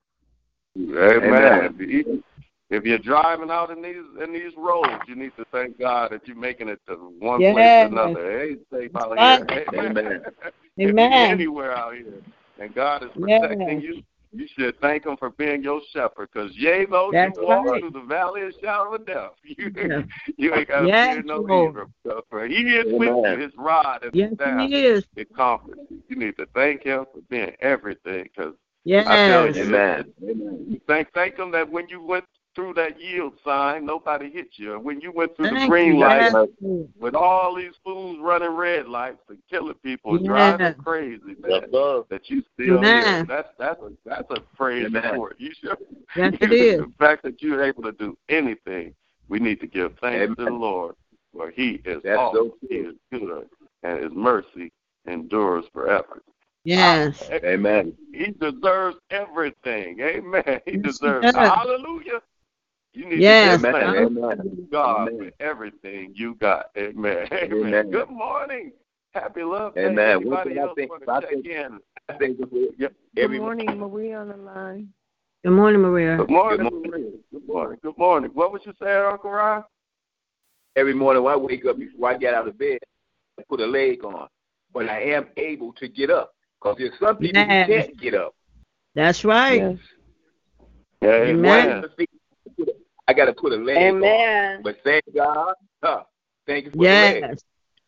Amen. 0.78 1.24
Amen. 1.24 1.76
If, 1.78 1.90
you, 1.90 2.24
if 2.70 2.84
you're 2.84 2.98
driving 2.98 3.50
out 3.50 3.70
in 3.70 3.82
these 3.82 3.96
in 4.22 4.32
these 4.32 4.52
roads, 4.56 5.02
you 5.08 5.16
need 5.16 5.32
to 5.36 5.44
thank 5.52 5.78
God 5.78 6.12
that 6.12 6.26
you're 6.28 6.36
making 6.36 6.68
it 6.68 6.78
to 6.88 6.94
one 7.18 7.40
place 7.40 7.54
Yes. 7.54 7.82
or 7.82 7.86
another. 7.86 8.40
It 8.40 8.50
ain't 8.50 8.60
safe 8.72 8.96
out 8.96 9.18
here. 9.18 9.46
Amen. 9.74 10.22
If 10.44 10.54
you're 10.78 10.90
Amen. 10.90 11.30
anywhere 11.32 11.76
out 11.76 11.94
here, 11.94 12.22
and 12.60 12.74
God 12.74 13.02
is 13.02 13.10
Yes. 13.16 13.40
protecting 13.42 13.80
you, 13.80 14.02
you 14.32 14.46
should 14.56 14.78
thank 14.80 15.06
Him 15.06 15.16
for 15.16 15.30
being 15.30 15.62
your 15.62 15.80
shepherd. 15.92 16.28
Because 16.32 16.50
yea, 16.56 16.86
though 16.86 17.10
That's 17.12 17.36
you 17.36 17.46
walk 17.46 17.66
right. 17.66 17.80
through 17.80 17.90
the 17.90 18.02
valley 18.06 18.42
of 18.42 18.52
shadow 18.62 18.94
of 18.94 19.06
death, 19.06 19.30
you, 19.44 19.72
Yes. 19.74 20.04
you 20.36 20.54
ain't 20.54 20.68
got 20.68 20.80
to 20.82 20.86
Yes, 20.88 21.08
fear 21.14 21.22
no 21.22 21.40
Lord. 21.40 21.88
evil. 22.04 22.24
For 22.30 22.46
He 22.46 22.54
is 22.76 22.86
with 22.86 23.08
you. 23.08 23.16
Amen. 23.24 23.40
His 23.40 23.52
rod 23.56 24.04
and 24.04 24.14
Yes, 24.14 24.30
his 24.30 24.38
staff 24.38 24.68
He 24.68 24.76
is. 24.86 25.04
it 25.16 25.34
comforts 25.34 25.80
you. 25.90 26.02
You 26.08 26.16
need 26.16 26.36
to 26.36 26.46
thank 26.54 26.82
Him 26.82 27.06
for 27.12 27.20
being 27.28 27.52
everything. 27.60 28.24
Because 28.24 28.54
Yes. 28.84 29.06
I 29.08 29.26
tell 29.26 29.46
you, 29.54 29.62
Amen. 29.62 30.12
Amen. 30.22 30.80
Thank 30.86 31.12
thank 31.12 31.38
him 31.38 31.50
that 31.52 31.70
when 31.70 31.88
you 31.88 32.02
went 32.02 32.24
through 32.54 32.74
that 32.74 33.00
yield 33.00 33.34
sign, 33.44 33.84
nobody 33.86 34.30
hit 34.30 34.48
you. 34.58 34.74
And 34.74 34.84
when 34.84 35.00
you 35.00 35.12
went 35.12 35.36
through 35.36 35.48
the 35.48 35.56
green 35.68 35.94
you. 35.94 36.00
light 36.00 36.20
Yes, 36.22 36.32
with 36.98 37.14
all 37.14 37.54
these 37.54 37.74
fools 37.84 38.18
running 38.20 38.50
red 38.56 38.88
lights 38.88 39.22
and 39.28 39.38
killing 39.50 39.74
people 39.82 40.14
and 40.16 40.24
Yes. 40.24 40.58
driving 40.58 40.74
crazy, 40.74 41.36
man, 41.40 41.50
Yes, 41.72 42.04
that 42.10 42.30
you 42.30 42.42
still 42.54 42.78
Amen. 42.78 43.26
That's 43.28 43.48
that's 43.58 43.80
a 43.82 43.92
that's 44.04 44.30
a 44.30 44.40
praise 44.56 44.86
Amen. 44.86 45.02
report. 45.04 45.36
You 45.38 45.52
should 45.54 45.78
Yes, 46.16 46.34
it 46.40 46.52
is. 46.52 46.78
the 46.80 46.92
fact 46.98 47.22
that 47.24 47.40
you're 47.42 47.62
able 47.62 47.82
to 47.84 47.92
do 47.92 48.16
anything, 48.28 48.94
we 49.28 49.38
need 49.38 49.60
to 49.60 49.66
give 49.66 49.98
thanks 50.00 50.36
to 50.36 50.44
the 50.44 50.50
Lord. 50.50 50.94
For 51.32 51.50
he 51.50 51.80
is 51.84 52.02
That's 52.02 52.18
awesome. 52.18 52.50
so 52.50 52.56
He 52.68 52.76
is 52.76 52.94
good 53.12 53.48
and 53.82 54.02
his 54.02 54.12
mercy 54.12 54.72
endures 55.06 55.64
forever. 55.72 56.22
Yes. 56.64 57.30
Ah, 57.30 57.38
Amen. 57.44 57.94
He 58.12 58.32
deserves 58.32 58.98
everything. 59.10 60.00
Amen. 60.00 60.60
He 60.66 60.72
Yes, 60.72 60.82
deserves 60.82 61.32
does. 61.32 61.52
hallelujah. 61.54 62.20
You 62.92 63.06
need 63.08 63.20
Yes. 63.20 63.60
to 63.62 63.66
give 63.66 63.74
Amen. 63.76 63.96
Amen. 64.18 64.68
God 64.70 65.08
Amen. 65.08 65.18
with 65.18 65.34
everything 65.40 66.12
you 66.14 66.34
got. 66.36 66.66
Amen. 66.76 67.28
Amen. 67.32 67.52
Amen. 67.52 67.90
Good 67.90 68.10
morning. 68.10 68.72
Happy 69.14 69.42
love 69.42 69.74
day. 69.74 69.86
Amen. 69.86 70.24
One 70.26 70.38
Anybody 70.48 70.50
thing 70.50 70.58
I 70.58 70.62
else 70.62 70.72
think- 70.76 70.90
want 70.90 71.08
I 71.08 71.20
to 71.20 71.26
check 71.26 71.30
think- 71.30 71.46
in? 71.46 71.78
I 72.08 72.12
think 72.14 72.38
Yep. 72.78 72.92
every 73.16 73.38
Good 73.38 73.42
morning, 73.44 73.78
Maria 73.78 74.18
on 74.18 74.28
the 74.28 74.36
line. 74.36 74.92
Good 75.44 75.52
morning, 75.52 75.80
Maria. 75.80 76.16
Good 76.16 76.30
morning. 76.30 76.64
Good 76.68 76.72
morning. 76.72 77.22
Good 77.32 77.46
morning. 77.46 77.78
Good 77.82 77.98
morning. 77.98 78.30
What 78.34 78.52
was 78.52 78.62
you 78.66 78.72
saying, 78.82 79.04
Uncle 79.06 79.30
Ron? 79.30 79.64
every 80.76 80.94
morning 80.94 81.22
when 81.24 81.34
I 81.34 81.36
wake 81.36 81.66
up 81.66 81.78
before 81.78 82.10
I 82.10 82.16
get 82.16 82.32
out 82.32 82.46
of 82.46 82.56
bed, 82.56 82.78
I 83.38 83.42
put 83.48 83.60
a 83.60 83.66
leg 83.66 84.04
on. 84.04 84.28
But 84.72 84.88
I 84.88 85.00
am 85.02 85.26
able 85.36 85.72
to 85.74 85.88
get 85.88 86.10
up. 86.10 86.32
Because 86.60 86.76
there's 86.78 86.98
some 87.00 87.16
people 87.16 87.40
Yes. 87.42 87.66
who 87.66 87.74
can't 87.74 88.00
get 88.00 88.14
up. 88.14 88.34
That's 88.94 89.24
right. 89.24 89.60
Yes. 89.62 89.78
Amen. 91.02 91.84
I 93.10 93.12
got 93.12 93.24
to 93.24 93.32
put 93.32 93.52
a 93.52 93.56
leg 93.56 93.92
on. 93.92 94.62
But 94.62 94.76
thank 94.84 95.02
God. 95.12 95.54
Huh, 95.82 96.04
thank 96.46 96.66
you 96.66 96.70
for 96.70 96.76
the 96.76 96.82
leg. 96.84 97.24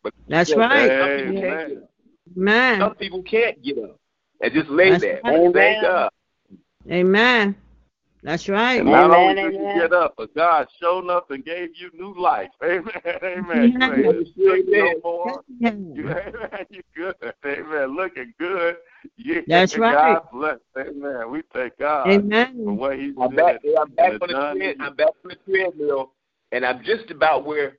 But 0.03 0.13
That's 0.27 0.49
some 0.49 0.59
right. 0.59 0.89
people 0.91 1.07
can't 1.07 1.37
Amen. 1.37 1.69
get 1.69 1.77
up. 1.77 1.89
Amen. 2.35 2.79
Some 2.81 2.95
people 2.95 3.23
can't 3.23 3.63
get 3.63 3.77
up 3.77 3.97
and 4.41 4.53
just 4.53 4.69
lay 4.69 4.89
That's 4.89 5.01
there. 5.01 5.21
right. 5.23 5.53
But 5.53 5.53
thank 5.53 5.81
God. 5.81 6.09
Amen. 6.91 7.55
That's 8.23 8.47
right. 8.47 8.79
And 8.79 8.89
not 8.89 9.11
Amen, 9.11 9.19
only 9.19 9.35
did 9.35 9.55
amen. 9.55 9.75
you 9.75 9.81
get 9.81 9.93
up, 9.93 10.13
but 10.17 10.33
God 10.33 10.67
showed 10.81 11.09
up 11.09 11.29
and 11.31 11.43
gave 11.43 11.71
you 11.75 11.91
new 11.93 12.15
life. 12.19 12.49
Amen. 12.63 12.91
Amen. 13.21 13.73
Yeah. 13.77 13.95
You 13.95 14.13
ain't 14.13 14.27
sick 14.37 14.65
no 14.67 14.93
more. 15.03 15.43
Yes. 15.59 15.73
You, 15.93 16.09
amen. 16.09 16.65
You 16.69 16.81
good. 16.95 17.15
Amen. 17.45 17.95
Looking 17.97 18.33
good. 18.39 18.77
Yeah. 19.17 19.41
That's 19.47 19.77
right. 19.77 19.93
God 19.93 20.27
bless. 20.31 20.59
Amen. 20.77 21.31
We 21.31 21.43
thank 21.53 21.77
God 21.77 22.05
for 22.05 22.11
Amen. 22.11 22.77
what 22.77 22.97
He's 22.97 23.13
I'm 23.19 23.31
doing. 23.31 23.35
back. 23.35 23.61
I'm 23.77 23.89
back 23.89 24.11
and 24.13 24.21
on 24.21 24.27
the 24.29 24.33
done. 24.33 24.57
tread. 24.57 24.75
I'm 24.79 24.95
back 24.95 25.09
on 25.25 25.29
the 25.31 25.51
treadmill, 25.51 26.11
and 26.53 26.65
I'm 26.65 26.81
just 26.85 27.11
about 27.11 27.45
where 27.45 27.77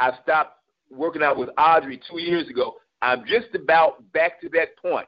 I 0.00 0.12
stopped 0.24 0.58
working 0.90 1.22
out 1.22 1.38
with 1.38 1.50
Audrey 1.56 2.00
two 2.10 2.18
years 2.20 2.48
ago. 2.48 2.74
I'm 3.00 3.24
just 3.26 3.54
about 3.54 4.02
back 4.12 4.40
to 4.40 4.48
that 4.54 4.76
point. 4.76 5.06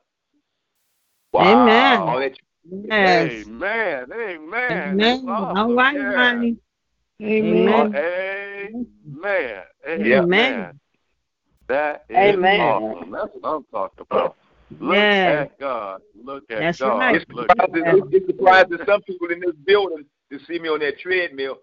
Wow. 1.32 1.64
Amen. 1.64 1.98
All 2.00 2.20
that- 2.20 2.38
Yes. 2.68 3.46
Amen. 3.46 4.06
Amen. 4.12 4.72
Amen. 4.72 5.28
awesome. 5.28 5.56
All 5.56 5.74
right, 5.74 5.96
yeah. 5.96 6.02
Ronnie. 6.02 6.56
Amen. 7.22 7.94
Amen. 7.94 9.62
Amen. 9.86 10.12
Amen. 10.12 10.80
That 11.68 12.04
is 12.08 12.34
Amen. 12.34 12.60
awesome. 12.60 13.10
That's 13.10 13.28
what 13.40 13.50
I'm 13.50 13.64
talking 13.70 14.06
about. 14.10 14.36
Look 14.78 14.96
Yeah. 14.96 15.46
at 15.46 15.58
God. 15.58 16.02
Look 16.22 16.44
at 16.50 16.58
That's 16.58 16.78
God. 16.78 16.98
right. 16.98 17.16
It's 17.16 17.30
Look 17.30 17.50
at 17.50 17.70
surprising, 17.70 18.08
it's 18.12 18.26
surprising 18.26 18.78
some 18.86 19.02
people 19.02 19.28
in 19.28 19.40
this 19.40 19.54
building 19.66 20.04
to 20.30 20.38
see 20.46 20.58
me 20.58 20.68
on 20.68 20.80
that 20.80 20.98
treadmill. 20.98 21.58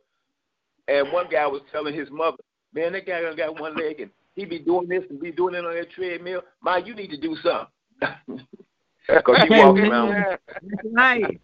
And 0.87 1.11
one 1.11 1.27
guy 1.29 1.45
was 1.47 1.61
telling 1.71 1.93
his 1.93 2.09
mother, 2.09 2.37
"Man, 2.73 2.93
that 2.93 3.05
guy 3.05 3.21
done 3.21 3.35
got 3.35 3.59
one 3.59 3.75
leg 3.75 3.99
and 3.99 4.11
he 4.35 4.45
be 4.45 4.59
doing 4.59 4.87
this 4.87 5.03
and 5.09 5.19
be 5.19 5.31
doing 5.31 5.55
it 5.55 5.65
on 5.65 5.73
that 5.73 5.89
treadmill. 5.91 6.43
Ma, 6.61 6.77
you 6.77 6.95
need 6.95 7.09
to 7.09 7.17
do 7.17 7.35
something." 7.37 8.45
Because 9.07 9.43
he 9.43 9.49
walks 9.49 9.79
around. 9.83 10.11
That's 10.11 10.87
right. 10.93 11.39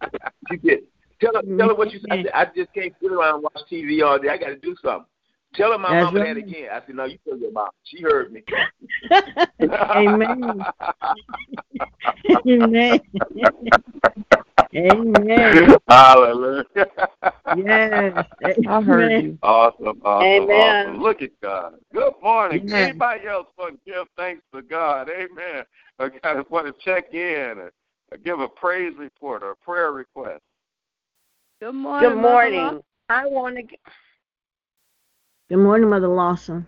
She 0.50 0.60
said, 0.66 0.78
"Tell 1.20 1.34
her, 1.34 1.42
tell 1.56 1.68
her 1.68 1.74
what 1.74 1.92
you." 1.92 2.00
Mm-hmm. 2.00 2.24
Said, 2.24 2.30
"I 2.34 2.44
just 2.46 2.72
can't 2.74 2.94
sit 3.00 3.10
around 3.12 3.34
and 3.34 3.42
watch 3.42 3.58
TV 3.70 4.04
all 4.04 4.18
day. 4.18 4.28
I 4.28 4.36
got 4.36 4.48
to 4.48 4.56
do 4.56 4.76
something." 4.82 5.06
Tell 5.54 5.70
her 5.70 5.78
my 5.78 5.90
That's 5.90 6.06
mama 6.06 6.20
right. 6.20 6.34
that 6.34 6.40
again. 6.40 6.68
I 6.72 6.80
said, 6.84 6.96
"No, 6.96 7.04
you 7.04 7.18
tell 7.26 7.38
your 7.38 7.52
mom. 7.52 7.68
She 7.84 8.02
heard 8.02 8.32
me." 8.32 8.42
Amen. 9.60 10.64
Amen. 12.46 13.00
Amen. 14.74 15.76
Hallelujah. 15.88 16.64
Yes. 17.56 18.26
I 18.66 18.82
heard 18.82 19.22
you. 19.22 19.38
Awesome, 19.42 20.00
awesome, 20.04 20.26
Amen. 20.26 20.86
awesome. 20.88 21.02
Look 21.02 21.22
at 21.22 21.30
God. 21.40 21.74
Good 21.92 22.12
morning. 22.20 22.68
Yeah. 22.68 22.76
Anybody 22.76 23.28
else 23.28 23.46
want 23.56 23.78
to 23.84 23.90
give 23.90 24.06
thanks 24.16 24.42
to 24.52 24.62
God? 24.62 25.08
Amen. 25.08 25.64
I 25.98 26.08
kind 26.08 26.38
want 26.50 26.66
to 26.66 26.74
check 26.84 27.14
in 27.14 27.58
or, 27.58 27.72
or 28.10 28.18
give 28.24 28.40
a 28.40 28.48
praise 28.48 28.94
report 28.98 29.42
or 29.42 29.52
a 29.52 29.56
prayer 29.56 29.92
request. 29.92 30.42
Good 31.60 31.72
morning. 31.72 32.10
Good 32.10 32.16
Mother 32.16 32.22
morning. 32.22 32.80
I 33.08 33.26
want 33.26 33.56
to. 33.56 33.76
Good 35.48 35.58
morning, 35.58 35.88
Mother 35.88 36.08
Lawson. 36.08 36.66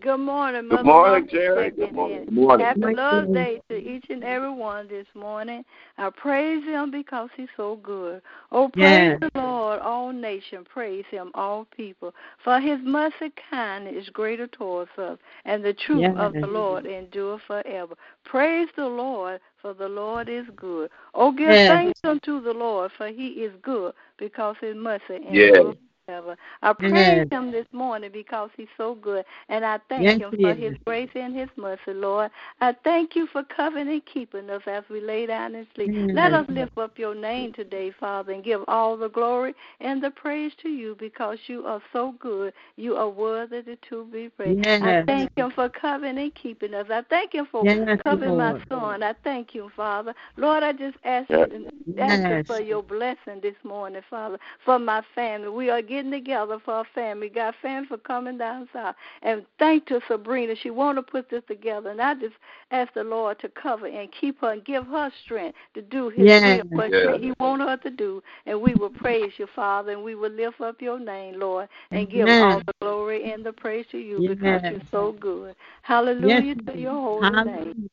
Good 0.00 0.18
morning, 0.18 0.68
Good 0.68 0.68
Mother 0.68 0.84
morning, 0.84 1.22
Lawson. 1.22 1.28
Jerry. 1.30 1.70
Checking 1.70 1.84
Good 1.86 1.94
morning. 1.94 2.24
Good 2.26 2.34
morning. 2.34 2.66
Happy 2.66 2.80
Good 2.80 2.96
Love 2.96 3.24
morning. 3.24 3.32
Day 3.32 3.60
to 3.70 3.76
each 3.76 4.04
and 4.10 4.22
every 4.22 4.52
one 4.52 4.86
this 4.86 5.06
morning. 5.14 5.64
I 5.96 6.10
praise 6.10 6.62
Him 6.64 6.90
because 6.90 7.30
He's 7.36 7.48
so 7.56 7.76
good. 7.82 8.20
Oh, 8.52 8.68
praise 8.68 9.18
Yes. 9.18 9.18
the 9.34 9.40
Lord, 9.40 9.80
all 9.80 10.12
nations. 10.12 10.66
Praise 10.72 11.04
Him, 11.10 11.30
all 11.34 11.66
people. 11.74 12.14
For 12.44 12.60
His 12.60 12.78
mercy 12.84 13.32
kindness 13.50 13.94
is 14.04 14.08
greater 14.10 14.46
towards 14.46 14.90
us, 14.98 15.18
and 15.46 15.64
the 15.64 15.72
truth 15.72 16.04
of 16.16 16.34
the 16.34 16.46
Lord 16.46 16.84
endure 16.86 17.40
forever. 17.46 17.94
Praise 18.24 18.68
the 18.76 18.86
Lord, 18.86 19.40
for 19.62 19.72
the 19.72 19.88
Lord 19.88 20.28
is 20.28 20.44
good. 20.54 20.90
Oh, 21.14 21.32
give 21.32 21.48
Yes. 21.48 21.68
thanks 21.68 22.00
unto 22.04 22.40
the 22.42 22.52
Lord, 22.52 22.92
for 22.96 23.08
He 23.08 23.28
is 23.28 23.52
good, 23.62 23.94
because 24.18 24.54
His 24.60 24.76
mercy 24.76 25.18
Yes. 25.30 25.56
endures 25.56 25.76
forever. 26.08 26.36
I 26.62 26.72
praise 26.72 26.92
Yes. 26.94 27.26
Him 27.30 27.52
this 27.52 27.66
morning 27.72 28.10
because 28.12 28.50
He's 28.56 28.68
so 28.76 28.94
good, 28.96 29.24
and 29.48 29.64
I 29.64 29.78
thank 29.88 30.04
Yes, 30.04 30.20
Him 30.20 30.30
for 30.40 30.52
is. 30.52 30.58
His 30.58 30.74
grace 30.86 31.10
and 31.14 31.36
His 31.36 31.48
mercy, 31.56 31.92
Lord. 31.92 32.30
I 32.60 32.74
thank 32.84 33.14
you 33.14 33.26
for 33.26 33.42
covering 33.44 33.88
and 33.88 34.04
keeping 34.06 34.48
us 34.50 34.62
as 34.66 34.84
we 34.90 35.00
lay 35.00 35.26
down 35.26 35.54
and 35.54 35.66
sleep. 35.74 35.90
Let 36.14 36.32
us 36.32 36.46
mm. 36.46 36.56
lift 36.56 36.78
up 36.78 36.98
your 36.98 37.14
name 37.14 37.52
today, 37.52 37.92
Father, 37.98 38.32
and 38.32 38.42
give 38.42 38.62
all 38.68 38.96
the 38.96 39.08
glory 39.08 39.54
and 39.80 40.02
the 40.02 40.10
praise 40.10 40.52
to 40.62 40.68
you 40.68 40.96
because 40.98 41.38
you 41.46 41.66
are 41.66 41.82
so 41.92 42.14
good. 42.18 42.52
You 42.76 42.96
are 42.96 43.08
worthy 43.08 43.62
to 43.88 44.04
be 44.06 44.28
praised. 44.30 44.60
I 44.64 44.92
Yes. 44.92 45.06
thank 45.06 45.30
Him 45.36 45.50
for 45.54 45.68
covering 45.68 46.18
and 46.18 46.34
keeping 46.34 46.74
us. 46.74 46.86
I 46.90 47.02
thank 47.10 47.34
Him 47.34 47.46
for 47.50 47.64
Yes, 47.64 48.00
covering 48.04 48.36
my 48.36 48.50
Lord. 48.52 48.62
son. 48.70 49.02
I 49.02 49.14
thank 49.24 49.54
you, 49.54 49.70
Father. 49.76 50.14
Lord, 50.36 50.62
I 50.62 50.72
just 50.72 50.96
ask 51.04 51.28
Yes. 51.28 51.48
you, 51.52 51.68
ask 51.98 52.22
you 52.30 52.44
for 52.46 52.60
your 52.60 52.82
blessing 52.82 53.40
this 53.42 53.54
morning, 53.64 54.02
Father, 54.08 54.38
for 54.64 54.78
my 54.78 55.02
family. 55.14 55.48
We 55.48 55.70
are 55.70 55.82
getting 55.98 56.12
together 56.12 56.58
for 56.64 56.74
our 56.74 56.86
family. 56.94 57.28
God, 57.28 57.54
family 57.60 57.88
for 57.88 57.98
coming 57.98 58.38
down 58.38 58.68
south. 58.72 58.94
And 59.22 59.44
thank 59.58 59.86
to 59.86 60.00
Sabrina. 60.06 60.54
She 60.62 60.70
want 60.70 60.96
to 60.96 61.02
put 61.02 61.28
this 61.28 61.42
together. 61.48 61.90
And 61.90 62.00
I 62.00 62.14
just 62.14 62.34
ask 62.70 62.92
the 62.94 63.02
Lord 63.02 63.38
to 63.40 63.48
cover 63.48 63.86
and 63.86 64.08
keep 64.20 64.40
her 64.40 64.52
and 64.52 64.64
give 64.64 64.86
her 64.86 65.10
strength 65.24 65.56
to 65.74 65.82
do 65.82 66.08
his 66.08 66.26
Yes. 66.26 66.62
will, 66.70 66.78
what 66.78 66.92
Yes. 66.92 67.20
he 67.20 67.32
want 67.40 67.62
her 67.62 67.76
to 67.78 67.90
do. 67.90 68.22
And 68.46 68.60
we 68.60 68.74
will 68.76 68.90
praise 68.90 69.32
you, 69.38 69.48
Father, 69.56 69.92
and 69.92 70.04
we 70.04 70.14
will 70.14 70.30
lift 70.30 70.60
up 70.60 70.80
your 70.80 71.00
name, 71.00 71.40
Lord, 71.40 71.68
and 71.90 72.08
give 72.10 72.28
Amen. 72.28 72.42
all 72.42 72.60
the 72.60 72.72
glory 72.80 73.32
and 73.32 73.44
the 73.44 73.52
praise 73.52 73.86
to 73.90 73.98
you 73.98 74.20
because 74.20 74.62
you're 74.70 74.80
so 74.92 75.12
good. 75.12 75.56
Hallelujah 75.82 76.54
Yes. 76.54 76.64
to 76.66 76.78
your 76.78 76.92
holy 76.92 77.30
name. 77.30 77.44
Hallelujah. 77.44 77.88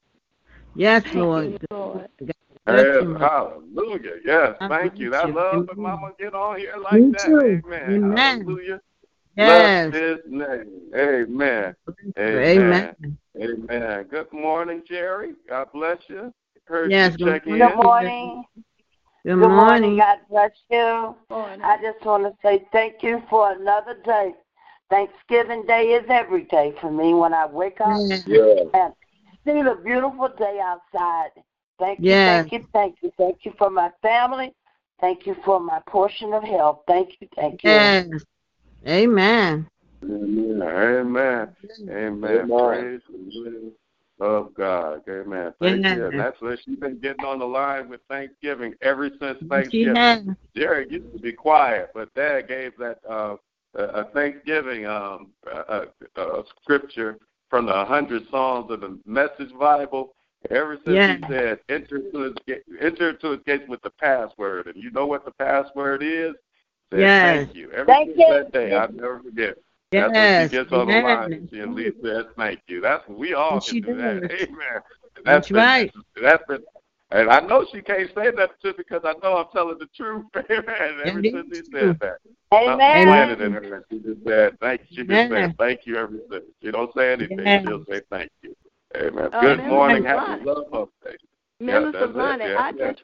Yes, 0.75 1.03
Thank 1.03 1.15
Lord. 1.15 1.45
you, 1.47 1.57
Lord. 1.71 2.09
Bless 2.65 2.86
Yes, 2.88 3.04
you, 3.04 3.10
Mother. 3.10 3.25
hallelujah. 3.25 4.12
Yes, 4.25 4.56
I 4.60 4.67
thank 4.67 4.99
you. 4.99 5.10
bless 5.12 5.23
I 5.23 5.28
love 5.28 5.67
when 5.67 5.82
Mama 5.84 6.12
get 6.19 6.34
on 6.34 6.58
here 6.58 6.75
like 6.84 7.01
Me 7.01 7.12
that. 7.12 7.25
too. 7.25 7.62
Amen. 7.65 7.93
Amen. 7.93 8.41
Hallelujah. 8.41 8.82
Yes. 9.38 9.91
Bless 9.91 10.01
his 10.01 10.19
name. 10.28 10.67
Amen. 10.95 11.75
Amen. 12.17 12.95
Amen. 12.97 13.17
Amen. 13.39 14.08
Good 14.10 14.34
morning, 14.34 14.82
Jerry. 14.88 15.34
God 15.47 15.67
bless 15.73 15.97
you. 16.08 16.34
Heard 16.65 16.91
Yes, 16.91 17.15
you 17.19 17.25
good 17.25 17.45
in. 17.45 17.60
morning. 17.60 17.67
Good 17.67 17.84
morning. 17.84 18.45
Good 19.23 19.36
Good 19.36 19.47
morning. 19.49 19.56
morning. 19.58 19.97
God 19.97 20.17
bless 20.30 20.51
you. 20.71 21.15
Morning. 21.30 21.62
I 21.62 21.78
just 21.82 22.04
want 22.04 22.23
to 22.23 22.34
say 22.41 22.65
thank 22.71 23.04
you 23.04 23.21
for 23.30 23.51
another 23.51 23.97
day. 24.04 24.34
Thanksgiving 24.89 25.65
Day 25.65 25.93
is 25.93 26.06
every 26.10 26.43
day 26.45 26.73
for 26.80 26.91
me 26.91 27.13
when 27.13 27.34
I 27.34 27.45
wake 27.45 27.82
up 27.82 27.97
Yes. 28.10 28.23
and 28.73 28.93
see 29.45 29.62
the 29.62 29.80
beautiful 29.84 30.30
day 30.38 30.60
outside. 30.63 31.30
Thank 31.79 31.99
you, 31.99 32.05
Yes. 32.05 32.49
thank 32.49 32.51
you, 32.53 32.67
thank 32.73 32.95
you. 33.01 33.11
Thank 33.17 33.45
you 33.45 33.53
for 33.57 33.69
my 33.69 33.91
family. 34.01 34.53
Thank 35.01 35.25
you 35.25 35.35
for 35.43 35.59
my 35.59 35.81
portion 35.88 36.33
of 36.33 36.43
help. 36.43 36.85
Thank 36.88 37.19
you, 37.19 37.27
thank 37.35 37.63
you. 37.63 37.71
Yes. 37.71 38.07
Amen. 38.88 39.67
Amen. 40.03 40.61
Amen. 40.61 41.55
Amen. 41.89 41.89
Amen. 41.89 42.47
Praise 42.47 43.01
the 43.09 43.39
will 43.39 43.71
of 44.19 44.53
God. 44.53 45.01
Amen. 45.09 45.53
Thank 45.59 45.83
Yes. 45.83 45.97
you. 45.97 46.05
And 46.07 46.19
that's 46.19 46.39
what 46.41 46.59
she's 46.63 46.79
been 46.79 46.99
getting 46.99 47.25
on 47.25 47.39
the 47.39 47.45
line 47.45 47.89
with 47.89 48.01
Thanksgiving 48.09 48.75
ever 48.81 49.09
since 49.19 49.38
Thanksgiving. 49.49 49.95
has. 49.95 50.23
Jerry 50.55 50.88
used 50.89 51.11
to 51.11 51.19
be 51.19 51.33
quiet, 51.33 51.89
but 51.93 52.13
Dad 52.13 52.47
gave 52.47 52.77
that 52.77 52.99
uh, 53.09 53.35
a 53.75 53.83
a 53.83 54.03
Thanksgiving 54.13 54.85
um, 54.85 55.31
uh, 55.53 55.85
uh, 56.15 56.43
scripture 56.61 57.17
from 57.49 57.65
the 57.65 57.85
hundred 57.85 58.23
songs 58.29 58.71
of 58.71 58.79
the 58.79 58.97
Message 59.05 59.51
Bible. 59.59 60.15
Ever 60.51 60.75
since 60.77 60.95
Yes. 60.95 61.19
he 61.19 61.27
said, 61.27 61.60
"Enter 61.69 61.99
to 62.12 62.17
his 62.19 62.34
gate, 62.47 62.63
enter 62.79 63.13
to 63.13 63.31
his 63.31 63.41
gates 63.45 63.67
with 63.67 63.81
the 63.81 63.89
password," 63.91 64.67
and 64.67 64.75
you 64.81 64.91
know 64.91 65.05
what 65.05 65.25
the 65.25 65.31
password 65.31 66.03
is? 66.03 66.34
Said, 66.91 66.99
Yes. 66.99 67.45
Thank 67.45 67.55
you. 67.55 67.71
Ever 67.71 67.86
Thank 67.86 68.08
since 68.10 68.19
you. 68.19 68.34
that 68.34 68.51
day, 68.51 68.73
I'll 68.75 68.91
never 68.91 69.19
forget. 69.19 69.58
That's 69.91 70.10
when 70.10 70.13
Yes. 70.13 70.51
she 70.51 70.58
gets 70.58 70.71
on 70.71 70.88
the 70.88 70.93
Amen. 70.93 71.03
line 71.03 71.34
and 71.34 71.49
she 71.49 71.60
at 71.62 71.69
least 71.69 72.01
says 72.03 72.25
thank 72.36 72.62
you. 72.67 72.81
That's 72.81 73.08
what 73.08 73.17
we 73.17 73.34
all 73.34 73.53
And 73.53 73.62
can 73.63 73.73
she 73.73 73.81
do 73.81 73.95
that. 73.97 74.21
does. 74.21 74.31
Amen. 74.41 74.81
And 75.15 75.25
That's 75.25 75.47
been, 75.47 75.55
right. 75.58 75.91
That's 76.21 76.43
been 76.47 76.63
and 77.12 77.29
I 77.29 77.39
know 77.39 77.65
she 77.71 77.81
can't 77.81 78.10
say 78.15 78.31
that 78.31 78.60
to 78.62 78.73
because 78.73 79.01
I 79.05 79.13
know 79.23 79.38
I'm 79.38 79.45
telling 79.53 79.77
the 79.77 79.86
truth. 79.95 80.25
Amen. 80.49 80.99
Ever 81.05 81.17
Indeed 81.17 81.34
since 81.34 81.58
he 81.58 81.69
true. 81.71 81.89
said 81.89 81.99
that. 81.99 82.17
Something 82.51 82.69
Amen. 82.79 83.08
planted 83.08 83.41
in 83.41 83.51
her 83.53 83.75
and 83.75 83.86
she 83.91 83.99
just 83.99 84.23
said 84.25 84.60
thank 84.60 84.81
you. 84.89 84.97
She 84.97 85.03
just 85.03 85.12
Amen. 85.12 85.29
said 85.49 85.58
thank 85.58 85.86
you 85.86 85.97
ever 85.97 86.19
since. 86.31 86.45
She 86.62 86.71
don't 86.71 86.93
say 86.93 87.13
anything, 87.13 87.39
Yes. 87.45 87.63
she'll 87.65 87.86
say 87.86 88.01
thank 88.10 88.31
you. 88.41 88.55
Amen. 89.02 89.29
Uh, 89.33 89.41
Good 89.41 89.65
morning, 89.65 90.04
happy 90.04 90.43
love 90.43 90.65
update. 90.71 91.17
Yeah, 91.60 91.79
Minister 91.79 92.13
that's 92.13 92.39
Yeah, 92.41 92.60
I 92.60 92.71
yeah. 92.77 92.91
just 92.91 93.04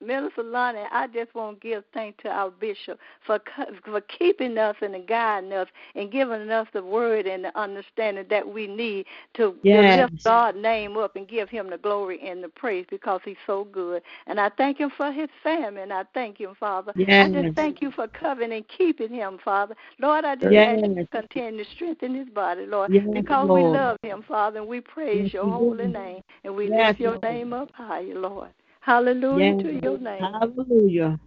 Minister 0.00 0.42
Lonnie, 0.42 0.84
I 0.90 1.06
just 1.08 1.34
want 1.34 1.60
to 1.60 1.68
give 1.68 1.84
thanks 1.92 2.22
to 2.22 2.28
our 2.30 2.50
bishop 2.50 2.98
for 3.26 3.38
for 3.84 4.00
keeping 4.02 4.56
us 4.58 4.76
and 4.80 5.06
guiding 5.06 5.52
us 5.52 5.68
and 5.94 6.10
giving 6.10 6.50
us 6.50 6.66
the 6.72 6.82
word 6.82 7.26
and 7.26 7.44
the 7.44 7.58
understanding 7.58 8.24
that 8.30 8.46
we 8.46 8.66
need 8.66 9.06
to, 9.34 9.54
Yes. 9.62 9.98
lift 9.98 10.24
God's 10.24 10.58
name 10.58 10.96
up 10.96 11.16
and 11.16 11.28
give 11.28 11.48
Him 11.48 11.70
the 11.70 11.78
glory 11.78 12.20
and 12.22 12.42
the 12.42 12.48
praise 12.48 12.86
because 12.90 13.20
He's 13.24 13.36
so 13.46 13.64
good. 13.64 14.02
And 14.26 14.40
I 14.40 14.48
thank 14.50 14.78
Him 14.78 14.90
for 14.96 15.10
His 15.12 15.28
family, 15.42 15.82
and 15.82 15.92
I 15.92 16.04
thank 16.14 16.38
Him, 16.38 16.54
Father. 16.58 16.94
I 16.96 17.28
just 17.28 17.54
thank 17.54 17.80
you 17.82 17.90
for 17.92 18.08
covering 18.08 18.52
and 18.52 18.64
keeping 18.68 19.12
Him, 19.12 19.38
Father. 19.44 19.74
Lord, 19.98 20.24
I 20.24 20.34
just 20.34 20.52
Yes. 20.52 20.78
ask 20.82 20.88
you 20.88 20.94
to 20.94 21.06
continue 21.06 21.64
to 21.64 21.70
strengthen 21.70 22.14
His 22.14 22.28
body, 22.30 22.66
Lord, 22.66 22.92
Yes, 22.92 23.06
because 23.12 23.48
we 23.50 23.62
love 23.62 23.96
Him, 24.02 24.22
Father, 24.26 24.60
and 24.60 24.68
we 24.68 24.80
praise 24.80 25.24
Yes, 25.24 25.34
Your 25.34 25.46
holy 25.48 25.86
name, 25.88 26.22
and 26.44 26.54
we 26.56 26.68
Yes, 26.68 26.88
lift 26.88 27.00
Your 27.00 27.10
Lord. 27.12 27.22
name 27.22 27.52
up 27.52 27.70
higher, 27.74 28.14
Lord. 28.14 28.50
Hallelujah 28.80 29.54
Yes. 29.54 29.62
to 29.62 29.80
your 29.82 29.98
name. 29.98 30.22
Hallelujah. 30.22 31.20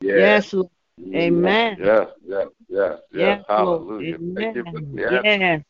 Yes. 0.00 0.16
Yes, 0.16 0.52
Lord. 0.54 0.70
Amen. 1.14 1.76
Yes, 1.80 2.08
yes, 2.26 2.48
yes, 2.68 2.68
yes. 2.68 2.98
Yes, 3.12 3.44
Lord. 3.48 3.80
Hallelujah. 3.80 4.18
Thank 4.34 4.56
you 4.56 4.64
for 4.64 4.78
Amen. 4.78 4.94
yes. 4.96 5.22
Yes. 5.24 5.62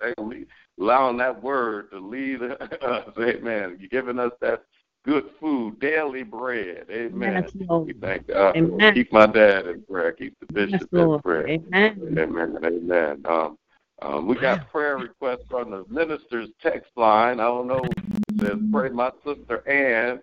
Thank 0.00 0.14
you. 0.18 0.46
allowing 0.80 1.16
that 1.18 1.42
word 1.42 1.90
to 1.90 1.98
lead 1.98 2.42
us. 2.42 2.58
Amen. 3.18 3.76
You're 3.78 3.88
giving 3.88 4.18
us 4.18 4.32
that 4.40 4.64
good 5.04 5.30
food, 5.38 5.78
daily 5.80 6.22
bread. 6.22 6.86
Amen. 6.90 7.42
Yes, 7.44 7.52
Lord. 7.68 7.86
We 7.86 7.92
thank 7.94 8.28
God. 8.28 8.56
Amen. 8.56 8.94
Keep 8.94 9.12
my 9.12 9.26
dad 9.26 9.66
in 9.66 9.82
prayer. 9.82 10.12
Keep 10.12 10.36
the 10.40 10.46
Yes, 10.66 10.70
bishop 10.70 10.92
in 10.92 11.20
prayer. 11.20 11.48
Amen. 11.48 12.16
Amen. 12.18 12.58
Amen. 12.64 13.22
Um, 13.26 13.58
um, 14.02 14.26
we 14.26 14.36
got 14.36 14.70
prayer 14.70 14.98
requests 14.98 15.44
from 15.48 15.70
the 15.70 15.84
minister's 15.88 16.50
text 16.60 16.90
line. 16.96 17.38
I 17.38 17.44
don't 17.44 17.66
know. 17.66 17.84
It 17.84 18.40
says, 18.40 18.58
pray 18.72 18.88
my 18.88 19.10
sister 19.24 19.66
Ann. 19.68 20.20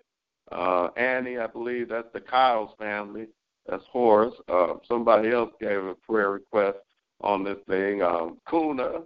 Uh, 0.52 0.88
Annie, 0.96 1.38
I 1.38 1.46
believe 1.46 1.88
that's 1.88 2.12
the 2.12 2.20
Kyle's 2.20 2.72
family. 2.78 3.26
That's 3.66 3.84
Horace. 3.90 4.34
Uh, 4.48 4.74
somebody 4.88 5.30
else 5.30 5.50
gave 5.60 5.84
a 5.84 5.94
prayer 5.94 6.30
request 6.30 6.78
on 7.20 7.44
this 7.44 7.58
thing. 7.68 8.02
Um, 8.02 8.38
Kuna 8.48 9.02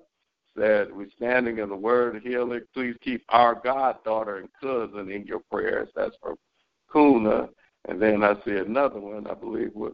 said, 0.56 0.88
We're 0.92 1.10
standing 1.16 1.58
in 1.58 1.68
the 1.68 1.76
word 1.76 2.16
of 2.16 2.22
healing. 2.22 2.62
Please 2.74 2.96
keep 3.02 3.22
our 3.28 3.54
goddaughter 3.54 4.38
and 4.38 4.48
cousin 4.60 5.10
in 5.10 5.26
your 5.26 5.40
prayers. 5.50 5.88
That's 5.94 6.16
from 6.22 6.36
Kuna. 6.92 7.48
And 7.88 8.00
then 8.02 8.24
I 8.24 8.34
see 8.44 8.56
another 8.56 8.98
one, 8.98 9.26
I 9.28 9.34
believe, 9.34 9.70
well, 9.74 9.92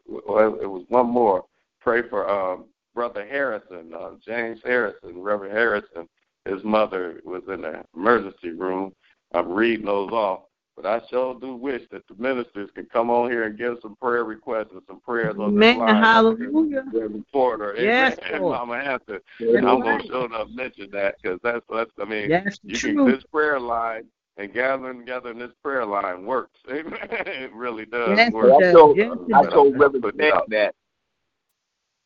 it 0.61 0.66
was 0.66 0.84
one 0.88 1.11
more. 1.11 1.44
Pray 1.80 2.09
for 2.09 2.28
um, 2.28 2.66
Brother 2.94 3.26
Harrison, 3.26 3.92
uh, 3.94 4.12
James 4.24 4.61
Harrison, 4.64 5.20
Reverend 5.20 5.53
Harrison. 5.53 6.09
His 6.46 6.62
mother 6.64 7.20
was 7.24 7.42
in 7.48 7.62
the 7.62 7.84
emergency 7.94 8.50
room. 8.50 8.94
I'm 9.34 9.50
reading 9.50 9.86
those 9.86 10.11
off. 10.11 10.44
But 10.77 10.87
I 10.87 11.01
sure 11.11 11.39
do 11.39 11.55
wish 11.55 11.83
that 11.91 12.07
the 12.09 12.14
ministers 12.16 12.70
could 12.75 12.91
come 12.91 13.11
on 13.11 13.31
here 13.31 13.45
and 13.45 13.59
give 13.59 13.77
some 13.83 13.95
prayer 13.97 14.25
requests 14.25 14.73
and 14.73 14.81
some 14.87 15.01
prayers 15.01 15.37
on 15.39 15.51
Amen. 15.51 15.75
this 15.75 15.81
line. 15.81 16.03
Hallelujah. 16.03 16.85
The 16.93 17.09
reporter. 17.09 17.75
Yes, 17.77 18.18
Amen. 18.27 18.43
Lord. 18.43 18.59
I'm 18.59 18.68
gonna 18.68 18.85
have 18.85 19.05
to. 19.07 19.20
That's 19.41 19.57
I'm 19.66 19.83
gonna 19.83 19.97
right. 19.97 20.07
show 20.07 20.25
enough 20.25 20.49
mention 20.51 20.91
that 20.93 21.16
because 21.23 21.39
that's 21.43 21.64
that's. 21.70 21.91
I 22.01 22.05
mean, 22.07 22.31
That's 22.31 22.59
you 22.64 22.79
true. 22.79 23.05
can 23.05 23.12
this 23.12 23.23
prayer 23.31 23.61
line 23.61 24.05
and 24.39 24.53
gathering 24.53 25.01
together 25.01 25.31
in 25.31 25.39
this 25.39 25.53
prayer 25.62 25.85
line 25.85 26.25
works. 26.25 26.59
Amen. 26.70 26.97
It 27.11 27.53
really 27.53 27.85
does 27.85 28.16
Yes, 28.16 28.33
work. 28.33 28.53
it 28.59 28.68
I 28.68 28.73
told 28.73 28.97
Yes, 28.97 29.11
I 29.35 29.51
told 29.51 29.79
Reverend 29.79 30.05
Sam 30.18 30.41
that. 30.49 30.75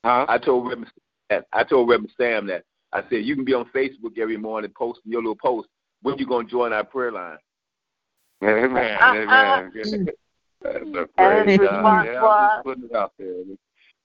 Huh? 0.04 0.26
I 0.28 0.38
told 0.38 0.68
Reverend 0.68 0.90
Sam, 1.30 1.42
I 1.52 1.64
told 1.64 1.88
Reverend 1.88 2.12
Sam 2.16 2.46
that. 2.48 2.64
I 2.92 3.02
said 3.10 3.24
you 3.24 3.34
can 3.34 3.44
be 3.44 3.54
on 3.54 3.66
Facebook 3.74 4.18
every 4.18 4.36
morning 4.36 4.72
posting 4.76 5.12
your 5.12 5.20
little 5.20 5.36
post. 5.36 5.68
When 6.02 6.18
you 6.18 6.26
gonna 6.26 6.48
join 6.48 6.72
our 6.72 6.84
prayer 6.84 7.12
line? 7.12 7.38
Amen. 8.42 8.98
Amen. 9.02 9.70
the 10.62 11.08
And 11.18 11.46
praise 11.46 11.58
God. 11.58 12.04
Yeah, 12.04 12.24
I'm 12.24 12.48
just 12.48 12.64
putting 12.64 12.84
it 12.84 12.94
out 12.94 13.12
there. 13.18 13.34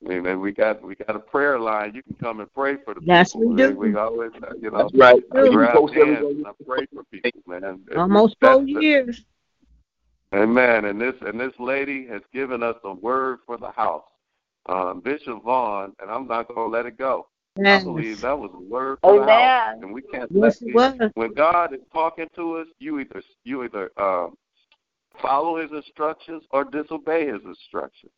Amen. 0.09 0.39
We 0.39 0.51
got 0.51 0.81
we 0.81 0.95
got 0.95 1.15
a 1.15 1.19
prayer 1.19 1.59
line. 1.59 1.93
You 1.93 2.01
can 2.01 2.15
come 2.15 2.39
and 2.39 2.51
pray 2.53 2.77
for 2.83 2.93
the 2.95 3.01
Yes, 3.03 3.33
people. 3.33 3.49
we 3.49 3.55
do. 3.55 3.77
We 3.77 3.95
always, 3.95 4.31
uh, 4.41 4.53
you 4.59 4.71
know, 4.71 4.79
That's 4.79 4.93
right. 4.95 5.23
I 5.35 5.43
You 5.43 5.51
grab 5.51 5.75
post 5.75 5.93
hands 5.93 6.25
and 6.25 6.47
I 6.47 6.51
pray 6.65 6.87
for 6.93 7.03
people, 7.11 7.41
man. 7.45 7.79
Almost 7.95 8.37
That's 8.41 8.55
four 8.57 8.65
the- 8.65 8.71
years. 8.71 9.23
Amen. 10.33 10.85
And 10.85 10.99
this 10.99 11.15
and 11.21 11.39
this 11.39 11.53
lady 11.59 12.07
has 12.07 12.21
given 12.33 12.63
us 12.63 12.77
a 12.83 12.93
word 12.93 13.39
for 13.45 13.57
the 13.57 13.69
house. 13.71 14.05
Um, 14.67 15.01
Bishop 15.01 15.43
Vaughn, 15.43 15.93
and 15.99 16.09
I'm 16.09 16.27
not 16.27 16.47
gonna 16.47 16.67
let 16.67 16.85
it 16.85 16.97
go. 16.97 17.27
Yes. 17.57 17.81
I 17.81 17.85
believe 17.85 18.21
that 18.21 18.37
was 18.37 18.51
a 18.53 18.59
word 18.59 18.99
the 19.03 19.09
house. 19.09 19.55
Amen. 19.67 19.83
And 19.83 19.93
we 19.93 20.01
can't 20.01 20.31
Yes, 20.33 20.61
let 20.61 20.75
it 20.75 21.11
when 21.15 21.33
God 21.33 21.73
is 21.73 21.81
talking 21.93 22.27
to 22.35 22.57
us, 22.57 22.67
you 22.79 22.99
either 22.99 23.21
you 23.43 23.63
either 23.63 23.91
um, 23.97 24.35
follow 25.21 25.57
His 25.61 25.71
instructions 25.71 26.43
or 26.51 26.63
disobey 26.63 27.27
His 27.27 27.41
instructions. 27.45 28.11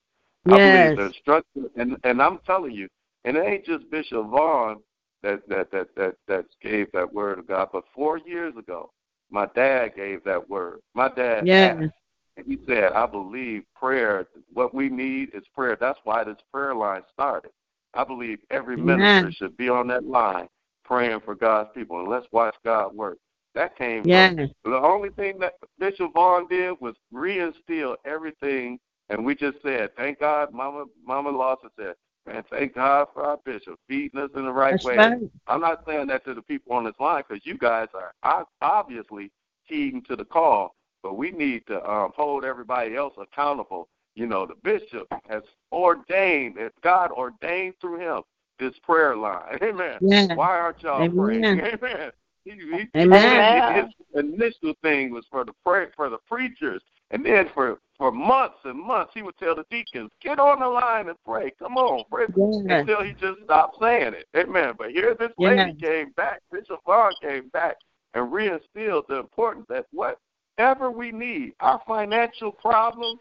I 0.47 0.57
Yes. 0.57 0.95
believe 0.95 0.97
the 0.97 1.05
instructions, 1.07 1.69
and 1.75 1.97
and 2.03 2.21
I'm 2.21 2.39
telling 2.45 2.71
you, 2.73 2.87
and 3.25 3.37
it 3.37 3.45
ain't 3.45 3.65
just 3.65 3.89
Bishop 3.89 4.27
Vaughn 4.27 4.77
that 5.23 5.47
that 5.49 5.71
that 5.71 5.87
that 5.95 6.15
that 6.27 6.45
gave 6.61 6.91
that 6.91 7.11
word 7.11 7.39
of 7.39 7.47
God, 7.47 7.69
but 7.73 7.85
four 7.95 8.19
years 8.19 8.55
ago, 8.57 8.91
my 9.31 9.47
dad 9.55 9.95
gave 9.95 10.23
that 10.25 10.47
word. 10.49 10.79
My 10.93 11.09
dad 11.09 11.45
Yes. 11.47 11.75
asked, 11.79 11.93
and 12.37 12.45
he 12.45 12.59
said, 12.67 12.91
"I 12.91 13.05
believe 13.07 13.63
prayer. 13.75 14.27
What 14.53 14.73
we 14.73 14.89
need 14.89 15.33
is 15.33 15.43
prayer. 15.55 15.77
That's 15.79 15.99
why 16.03 16.23
this 16.23 16.37
prayer 16.51 16.75
line 16.75 17.03
started. 17.11 17.51
I 17.95 18.03
believe 18.03 18.39
every 18.51 18.77
Amen. 18.77 18.87
minister 18.87 19.31
should 19.31 19.57
be 19.57 19.69
on 19.69 19.87
that 19.87 20.05
line 20.05 20.47
praying 20.85 21.21
for 21.21 21.35
God's 21.35 21.71
people, 21.75 21.99
and 21.99 22.09
let's 22.09 22.27
watch 22.31 22.55
God 22.65 22.95
work." 22.95 23.17
That 23.55 23.77
came 23.77 24.07
Yes. 24.07 24.33
from 24.63 24.73
the 24.73 24.77
only 24.77 25.09
thing 25.11 25.39
that 25.39 25.55
Bishop 25.79 26.13
Vaughn 26.13 26.47
did 26.47 26.79
was 26.81 26.95
reinstill 27.13 27.97
everything, 28.05 28.79
and 29.09 29.25
we 29.25 29.35
just 29.35 29.61
said, 29.61 29.95
"Thank 29.95 30.19
God." 30.19 30.53
Mama, 30.53 30.85
Mama 31.05 31.29
Lawson 31.31 31.69
said, 31.77 31.95
"Man, 32.25 32.43
thank 32.49 32.75
God 32.75 33.07
for 33.13 33.23
our 33.25 33.37
bishop 33.45 33.79
feeding 33.87 34.19
us 34.21 34.31
in 34.35 34.45
the 34.45 34.53
right 34.53 34.71
That's 34.71 34.83
way." 34.83 34.97
right. 34.97 35.31
I'm 35.47 35.61
not 35.61 35.85
saying 35.85 36.07
that 36.07 36.25
to 36.25 36.33
the 36.33 36.41
people 36.41 36.73
on 36.73 36.85
this 36.85 36.99
line 36.99 37.23
because 37.27 37.45
you 37.45 37.57
guys 37.57 37.89
are 37.93 38.13
ob- 38.23 38.47
obviously 38.61 39.31
heeding 39.63 40.01
to 40.03 40.15
the 40.15 40.25
call, 40.25 40.75
but 41.03 41.15
we 41.17 41.31
need 41.31 41.67
to 41.67 41.83
um, 41.89 42.11
hold 42.15 42.45
everybody 42.45 42.95
else 42.95 43.13
accountable. 43.17 43.89
You 44.15 44.27
know, 44.27 44.45
the 44.45 44.55
bishop 44.63 45.07
has 45.27 45.41
ordained, 45.71 46.57
that 46.57 46.71
God 46.81 47.11
ordained 47.11 47.75
through 47.81 47.99
him 47.99 48.21
this 48.59 48.73
prayer 48.83 49.15
line. 49.15 49.57
Amen. 49.63 49.97
Yes. 50.01 50.31
Why 50.35 50.59
aren't 50.59 50.81
y'all 50.83 51.01
Amen. 51.01 51.17
praying? 51.17 51.43
Amen. 51.83 52.11
He, 52.45 52.51
he, 52.51 52.99
Amen. 52.99 53.85
His 53.85 54.23
initial 54.25 54.73
thing 54.81 55.11
was 55.11 55.25
for 55.31 55.45
the 55.45 55.53
pray, 55.65 55.87
for 55.95 56.09
the 56.09 56.17
preachers, 56.27 56.81
and 57.11 57.25
then 57.25 57.49
for 57.53 57.79
for 57.97 58.11
months 58.11 58.57
and 58.65 58.77
months 58.77 59.11
he 59.13 59.21
would 59.21 59.37
tell 59.37 59.55
the 59.55 59.65
deacons, 59.71 60.11
"Get 60.21 60.39
on 60.39 60.59
the 60.59 60.67
line 60.67 61.07
and 61.07 61.17
pray. 61.25 61.53
Come 61.57 61.77
on, 61.77 62.03
pray." 62.11 62.25
Yes. 62.35 62.81
Until 62.81 63.01
he 63.01 63.13
just 63.13 63.43
stopped 63.45 63.77
saying 63.79 64.13
it. 64.13 64.27
Amen. 64.35 64.73
But 64.77 64.91
here 64.91 65.15
this 65.17 65.31
lady 65.37 65.73
came 65.75 66.11
back, 66.17 66.41
Bishop 66.51 66.79
Vaughn 66.85 67.13
came 67.21 67.47
back 67.49 67.77
and 68.13 68.31
reinstilled 68.31 69.07
the 69.07 69.19
importance 69.19 69.65
that 69.69 69.85
whatever 69.91 70.91
we 70.91 71.11
need, 71.11 71.53
our 71.61 71.81
financial 71.87 72.51
problems, 72.51 73.19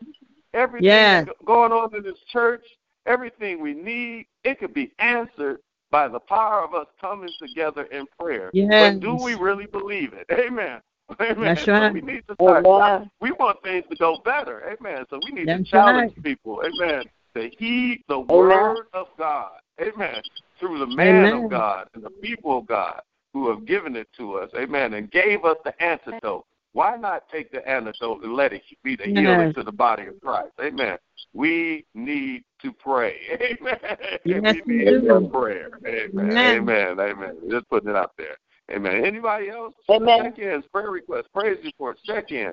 everything 0.54 0.86
Yes. 0.86 1.28
going 1.44 1.72
on 1.72 1.94
in 1.94 2.02
this 2.02 2.18
church, 2.30 2.64
everything 3.06 3.60
we 3.60 3.74
need, 3.74 4.26
it 4.44 4.58
could 4.58 4.74
be 4.74 4.92
answered 4.98 5.60
by 5.90 6.08
the 6.08 6.20
power 6.20 6.64
of 6.64 6.74
us 6.74 6.86
coming 7.00 7.30
together 7.38 7.84
in 7.84 8.06
prayer. 8.18 8.50
Yes. 8.54 8.94
But 8.94 9.00
do 9.00 9.14
we 9.22 9.34
really 9.34 9.66
believe 9.66 10.14
it? 10.14 10.26
Amen. 10.32 10.80
Amen. 11.20 11.54
That's 11.54 11.64
So 11.64 11.90
we 11.92 12.00
need 12.00 12.22
to 12.28 12.34
start. 12.34 12.66
Amen. 12.66 13.10
We 13.20 13.32
want 13.32 13.62
things 13.62 13.84
to 13.90 13.96
go 13.96 14.18
better. 14.24 14.62
Amen. 14.80 15.04
So 15.10 15.20
we 15.24 15.32
need 15.32 15.48
That's 15.48 15.64
to 15.64 15.70
challenge 15.70 16.12
right. 16.16 16.24
people. 16.24 16.62
Amen. 16.64 17.04
To 17.34 17.50
heed 17.58 18.02
the 18.08 18.20
word 18.20 18.86
of 18.94 19.08
God. 19.18 19.52
Amen. 19.80 20.22
Through 20.58 20.78
the 20.78 20.86
man 20.86 21.26
Amen. 21.26 21.44
of 21.44 21.50
God 21.50 21.88
and 21.94 22.02
the 22.02 22.10
people 22.10 22.58
of 22.58 22.66
God 22.66 23.00
who 23.32 23.48
have 23.48 23.64
given 23.66 23.96
it 23.96 24.08
to 24.16 24.34
us. 24.38 24.50
Amen. 24.56 24.94
And 24.94 25.10
gave 25.10 25.44
us 25.44 25.56
the 25.64 25.82
antidote. 25.82 26.46
Why 26.74 26.96
not 26.96 27.28
take 27.30 27.52
the 27.52 27.66
antidote 27.68 28.22
and 28.24 28.34
let 28.34 28.52
it 28.52 28.62
be 28.82 28.96
the 28.96 29.04
healing 29.04 29.24
Yes. 29.24 29.54
to 29.56 29.62
the 29.62 29.72
body 29.72 30.06
of 30.06 30.18
Christ? 30.20 30.52
Amen. 30.60 30.98
We 31.34 31.84
need 31.94 32.44
to 32.62 32.72
pray. 32.72 33.16
Amen. 33.60 33.78
Yes, 34.24 34.54
we 34.54 34.62
we 34.66 34.84
need 34.84 35.02
do. 35.02 35.30
prayer. 35.32 35.68
Amen. 35.86 36.36
Amen. 36.36 36.98
Amen. 36.98 37.00
Amen. 37.00 37.36
Just 37.50 37.68
putting 37.68 37.90
it 37.90 37.96
out 37.96 38.12
there. 38.16 38.36
Amen. 38.70 39.04
Anybody 39.04 39.50
else? 39.50 39.74
Amen. 39.90 40.32
Check 40.34 40.38
ins, 40.38 40.64
prayer 40.72 40.90
requests, 40.90 41.28
praise 41.34 41.58
reports, 41.64 42.00
check 42.04 42.30
in. 42.32 42.52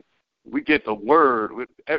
We 0.49 0.61
get 0.61 0.83
the 0.85 0.93
word. 0.93 1.51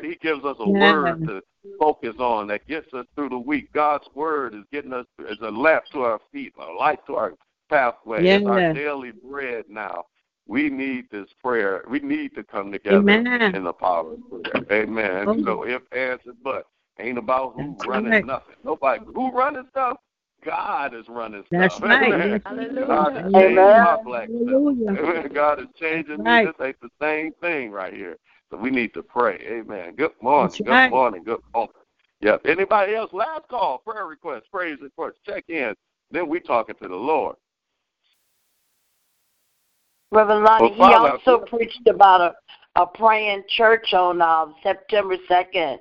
He 0.03 0.17
gives 0.21 0.45
us 0.45 0.57
a 0.61 0.69
Yes. 0.69 0.81
word 0.95 1.27
to 1.27 1.43
focus 1.79 2.17
on 2.19 2.49
that 2.49 2.67
gets 2.67 2.93
us 2.93 3.07
through 3.15 3.29
the 3.31 3.39
week. 3.39 3.73
God's 3.73 4.09
word 4.15 4.55
is 4.55 4.65
getting 4.73 4.93
us 4.93 5.07
as 5.31 5.39
a 5.43 5.51
lamp 5.51 5.85
to 5.93 6.03
our 6.03 6.19
feet, 6.33 6.53
a 6.59 6.73
light 6.73 7.05
to 7.07 7.17
our 7.17 7.35
pathway. 7.69 8.27
It's 8.27 8.47
our 8.47 8.73
daily 8.75 9.13
bread 9.13 9.65
now. 9.69 10.05
We 10.51 10.69
need 10.69 11.05
this 11.13 11.29
prayer. 11.41 11.85
We 11.89 12.01
need 12.01 12.35
to 12.35 12.43
come 12.43 12.73
together 12.73 12.99
Amen. 12.99 13.55
in 13.55 13.63
the 13.63 13.73
power 13.73 14.15
of 14.15 14.29
prayer. 14.29 14.65
Amen. 14.73 15.29
Oh. 15.29 15.45
So 15.45 15.63
if 15.63 15.81
answered, 15.93 16.35
but 16.43 16.67
ain't 16.99 17.19
about 17.19 17.53
who 17.55 17.77
That's 17.79 17.87
running 17.89 18.11
right. 18.11 18.27
nothing. 18.27 18.57
Nobody 18.65 19.05
who 19.15 19.31
running 19.31 19.69
stuff. 19.71 19.99
God 20.45 20.93
is 20.93 21.09
running 21.09 21.45
stuff. 21.47 21.51
That's 21.53 21.77
stuff. 21.77 21.89
right. 21.89 22.13
Amen. 22.13 22.43
Hallelujah. 22.45 22.85
God 22.89 23.17
is 23.17 23.23
Amen. 23.37 23.81
my 23.81 23.97
Amen. 23.97 24.05
black 24.05 24.29
stuff. 24.29 24.63
Hallelujah. 24.89 25.29
God 25.29 25.61
is 25.61 25.67
changing 25.79 26.25
Right. 26.25 26.45
me. 26.47 26.51
This 26.51 26.67
ain't 26.67 26.81
the 26.81 26.91
same 27.01 27.33
thing 27.41 27.71
right 27.71 27.95
here. 27.95 28.17
So 28.51 28.57
we 28.57 28.71
need 28.71 28.93
to 28.95 29.05
pray. 29.05 29.39
Amen. 29.49 29.95
Good 29.95 30.21
morning. 30.21 30.51
That's 30.51 30.67
Good 30.67 30.73
right. 30.73 30.91
morning. 30.91 31.23
Good 31.23 31.43
morning. 31.55 31.75
Yep. 32.23 32.47
Anybody 32.47 32.97
else? 32.97 33.13
Last 33.13 33.47
call. 33.47 33.79
Prayer 33.79 34.07
requests, 34.07 34.49
praise 34.51 34.79
reports. 34.83 35.21
Check 35.25 35.45
in. 35.47 35.77
Then 36.11 36.29
we 36.29 36.41
talking 36.41 36.75
to 36.83 36.89
the 36.89 36.97
Lord. 36.97 37.37
Reverend 40.13 40.45
Lonnie, 40.45 40.75
Well, 40.79 40.89
he 40.89 40.95
Father, 40.95 41.13
also 41.13 41.45
preached 41.47 41.87
about 41.89 42.21
a, 42.21 42.81
a 42.81 42.87
praying 42.87 43.45
church 43.49 43.93
on 43.93 44.21
uh, 44.21 44.47
September 44.63 45.17
2nd 45.31 45.79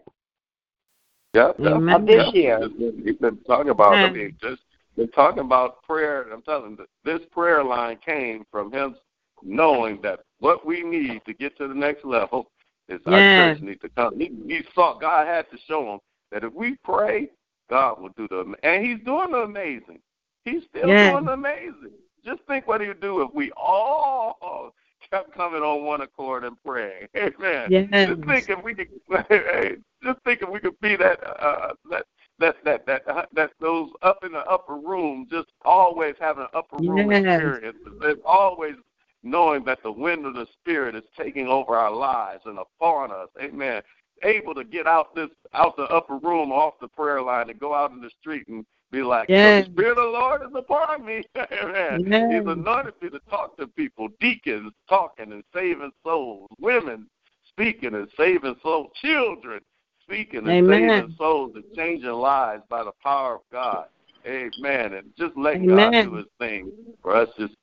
Yeah, 1.33 1.51
yep, 1.57 1.59
Amen. 1.59 1.95
of 1.95 2.05
this 2.05 2.25
yep. 2.25 2.33
year. 2.33 2.69
He's 3.03 3.17
been 3.17 3.37
talking 3.47 3.69
about. 3.69 3.95
I 3.95 4.11
mean, 4.11 4.35
just 4.41 4.61
been 4.95 5.09
talking 5.09 5.39
about 5.39 5.81
prayer. 5.83 6.31
I'm 6.31 6.41
telling 6.41 6.77
you, 6.77 6.85
this 7.03 7.21
prayer 7.31 7.63
line 7.63 7.97
came 8.05 8.45
from 8.51 8.71
him 8.71 8.95
knowing 9.41 10.01
that 10.03 10.19
what 10.39 10.65
we 10.65 10.83
need 10.83 11.21
to 11.25 11.33
get 11.33 11.57
to 11.57 11.67
the 11.67 11.73
next 11.73 12.03
level 12.03 12.51
is 12.89 12.99
our 13.05 13.21
church 13.35 13.61
needs 13.61 13.81
to 13.81 13.89
come. 13.89 14.19
He, 14.19 14.31
he 14.47 14.61
saw 14.75 14.97
God 14.99 15.27
had 15.27 15.49
to 15.51 15.57
show 15.67 15.93
him 15.93 15.99
that 16.31 16.43
if 16.43 16.53
we 16.53 16.75
pray 16.83 17.29
God 17.69 18.01
will 18.01 18.09
do 18.17 18.27
the 18.27 18.55
and 18.63 18.85
He's 18.85 18.99
doing 19.05 19.31
the 19.31 19.39
amazing. 19.39 19.99
He's 20.43 20.63
still 20.69 20.89
Yes. 20.89 21.11
doing 21.11 21.25
the 21.25 21.33
amazing. 21.33 21.93
Just 22.25 22.41
think 22.47 22.67
what 22.67 22.81
He'd 22.81 22.99
do 23.01 23.21
if 23.21 23.33
we 23.33 23.51
all 23.57 24.73
kept 25.09 25.33
coming 25.33 25.61
on 25.61 25.83
one 25.83 26.01
accord 26.01 26.43
and 26.43 26.55
praying. 26.63 27.07
Amen. 27.17 27.71
Yes. 27.71 27.87
Just 27.91 28.23
think 28.25 28.49
if 28.49 28.63
we 28.63 28.73
could. 28.75 28.89
Just 30.03 30.19
think 30.23 30.41
if 30.41 30.49
we 30.49 30.59
could 30.59 30.79
be 30.79 30.95
that 30.95 31.19
uh, 31.23 31.73
that 31.89 32.05
that 32.39 32.55
that 32.63 32.85
that 32.85 33.07
uh, 33.07 33.25
that 33.33 33.51
those 33.59 33.89
up 34.01 34.23
in 34.23 34.31
the 34.31 34.45
upper 34.45 34.75
room, 34.75 35.27
just 35.29 35.47
always 35.65 36.15
having 36.19 36.43
an 36.43 36.49
upper 36.53 36.77
room 36.77 37.11
Yes. 37.11 37.23
experience. 37.25 37.77
Always 38.25 38.75
knowing 39.23 39.65
that 39.65 39.83
the 39.83 39.91
wind 39.91 40.25
of 40.25 40.33
the 40.35 40.47
Spirit 40.61 40.95
is 40.95 41.03
taking 41.17 41.47
over 41.47 41.75
our 41.75 41.91
lives 41.93 42.43
and 42.45 42.57
upon 42.59 43.11
us. 43.11 43.27
Amen. 43.41 43.81
Able 44.23 44.53
to 44.55 44.63
get 44.63 44.87
out 44.87 45.13
this 45.15 45.29
out 45.53 45.75
the 45.75 45.83
upper 45.83 46.17
room 46.17 46.51
off 46.51 46.75
the 46.79 46.87
prayer 46.87 47.21
line 47.21 47.49
and 47.49 47.59
go 47.59 47.73
out 47.73 47.91
in 47.91 48.01
the 48.01 48.09
street 48.21 48.47
and 48.47 48.65
be 48.91 49.01
like, 49.01 49.29
Yes. 49.29 49.65
the 49.65 49.71
Spirit 49.71 49.97
of 49.97 49.97
the 49.97 50.03
Lord 50.03 50.41
is 50.41 50.55
upon 50.55 51.05
me. 51.05 51.23
Amen. 51.63 52.05
Yes. 52.07 52.31
He's 52.31 52.47
anointed 52.47 52.93
me 53.01 53.09
to 53.09 53.19
talk 53.29 53.57
to 53.57 53.67
people, 53.67 54.09
deacons 54.19 54.73
talking 54.87 55.31
and 55.31 55.43
saving 55.53 55.91
souls, 56.03 56.49
women 56.59 57.07
speaking 57.47 57.95
and 57.95 58.07
saving 58.17 58.55
souls, 58.63 58.91
children 59.01 59.61
speaking 60.03 60.39
and 60.39 60.49
Amen. 60.49 60.89
saving 60.89 61.15
souls 61.17 61.51
and 61.55 61.63
changing 61.75 62.09
lives 62.09 62.63
by 62.69 62.83
the 62.83 62.91
power 63.03 63.35
of 63.35 63.41
God. 63.51 63.85
Amen. 64.25 64.93
And 64.93 65.11
just 65.17 65.37
letting 65.37 65.67
God 65.67 65.91
do 65.91 66.15
his 66.15 66.25
thing 66.39 66.71
for 67.01 67.15
us 67.15 67.29
just 67.37 67.53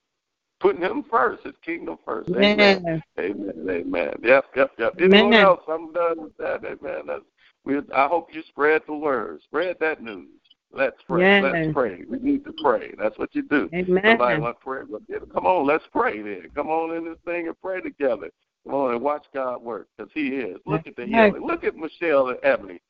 putting 0.60 0.82
him 0.82 1.04
first, 1.10 1.44
his 1.44 1.54
kingdom 1.64 1.98
first. 2.04 2.30
Amen. 2.30 2.82
Yes. 2.86 3.02
Amen. 3.18 3.66
Amen. 3.68 4.14
Yep, 4.22 4.44
yep, 4.56 4.70
yep. 4.78 4.94
Anyone 4.98 5.34
Amen. 5.34 5.44
else? 5.44 5.60
I'm 5.68 5.92
done 5.92 6.22
with 6.22 6.36
that. 6.38 6.64
Amen. 6.64 7.02
That's, 7.06 7.22
we, 7.64 7.78
I 7.94 8.06
hope 8.06 8.32
you 8.32 8.42
spread 8.48 8.82
the 8.86 8.94
word. 8.94 9.40
Spread 9.42 9.76
that 9.80 10.02
news. 10.02 10.28
Let's 10.72 11.02
pray. 11.06 11.22
Yes. 11.22 11.42
Let's 11.42 11.72
pray. 11.72 12.04
We 12.08 12.18
need 12.18 12.44
to 12.44 12.52
pray. 12.52 12.94
That's 12.98 13.18
what 13.18 13.34
you 13.34 13.42
do. 13.42 13.68
Amen. 13.72 14.02
Somebody 14.04 14.40
want 14.40 14.60
prayer? 14.60 14.86
Come 15.32 15.46
on, 15.46 15.66
let's 15.66 15.84
pray 15.92 16.20
then. 16.20 16.48
Come 16.54 16.68
on 16.68 16.94
in 16.96 17.04
this 17.04 17.18
thing 17.24 17.46
and 17.46 17.60
pray 17.60 17.80
together. 17.80 18.30
Come 18.64 18.74
on 18.74 18.92
and 18.94 19.00
watch 19.00 19.26
God 19.32 19.62
work 19.62 19.88
because 19.96 20.12
He 20.12 20.28
is. 20.28 20.58
Look 20.66 20.86
at 20.86 20.96
the 20.96 21.08
Yes. 21.08 21.32
healing. 21.32 21.46
Look 21.46 21.64
at 21.64 21.76
Michelle 21.76 22.28
and 22.28 22.38
Ebony. 22.42 22.80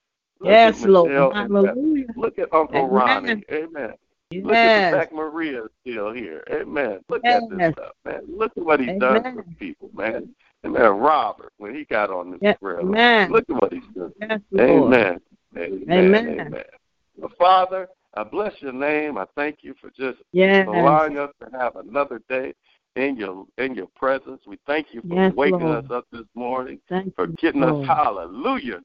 Look 0.41 0.51
Yes, 0.51 0.85
Lord. 0.85 1.11
Hallelujah. 1.11 2.07
Look 2.17 2.39
at 2.39 2.53
Uncle 2.53 2.79
Amen. 2.79 2.91
Ronnie. 2.91 3.45
Amen. 3.51 3.95
Look 4.33 4.55
at 4.55 4.63
the 4.63 4.69
Yes. 4.69 4.95
fact 4.95 5.13
Maria 5.13 5.65
is 5.65 5.71
still 5.83 6.13
here. 6.13 6.43
Amen. 6.51 7.01
Look 7.09 7.25
at 7.25 7.49
this 7.49 7.73
stuff, 7.73 7.93
man. 8.05 8.23
Look 8.29 8.53
at 8.57 8.65
what 8.65 8.81
he's 8.81 8.99
done 8.99 9.23
for 9.35 9.45
people, 9.59 9.91
man. 9.95 10.35
Amen. 10.65 10.99
Robert, 10.99 11.53
when 11.59 11.75
he 11.75 11.85
got 11.85 12.11
on 12.11 12.33
this 12.33 12.41
Yes. 12.43 12.59
prayer 12.59 12.83
look 12.83 13.45
at 13.49 13.57
what 13.63 13.73
he's 13.73 13.87
done. 13.95 14.13
Yes. 14.21 14.41
Amen. 14.59 15.21
Amen. 15.57 15.85
Amen. 15.89 16.41
Amen. 16.41 16.65
Father, 17.39 17.89
I 18.15 18.25
bless 18.25 18.53
your 18.61 18.73
name. 18.73 19.19
I 19.19 19.27
thank 19.35 19.59
you 19.63 19.75
for 19.81 19.91
just 19.91 20.19
Yes. 20.33 20.69
allowing 20.69 21.19
us 21.19 21.31
to 21.41 21.51
have 21.59 21.77
another 21.77 22.21
day 22.29 22.55
in 22.97 23.17
your 23.17 23.47
in 23.59 23.75
your 23.75 23.89
presence. 23.95 24.41
We 24.47 24.59
thank 24.67 24.93
you 24.93 25.03
for 25.03 25.15
Yes, 25.15 25.35
waking 25.35 25.61
Lord. 25.61 25.85
us 25.85 25.91
up 25.91 26.07
this 26.11 26.27
morning, 26.35 26.81
Thank 26.89 27.15
for 27.15 27.27
getting 27.27 27.61
Lord. 27.61 27.83
us 27.83 27.87
hallelujah. 27.87 28.83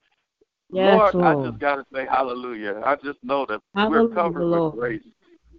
Yes, 0.74 1.14
Lord, 1.14 1.16
I 1.16 1.44
just 1.44 1.60
gotta 1.60 1.86
say 1.94 2.06
hallelujah. 2.06 2.82
I 2.86 2.96
just 2.96 3.20
know 3.24 3.46
that 3.48 3.62
we're 3.90 4.08
covered 4.10 4.46
Lord. 4.46 4.74
with 4.74 4.80
grace. 4.80 5.04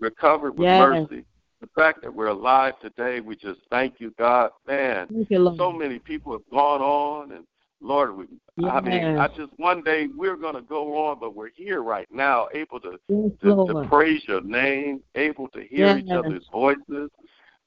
We're 0.00 0.10
covered 0.10 0.58
with 0.58 0.68
mercy. 0.68 1.24
The 1.60 1.68
fact 1.76 2.02
that 2.02 2.12
we're 2.12 2.26
alive 2.26 2.74
today, 2.80 3.20
we 3.20 3.36
just 3.36 3.60
thank 3.70 4.00
you, 4.00 4.12
God. 4.18 4.50
Man, 4.66 5.06
Thank 5.08 5.30
you, 5.30 5.38
Lord. 5.38 5.58
so 5.58 5.70
many 5.72 5.98
people 5.98 6.32
have 6.32 6.48
gone 6.50 6.80
on 6.80 7.32
and 7.32 7.46
Lord, 7.82 8.16
we 8.16 8.26
I 8.64 8.80
mean, 8.80 9.18
I 9.18 9.28
just 9.28 9.52
one 9.56 9.82
day 9.82 10.08
we're 10.16 10.36
gonna 10.36 10.62
go 10.62 11.06
on, 11.06 11.18
but 11.18 11.34
we're 11.34 11.50
here 11.50 11.82
right 11.82 12.06
now, 12.10 12.48
able 12.54 12.80
to 12.80 12.98
Yes, 13.08 13.30
to, 13.42 13.66
to 13.66 13.88
praise 13.88 14.22
your 14.26 14.40
name, 14.42 15.00
able 15.16 15.48
to 15.48 15.62
hear 15.62 15.96
each 15.96 16.10
other's 16.12 16.46
voices. 16.52 17.10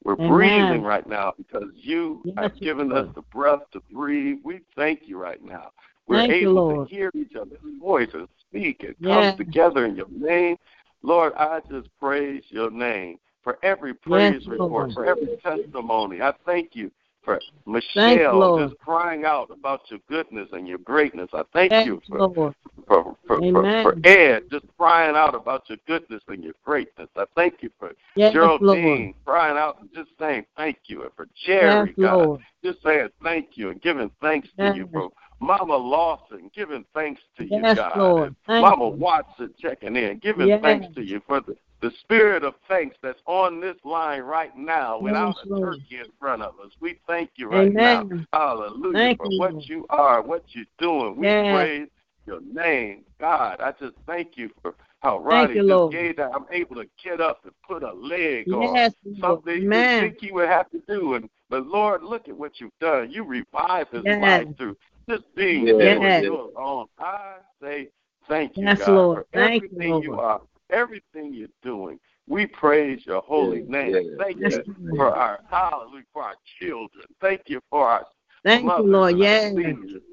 We're 0.04 0.14
Amen. 0.14 0.28
breathing 0.30 0.84
right 0.84 1.06
now 1.08 1.34
because 1.38 1.70
you 1.76 2.22
Yes, 2.24 2.36
have 2.38 2.60
given 2.60 2.92
us 2.92 3.08
the 3.16 3.24
breath 3.24 3.62
to 3.74 3.82
breathe. 3.92 4.38
We 4.44 4.62
thank 4.76 5.02
you 5.06 5.18
right 5.18 5.44
now. 5.44 5.72
We're 6.08 6.20
Thank 6.20 6.32
able 6.32 6.54
Lord. 6.54 6.88
to 6.90 6.96
hear 6.96 7.12
each 7.16 7.36
other's 7.36 7.60
voices, 7.80 8.28
speak, 8.48 8.84
and 8.84 8.96
Yes. 9.00 9.36
come 9.36 9.38
together 9.38 9.86
in 9.86 9.96
your 9.96 10.08
name. 10.12 10.58
Lord, 11.02 11.34
I 11.38 11.60
just 11.70 11.90
praise 12.00 12.44
your 12.50 12.72
name 12.72 13.18
for 13.44 13.58
every 13.64 13.94
praise 13.94 14.46
report, 14.48 14.70
Lord. 14.72 14.94
for 14.94 15.06
every 15.06 15.38
testimony. 15.38 16.22
I 16.22 16.34
thank 16.46 16.76
you 16.76 16.92
for 17.26 17.40
Michelle 17.66 18.40
Lord. 18.40 18.70
just 18.70 18.80
crying 18.80 19.26
out 19.26 19.50
about 19.52 19.82
your 19.90 20.00
goodness 20.08 20.48
and 20.54 20.68
your 20.68 20.78
greatness. 20.78 21.30
I 21.34 21.42
thank 21.52 21.72
Yes, 21.72 21.88
you 21.88 22.02
for 22.08 22.20
Lord. 22.20 22.56
for 22.88 23.18
for, 23.28 23.40
for 23.40 23.82
for 23.84 23.96
Ed 24.08 24.44
just 24.52 24.66
crying 24.78 25.16
out 25.16 25.34
about 25.34 25.64
your 25.68 25.80
goodness 25.88 26.22
and 26.28 26.44
your 26.44 26.54
greatness. 26.64 27.10
I 27.18 27.26
thank 27.36 27.56
you 27.62 27.72
for 27.80 27.92
Yes, 28.16 28.32
Geraldine 28.34 29.14
crying 29.26 29.58
out 29.58 29.82
and 29.82 29.90
just 29.94 30.12
saying 30.20 30.46
thank 30.56 30.78
you, 30.86 31.02
and 31.04 31.12
for 31.16 31.28
Jerry, 31.46 31.94
Yes, 31.98 32.06
God, 32.06 32.26
Lord. 32.26 32.42
just 32.64 32.84
saying 32.84 33.10
thank 33.24 33.50
you 33.56 33.72
and 33.72 33.82
giving 33.82 34.12
thanks 34.22 34.48
to 34.60 34.76
you 34.76 34.84
Yes. 34.84 34.90
for 34.94 35.10
Mama 35.42 35.76
Lawson, 35.76 36.50
giving 36.56 36.86
thanks 36.94 37.22
to 37.38 37.44
you, 37.44 37.62
Yes, 37.62 37.76
God, 37.76 37.98
Lord. 37.98 38.36
Mama. 38.48 38.88
Watson 38.88 39.54
checking 39.60 39.96
in, 39.96 40.20
giving 40.20 40.48
Yes. 40.48 40.62
thanks 40.62 40.88
to 40.96 41.02
you 41.02 41.22
for 41.28 41.42
the 41.42 41.56
the 41.82 41.92
spirit 42.00 42.44
of 42.44 42.56
thanks 42.68 42.96
that's 43.04 43.22
on 43.26 43.60
this 43.60 43.76
line 43.84 44.22
right 44.22 44.56
now 44.58 45.00
without 45.00 45.36
Yes, 45.38 45.46
a 45.46 45.60
turkey 45.60 45.98
in 46.00 46.12
front 46.20 46.42
of 46.42 46.54
us. 46.64 46.72
We 46.80 47.00
thank 47.08 47.32
you 47.36 47.50
right 47.50 47.74
now. 47.74 48.10
Hallelujah 48.34 48.94
Thank 48.94 49.18
for 49.18 49.30
you, 49.30 49.40
what 49.40 49.70
you 49.70 49.86
are, 49.90 50.22
what 50.22 50.44
you're 50.50 50.66
doing. 50.80 51.18
We 51.18 51.26
Yes. 51.26 51.52
praise 51.54 51.88
your 52.26 52.42
name. 52.42 53.04
God, 53.20 53.62
I 53.62 53.72
just 53.80 53.96
thank 54.08 54.38
you 54.38 54.50
for 54.62 54.74
how 55.02 55.20
Ronnie 55.20 55.56
you, 55.56 55.62
just 55.62 55.68
Lord. 55.68 55.92
gave 55.94 56.18
that. 56.18 56.32
I'm 56.34 56.46
able 56.52 56.76
to 56.78 56.88
get 57.04 57.22
up 57.22 57.42
and 57.44 57.54
put 57.68 57.84
a 57.84 57.94
leg 57.94 58.52
on 58.52 58.76
Yes, 58.76 58.94
Lord. 59.06 59.44
something 59.46 59.62
you 59.62 59.70
think 60.00 60.18
he 60.20 60.32
would 60.32 60.50
have 60.50 60.70
to 60.72 60.82
do. 60.88 61.14
And 61.16 61.30
but 61.50 61.68
Lord, 61.68 62.02
look 62.02 62.28
at 62.28 62.36
what 62.36 62.60
you've 62.60 62.72
done. 62.80 63.12
You 63.12 63.24
revived 63.24 63.92
his 63.94 64.04
Yes. 64.06 64.20
life 64.22 64.48
through 64.58 64.76
just 65.08 65.24
being 65.36 65.68
Yes. 65.68 65.78
there 65.78 66.00
Yes. 66.02 66.18
on 66.18 66.24
your 66.24 66.60
own. 66.60 66.88
I 66.98 67.36
say 67.62 67.90
thank 68.28 68.58
you, 68.58 68.66
Yes, 68.66 68.80
God, 68.80 68.90
Lord. 68.90 69.18
for 69.18 69.40
Thank 69.40 69.62
you, 69.64 69.70
everything 69.70 70.02
you 70.02 70.12
Lord. 70.14 70.20
are, 70.20 70.42
everything 70.70 71.34
you're 71.34 71.48
doing. 71.62 72.00
We 72.28 72.48
praise 72.48 73.06
your 73.06 73.22
holy 73.22 73.60
Yes, 73.60 73.68
name. 73.70 73.94
yes, 73.94 74.04
Thank 74.18 74.40
yes. 74.40 74.60
you 74.66 74.76
for 74.96 75.14
our 75.14 75.40
hallelujah 75.50 76.04
for 76.12 76.24
our 76.24 76.36
children. 76.60 77.06
Thank 77.22 77.44
you 77.48 77.62
for 77.70 77.88
our 77.88 78.06
Thank 78.44 78.64
you, 78.64 78.68
Lord. 78.68 79.14
and 79.14 79.24
our 79.24 79.28
Yes. 79.28 79.56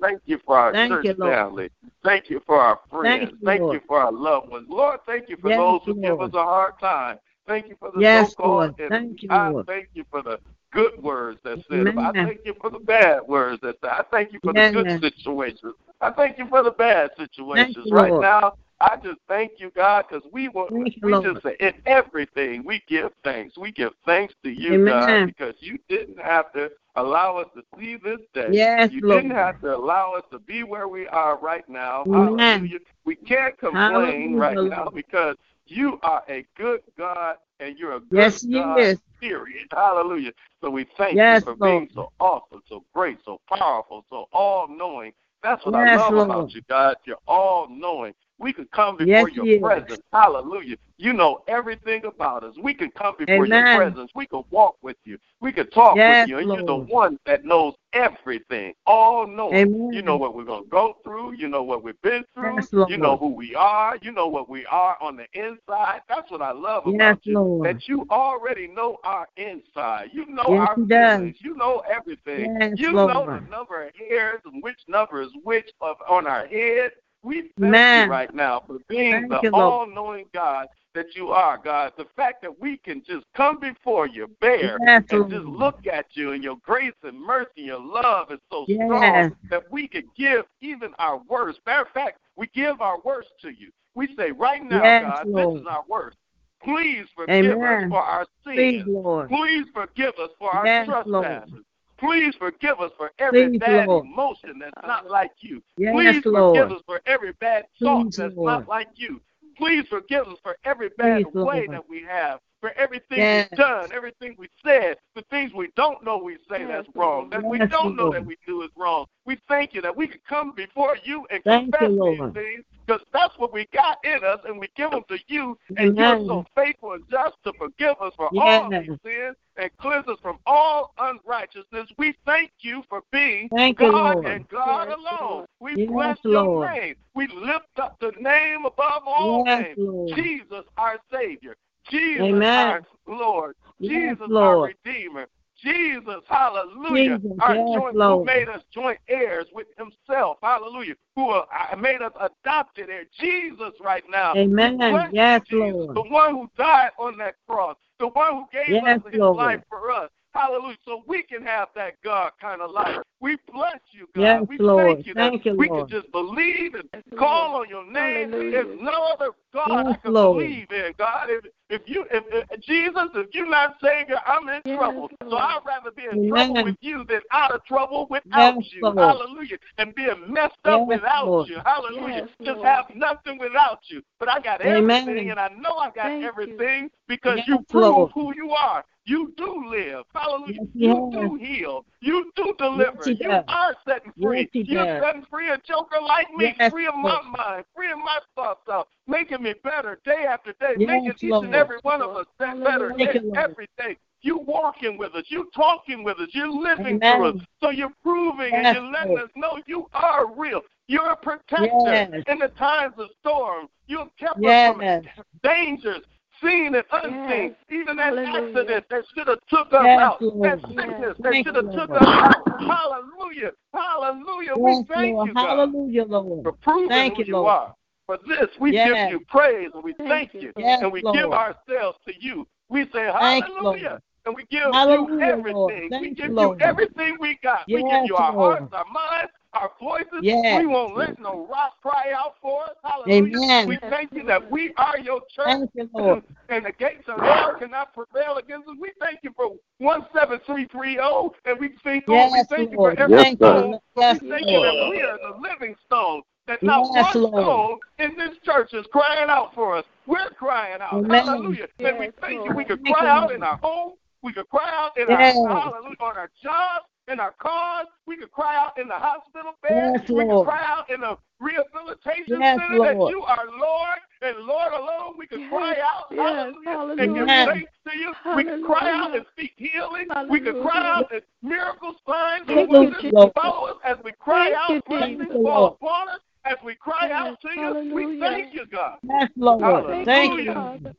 Thank 0.00 0.20
you 0.24 0.38
for 0.44 0.56
our 0.56 0.72
Thank 0.72 0.90
church 0.90 1.06
you, 1.06 1.14
Lord. 1.18 1.34
family. 1.34 1.70
Thank 2.02 2.30
you 2.30 2.40
for 2.46 2.58
our 2.60 2.80
friends. 2.90 3.30
Thank 3.30 3.32
you, 3.32 3.46
Thank 3.46 3.72
you 3.72 3.80
for 3.86 4.00
our 4.00 4.12
loved 4.12 4.50
ones. 4.50 4.66
Lord, 4.68 5.00
thank 5.06 5.28
you 5.28 5.36
for 5.36 5.50
Yes, 5.50 5.58
those 5.58 5.80
who 5.84 5.94
give 5.94 6.18
Lord. 6.18 6.30
us 6.30 6.34
a 6.34 6.42
hard 6.42 6.78
time. 6.80 7.18
Thank 7.46 7.68
you 7.68 7.76
for 7.78 7.90
the 7.90 8.00
Yes, 8.00 8.30
so-called 8.30 8.74
Lord. 8.78 8.90
Thank 8.90 9.22
you, 9.22 9.28
I 9.30 9.48
Lord. 9.50 9.66
thank 9.66 9.88
you 9.94 10.04
for 10.10 10.22
the 10.22 10.38
good 10.72 11.02
words 11.02 11.40
that 11.44 11.58
said. 11.68 11.86
about- 11.88 12.16
I 12.16 12.24
thank 12.24 12.40
you 12.44 12.54
for 12.54 12.70
the 12.70 12.78
bad 12.78 13.22
words 13.26 13.60
that 13.62 13.78
said. 13.80 13.90
I 13.90 14.02
thank 14.10 14.32
you 14.32 14.40
for 14.40 14.52
the 14.52 14.60
Yes. 14.60 14.72
good 14.72 15.00
situations. 15.12 15.74
I 16.00 16.10
thank 16.10 16.38
you 16.38 16.46
for 16.46 16.62
the 16.62 16.70
bad 16.70 17.10
situations. 17.16 17.76
you, 17.86 17.94
right 17.94 18.10
Lord. 18.10 18.22
now, 18.22 18.54
I 18.82 18.96
just 18.96 19.20
thank 19.28 19.52
you, 19.58 19.70
God, 19.76 20.06
because 20.08 20.24
we 20.32 20.48
want 20.48 20.72
we 20.72 20.92
Lord. 21.02 21.24
just 21.24 21.42
say 21.44 21.56
in 21.60 21.72
everything 21.86 22.64
we 22.66 22.82
give 22.88 23.12
thanks. 23.22 23.56
We 23.56 23.70
give 23.70 23.92
thanks 24.04 24.34
to 24.42 24.50
you, 24.50 24.74
Amen. 24.74 24.86
God, 24.86 25.26
because 25.26 25.54
you 25.60 25.78
didn't 25.88 26.18
have 26.20 26.52
to 26.54 26.68
allow 26.96 27.36
us 27.36 27.46
to 27.54 27.62
see 27.78 27.96
this 27.96 28.18
day. 28.34 28.48
Yes, 28.52 28.90
you 28.92 29.00
Lord. 29.00 29.22
didn't 29.22 29.36
have 29.36 29.60
to 29.60 29.76
allow 29.76 30.14
us 30.14 30.24
to 30.32 30.40
be 30.40 30.64
where 30.64 30.88
we 30.88 31.06
are 31.08 31.38
right 31.38 31.66
now. 31.68 32.04
Amen. 32.08 32.58
Hallelujah. 32.58 32.78
We 33.04 33.14
can't 33.14 33.56
complain 33.56 34.34
Hallelujah, 34.34 34.36
right 34.36 34.56
now 34.70 34.88
because 34.92 35.36
you 35.66 36.00
are 36.02 36.24
a 36.28 36.44
good 36.56 36.80
God 36.98 37.36
and 37.60 37.78
you're 37.78 37.94
a 37.96 38.00
good 38.00 38.18
Yes, 38.18 38.44
God. 38.52 38.80
is. 38.80 38.98
Period. 39.20 39.68
Hallelujah. 39.70 40.32
So 40.60 40.70
we 40.70 40.84
thank 40.98 41.14
Yes, 41.16 41.44
you 41.44 41.52
for 41.52 41.54
being 41.54 41.88
so 41.94 42.10
awesome, 42.18 42.60
so 42.68 42.82
great, 42.92 43.18
so 43.24 43.40
powerful, 43.48 44.04
so 44.10 44.26
all 44.32 44.66
knowing. 44.66 45.12
That's 45.44 45.64
what 45.64 45.74
Yes, 45.74 46.00
I 46.00 46.08
love 46.08 46.14
Lord. 46.14 46.30
about 46.30 46.54
you, 46.54 46.62
God. 46.68 46.96
You're 47.04 47.16
all 47.28 47.68
knowing. 47.70 48.14
We 48.42 48.52
could 48.52 48.70
come 48.72 48.96
before 48.96 49.28
Yes, 49.28 49.36
your 49.36 49.46
is. 49.46 49.60
presence. 49.62 50.00
Hallelujah. 50.12 50.76
You 50.98 51.12
know 51.12 51.42
everything 51.48 52.04
about 52.04 52.44
us. 52.44 52.54
We 52.62 52.74
can 52.74 52.90
come 52.90 53.14
before 53.18 53.46
your 53.46 53.62
presence. 53.76 54.10
We 54.14 54.26
can 54.26 54.42
walk 54.50 54.76
with 54.82 54.96
you. 55.04 55.18
We 55.40 55.52
can 55.52 55.68
talk 55.70 55.96
Yes, 55.96 56.22
with 56.22 56.30
you. 56.30 56.38
And 56.38 56.48
you're 56.48 56.66
the 56.66 56.76
one 56.76 57.18
that 57.26 57.44
knows 57.44 57.74
everything, 57.92 58.74
all 58.86 59.26
knowing. 59.26 59.54
Amen. 59.54 59.90
You 59.92 60.02
know 60.02 60.16
what 60.16 60.34
we're 60.34 60.44
going 60.44 60.64
to 60.64 60.70
go 60.70 60.96
through. 61.04 61.32
You 61.32 61.48
know 61.48 61.62
what 61.62 61.82
we've 61.82 62.00
been 62.02 62.24
through. 62.34 62.56
Yes, 62.56 62.68
You 62.88 62.96
know 62.98 63.16
who 63.16 63.28
we 63.34 63.54
are. 63.54 63.96
You 64.02 64.12
know 64.12 64.28
what 64.28 64.48
we 64.48 64.64
are 64.66 64.96
on 65.00 65.16
the 65.16 65.26
inside. 65.34 66.00
That's 66.08 66.30
what 66.30 66.42
I 66.42 66.52
love 66.52 66.86
about 66.86 67.24
you. 67.24 67.34
Lord. 67.34 67.66
That 67.68 67.88
you 67.88 68.06
already 68.10 68.66
know 68.68 68.98
our 69.04 69.28
inside. 69.36 70.10
You 70.12 70.26
know 70.26 70.42
our 70.46 70.76
He 70.76 70.84
does. 70.84 71.18
feelings. 71.18 71.36
You 71.40 71.56
know 71.56 71.82
everything. 71.90 72.74
You 72.76 72.92
know 72.92 73.26
the 73.26 73.40
number 73.50 73.84
of 73.86 73.92
hairs 73.96 74.40
and 74.44 74.62
which 74.62 74.78
number 74.88 75.22
is 75.22 75.30
which 75.44 75.70
of, 75.80 75.96
on 76.08 76.26
our 76.26 76.46
head. 76.46 76.92
We 77.22 77.42
thank 77.42 77.52
Amen. 77.58 78.06
you 78.06 78.10
right 78.10 78.34
now 78.34 78.62
for 78.66 78.78
being 78.88 79.12
Thank 79.12 79.30
the 79.30 79.40
you, 79.44 79.50
all-knowing 79.54 80.26
God 80.34 80.66
that 80.94 81.14
you 81.14 81.28
are, 81.28 81.56
God. 81.56 81.92
The 81.96 82.06
fact 82.16 82.42
that 82.42 82.60
we 82.60 82.76
can 82.76 83.02
just 83.06 83.24
come 83.34 83.58
before 83.60 84.06
you 84.06 84.28
bare 84.40 84.78
Yes, 84.84 85.04
and 85.10 85.30
just 85.30 85.46
look 85.46 85.86
at 85.86 86.06
you 86.14 86.32
and 86.32 86.42
your 86.42 86.56
grace 86.62 86.92
and 87.02 87.18
mercy 87.18 87.48
and 87.58 87.66
your 87.66 87.80
love 87.80 88.30
is 88.32 88.40
so 88.50 88.64
Yes. 88.68 88.86
strong 88.86 89.36
that 89.50 89.70
we 89.70 89.88
could 89.88 90.12
give 90.16 90.44
even 90.60 90.92
our 90.98 91.18
worst. 91.28 91.60
Matter 91.64 91.82
of 91.82 91.88
fact, 91.90 92.18
we 92.36 92.48
give 92.48 92.80
our 92.80 92.98
worst 93.04 93.30
to 93.42 93.50
you. 93.50 93.70
We 93.94 94.14
say 94.16 94.32
right 94.32 94.62
now, 94.62 94.82
Yes, 94.82 95.02
God, 95.02 95.28
Lord. 95.28 95.56
this 95.56 95.60
is 95.62 95.66
our 95.66 95.84
worst. 95.88 96.16
Please 96.62 97.06
forgive 97.14 97.44
Amen. 97.44 97.84
us 97.84 97.90
for 97.90 98.02
our 98.02 98.26
Please, 98.44 98.82
sins. 98.84 98.88
Lord. 98.88 99.28
Please 99.28 99.66
forgive 99.74 100.14
us 100.18 100.30
for 100.38 100.50
our 100.50 100.64
trespasses. 100.84 101.06
Lord. 101.06 101.64
Please 102.02 102.34
forgive 102.36 102.80
us 102.80 102.90
for 102.96 103.12
every 103.20 103.50
Please, 103.50 103.58
bad 103.60 103.86
Lord. 103.86 104.06
emotion 104.06 104.58
that's 104.60 104.86
not 104.86 105.08
like 105.08 105.30
you. 105.40 105.62
Yes, 105.76 105.94
Please 105.94 106.22
Lord. 106.26 106.58
forgive 106.58 106.76
us 106.76 106.82
for 106.84 107.00
every 107.06 107.32
bad 107.34 107.64
thought 107.80 108.04
Please, 108.06 108.16
that's 108.16 108.34
Lord. 108.36 108.46
not 108.52 108.68
like 108.68 108.88
you. 108.96 109.20
Please 109.56 109.84
forgive 109.88 110.26
us 110.26 110.38
for 110.42 110.56
every 110.64 110.88
bad 110.98 111.22
Please, 111.24 111.34
way 111.34 111.66
Lord. 111.66 111.70
that 111.70 111.88
we 111.88 112.02
have, 112.02 112.40
for 112.62 112.72
everything 112.78 113.18
Yes. 113.18 113.48
we've 113.50 113.58
done, 113.58 113.90
everything 113.92 114.36
we 114.38 114.48
said, 114.64 114.96
the 115.16 115.22
things 115.30 115.52
we 115.52 115.68
don't 115.76 116.02
know 116.02 116.16
we 116.16 116.38
say 116.48 116.64
that's 116.64 116.88
wrong, 116.94 117.28
that 117.30 117.44
we 117.44 117.58
don't 117.58 117.96
know 117.96 118.10
that 118.10 118.24
we 118.24 118.36
do 118.46 118.62
is 118.62 118.70
wrong. 118.76 119.04
We 119.26 119.36
thank 119.48 119.74
you 119.74 119.82
that 119.82 119.94
we 119.94 120.06
can 120.06 120.20
come 120.26 120.52
before 120.54 120.96
you 121.04 121.26
and 121.30 121.42
Thank 121.44 121.72
confess 121.76 121.90
you, 121.90 122.32
these 122.34 122.42
things 122.42 122.64
because 122.86 123.02
that's 123.12 123.36
what 123.38 123.52
we 123.52 123.66
got 123.72 123.98
in 124.04 124.24
us, 124.24 124.40
and 124.44 124.58
we 124.58 124.68
give 124.76 124.90
them 124.90 125.02
to 125.08 125.18
you, 125.28 125.56
and 125.76 125.96
Amen. 125.96 125.96
you're 125.96 126.26
so 126.26 126.44
faithful 126.54 126.92
and 126.92 127.04
just 127.10 127.36
to 127.44 127.52
forgive 127.58 127.96
us 128.00 128.12
for 128.16 128.28
Yes. 128.32 128.62
all 128.64 128.70
these 128.70 128.98
sins 129.04 129.36
and 129.56 129.70
cleanse 129.78 130.08
us 130.08 130.18
from 130.20 130.38
all 130.46 130.92
unrighteousness. 130.98 131.88
We 131.98 132.14
thank 132.26 132.50
you 132.60 132.82
for 132.88 133.02
being 133.12 133.48
Thank 133.50 133.80
you, 133.80 133.90
God 133.92 134.14
Lord. 134.14 134.26
and 134.26 134.48
God 134.48 134.88
Yes, 134.88 134.98
alone. 134.98 135.46
We 135.60 135.76
Yes, 135.76 135.90
bless 135.90 136.18
your 136.24 136.44
Lord. 136.44 136.72
name. 136.72 136.94
We 137.14 137.28
lift 137.28 137.78
up 137.80 137.96
the 138.00 138.12
name 138.20 138.64
above 138.64 139.02
all 139.06 139.44
Yes, 139.46 139.58
names. 139.58 139.78
Lord. 139.78 140.16
Jesus, 140.16 140.64
our 140.76 140.98
Savior. 141.12 141.54
Jesus, 141.90 142.22
Amen. 142.22 142.66
our 142.68 142.82
Lord. 143.06 143.56
Yes, 143.78 143.90
Jesus, 143.90 144.22
our 144.22 144.28
Lord. 144.28 144.74
Redeemer. 144.84 145.26
Jesus, 145.62 146.22
hallelujah. 146.28 147.18
Jesus, 147.18 147.38
our 147.40 147.54
yes, 147.54 147.68
joint, 147.72 147.96
who 147.96 148.24
made 148.24 148.48
us 148.48 148.62
joint 148.72 148.98
heirs 149.08 149.46
with 149.52 149.68
himself. 149.78 150.38
Hallelujah. 150.42 150.94
Who 151.14 151.30
uh, 151.30 151.44
made 151.78 152.02
us 152.02 152.12
adopted 152.20 152.90
heirs. 152.90 153.06
Jesus 153.18 153.72
right 153.80 154.02
now. 154.10 154.34
Amen. 154.36 154.80
Yes, 155.12 155.42
Jesus, 155.48 155.74
Lord. 155.74 155.96
The 155.96 156.10
one 156.10 156.30
who 156.32 156.50
died 156.56 156.90
on 156.98 157.16
that 157.18 157.34
cross. 157.48 157.76
The 158.00 158.08
one 158.08 158.34
who 158.34 158.44
gave 158.52 158.82
Yes, 158.82 158.98
us 158.98 159.12
his 159.12 159.20
Lord. 159.20 159.36
life 159.36 159.60
for 159.68 159.92
us. 159.92 160.10
Hallelujah. 160.34 160.76
So 160.84 161.02
we 161.06 161.22
can 161.22 161.42
have 161.42 161.68
that 161.74 161.94
God 162.02 162.32
kind 162.40 162.60
of 162.62 162.70
life. 162.70 162.96
We 163.20 163.36
bless 163.52 163.78
you, 163.92 164.08
God. 164.14 164.22
Yes, 164.22 164.44
we 164.48 164.58
Lord. 164.58 164.96
thank 164.96 165.06
you 165.06 165.14
that 165.14 165.30
Thank 165.30 165.44
you, 165.44 165.52
we 165.52 165.68
Lord. 165.68 165.88
can 165.88 166.00
just 166.00 166.10
believe 166.10 166.74
and 166.74 166.88
call 167.16 167.56
on 167.56 167.68
your 167.68 167.84
name. 167.84 168.30
Hallelujah. 168.30 168.50
There's 168.50 168.80
no 168.80 169.06
other 169.12 169.30
God 169.54 169.86
I 169.86 169.96
can 169.98 170.12
Lord. 170.14 170.38
believe 170.38 170.70
in, 170.72 170.92
God. 170.98 171.26
If 171.28 171.44
if 171.70 171.82
you 171.86 172.04
if, 172.10 172.24
if 172.50 172.60
Jesus, 172.60 173.08
if 173.14 173.28
you're 173.32 173.48
not 173.48 173.76
Savior, 173.80 174.18
I'm 174.26 174.48
in 174.48 174.60
Yes, 174.64 174.76
trouble. 174.76 175.08
So 175.30 175.36
I'd 175.36 175.60
rather 175.64 175.90
be 175.90 176.02
in 176.02 176.08
Amen. 176.10 176.28
trouble 176.28 176.64
with 176.64 176.76
you 176.80 177.04
than 177.08 177.20
out 177.30 177.54
of 177.54 177.64
trouble 177.64 178.06
without 178.10 178.56
Yes, 178.56 178.64
you. 178.72 178.82
Lord. 178.82 178.98
Hallelujah. 178.98 179.58
And 179.78 179.94
being 179.94 180.32
messed 180.32 180.54
up 180.64 180.80
Yes, 180.80 180.98
without 180.98 181.26
Lord. 181.26 181.48
you. 181.48 181.58
Hallelujah. 181.64 182.26
Yes, 182.26 182.28
Just 182.44 182.64
have 182.64 182.86
nothing 182.94 183.38
without 183.38 183.80
you. 183.86 184.02
But 184.18 184.28
I 184.28 184.40
got 184.40 184.60
Amen. 184.62 185.08
everything 185.08 185.30
and 185.30 185.38
I 185.38 185.48
know 185.48 185.76
I 185.76 185.90
got 185.90 186.08
Thank 186.08 186.22
you. 186.22 186.28
everything 186.28 186.90
because 187.06 187.36
Yes, 187.38 187.46
you 187.48 187.64
prove 187.70 187.82
Lord. 187.82 188.10
who 188.14 188.34
you 188.34 188.50
are. 188.50 188.84
You 189.04 189.32
do 189.36 189.68
live. 189.68 190.04
Hallelujah. 190.14 190.60
Yes, 190.60 190.68
you 190.74 191.10
yes. 191.12 191.20
do 191.22 191.34
heal. 191.34 191.84
You 192.00 192.30
do 192.36 192.54
deliver. 192.58 192.98
Yes, 192.98 193.06
you 193.20 193.28
does. 193.28 193.44
are 193.48 193.74
setting 193.86 194.12
free. 194.20 194.48
You're 194.52 195.00
setting 195.02 195.24
free 195.28 195.48
a 195.50 195.58
joker 195.58 195.96
like 196.00 196.28
me, 196.36 196.54
free 196.70 196.86
of 196.86 196.94
my 196.94 197.20
mind, 197.22 197.64
free 197.74 197.90
of 197.90 197.98
my 197.98 198.18
thoughts 198.36 198.68
out, 198.70 198.88
making 199.08 199.42
me 199.42 199.54
better 199.64 199.98
day 200.04 200.24
after 200.28 200.52
day, 200.60 200.74
making 200.78 201.14
each 201.20 201.30
Lord. 201.30 201.46
and 201.46 201.54
every 201.54 201.78
one 201.82 202.00
of 202.00 202.10
us 202.16 202.26
better 202.38 202.92
day, 202.96 203.08
you, 203.14 203.32
every 203.36 203.68
day. 203.76 203.96
You 204.24 204.38
walking 204.38 204.98
with 204.98 205.16
us, 205.16 205.24
you 205.28 205.50
talking 205.54 206.04
with 206.04 206.18
us, 206.20 206.28
you're 206.32 206.48
living 206.48 207.02
Amen. 207.02 207.16
through 207.16 207.28
us. 207.30 207.46
So 207.60 207.70
you're 207.70 207.92
proving 208.04 208.54
and 208.54 208.76
you're 208.76 208.92
letting 208.92 209.18
us 209.18 209.30
know 209.34 209.58
you 209.66 209.88
are 209.94 210.32
real. 210.32 210.60
You're 210.86 211.10
a 211.10 211.16
protector 211.16 211.68
Yes. 211.86 212.22
in 212.28 212.38
the 212.38 212.48
times 212.56 212.94
of 212.98 213.08
storm. 213.20 213.68
You've 213.88 214.14
kept 214.16 214.36
us 214.36 214.42
Yes. 214.42 214.76
from 214.76 215.26
dangers, 215.42 216.04
seen 216.42 216.74
and 216.74 216.84
unseen. 216.92 217.50
Yes. 217.50 217.52
Even 217.70 217.96
that 217.96 218.14
Hallelujah. 218.14 218.48
accident 218.58 218.84
that 218.90 219.04
should 219.14 219.28
have 219.28 219.38
took 219.48 219.72
us 219.72 219.84
Yes, 219.84 220.00
out. 220.00 220.20
That 220.20 220.60
sickness 220.68 221.16
that 221.18 221.34
should 221.44 221.56
have 221.56 221.72
took 221.72 221.90
us 221.90 222.08
out. 222.08 222.44
Hallelujah. 222.60 223.52
Hallelujah. 223.72 224.56
We 224.56 224.72
Yes, 224.72 224.84
thank 224.88 225.14
Lord. 225.16 225.28
you, 225.28 225.34
God, 225.34 225.46
Hallelujah, 225.46 226.04
Lord. 226.04 226.44
for 226.44 226.52
proving 226.52 226.88
Thank 226.88 227.16
who 227.16 227.24
you, 227.24 227.34
Lord. 227.34 227.46
are. 227.48 227.74
For 228.06 228.18
this, 228.26 228.48
we 228.60 228.72
Yes. 228.72 229.10
give 229.10 229.20
you 229.20 229.26
praise 229.28 229.70
and 229.74 229.82
we 229.84 229.94
Thank 229.94 230.34
you. 230.34 230.52
Yes, 230.56 230.80
and 230.82 230.92
we 230.92 231.02
Lord. 231.02 231.16
give 231.16 231.32
ourselves 231.32 231.98
to 232.06 232.12
you. 232.18 232.46
We 232.68 232.84
say 232.92 233.04
hallelujah. 233.04 234.00
And 234.24 234.34
we 234.36 234.44
give 234.50 234.60
Hallelujah, 234.72 235.08
you 235.08 235.22
everything. 235.22 235.90
We 236.00 236.10
give 236.14 236.26
you, 236.26 236.34
Lord. 236.34 236.62
everything 236.62 237.16
we 237.20 237.38
got. 237.42 237.66
we 237.66 237.82
give 237.82 238.06
you 238.06 238.16
our 238.16 238.32
hearts, 238.32 238.72
our 238.72 238.84
minds, 238.92 239.32
our 239.54 239.70
voices. 239.80 240.20
Yes. 240.22 240.60
We 240.60 240.66
won't 240.66 240.96
let 240.96 241.18
no 241.18 241.46
rock 241.50 241.80
cry 241.82 242.12
out 242.16 242.34
for 242.40 242.64
us. 242.64 242.76
Hallelujah. 242.84 243.36
Amen. 243.36 243.68
We 243.68 243.78
thank 243.90 244.12
you 244.12 244.24
that 244.24 244.50
we 244.50 244.72
are 244.76 244.98
your 244.98 245.20
church. 245.34 245.46
Thank 245.46 245.70
you, 245.74 245.90
Lord. 245.94 246.22
and 246.48 246.64
the 246.64 246.72
gates 246.72 247.04
of 247.08 247.20
hell 247.20 247.54
cannot 247.58 247.94
prevail 247.94 248.36
against 248.38 248.68
us. 248.68 248.74
We 248.80 248.92
thank 249.00 249.20
you 249.22 249.32
for 249.36 249.52
17330, 249.80 251.34
and 251.44 251.60
we 251.60 251.70
thank, 251.84 252.04
Yes, 252.08 252.32
we 252.32 252.56
thank 252.56 252.70
you 252.70 252.76
for 252.76 252.98
every 252.98 253.16
Yes, 253.16 253.36
stone. 253.36 253.78
Yes, 253.96 254.20
we 254.22 254.30
thank 254.30 254.46
you 254.48 254.60
that 254.62 254.88
we 254.90 255.00
are 255.02 255.18
the 255.18 255.38
living 255.40 255.74
stone. 255.86 256.22
That 256.48 256.60
not 256.62 256.90
Yes, 256.92 257.14
one 257.14 257.22
Lord. 257.30 257.44
stone 257.44 257.78
in 257.98 258.16
this 258.16 258.36
church 258.44 258.74
is 258.74 258.84
crying 258.90 259.30
out 259.30 259.54
for 259.54 259.76
us. 259.76 259.84
We're 260.06 260.30
crying 260.30 260.80
out. 260.80 260.94
Amen. 260.94 261.24
Hallelujah. 261.26 261.68
and 261.78 261.98
we 261.98 262.06
Yes, 262.06 262.14
thank 262.20 262.44
you. 262.44 262.52
We 262.52 262.64
could 262.64 262.82
Thank 262.82 262.96
cry 262.96 263.04
you, 263.04 263.10
out 263.12 263.30
in 263.30 263.42
our 263.44 263.58
home. 263.58 263.92
We 264.22 264.32
could 264.32 264.48
cry 264.48 264.68
out 264.72 264.96
in 264.96 265.08
Yes. 265.08 265.36
our 265.36 265.60
hallelujah 265.60 265.96
on 266.00 266.16
our 266.16 266.30
jobs, 266.42 266.86
in 267.08 267.20
our 267.20 267.32
cars. 267.32 267.86
We 268.06 268.16
could 268.16 268.30
cry 268.30 268.56
out 268.56 268.78
in 268.78 268.88
the 268.88 268.94
hospital 268.94 269.52
bed. 269.62 270.00
Yes, 270.00 270.10
we 270.10 270.24
could 270.24 270.44
cry 270.44 270.64
out 270.64 270.90
in 270.90 271.00
the 271.00 271.16
rehabilitation 271.40 272.38
Yes, 272.40 272.58
center 272.58 272.82
that 272.84 273.10
you 273.10 273.22
are 273.22 273.44
Lord 273.58 273.98
and 274.22 274.46
Lord 274.46 274.72
alone. 274.72 275.14
We 275.18 275.26
could 275.26 275.40
Yes, 275.40 275.50
cry 275.50 275.76
out 275.82 276.06
yes, 276.10 276.18
hallelujah, 276.18 276.78
and 276.98 277.14
give 277.14 277.28
hallelujah. 277.28 277.46
thanks 277.52 277.72
to 277.88 277.98
you. 277.98 278.12
We 278.36 278.44
could 278.44 278.64
cry 278.64 278.90
out 278.90 279.16
and 279.16 279.26
speak 279.32 279.52
healing. 279.56 280.06
We 280.30 280.40
could 280.40 280.60
cry 280.62 280.86
out 280.86 281.12
and 281.12 281.22
miracles, 281.42 281.96
signs, 282.06 282.46
Thank 282.46 282.70
and 282.70 282.92
wonders 282.92 283.30
follow 283.34 283.68
us 283.68 283.76
as 283.84 283.96
we 284.04 284.12
cry 284.12 284.50
Thank 284.50 284.56
out. 284.56 284.70
you, 284.70 284.82
Blessings 284.86 285.18
Jesus. 285.18 285.42
fall 285.42 285.66
upon 285.66 286.08
us 286.08 286.20
as 286.44 286.56
we 286.64 286.74
cry 286.74 287.08
Yes, 287.08 287.12
out 287.12 287.40
to 287.40 287.48
you. 287.60 287.94
We 287.94 288.20
thank 288.20 288.54
you, 288.54 288.66
God. 288.66 288.98
Yes, 289.02 289.28
Lord. 289.36 289.62
Hallelujah. 289.62 290.04
Thank 290.04 290.32
you, 290.38 290.44
you. 290.44 290.54
Father. 290.54 290.94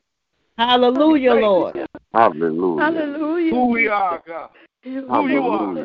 Hallelujah, 0.56 1.34
Lord. 1.34 1.76
Hallelujah. 2.14 2.80
Hallelujah. 2.80 3.50
Who 3.54 3.66
we 3.70 3.88
are, 3.88 4.22
God. 4.26 4.50
Who 4.84 5.28
you 5.28 5.42
are. 5.42 5.78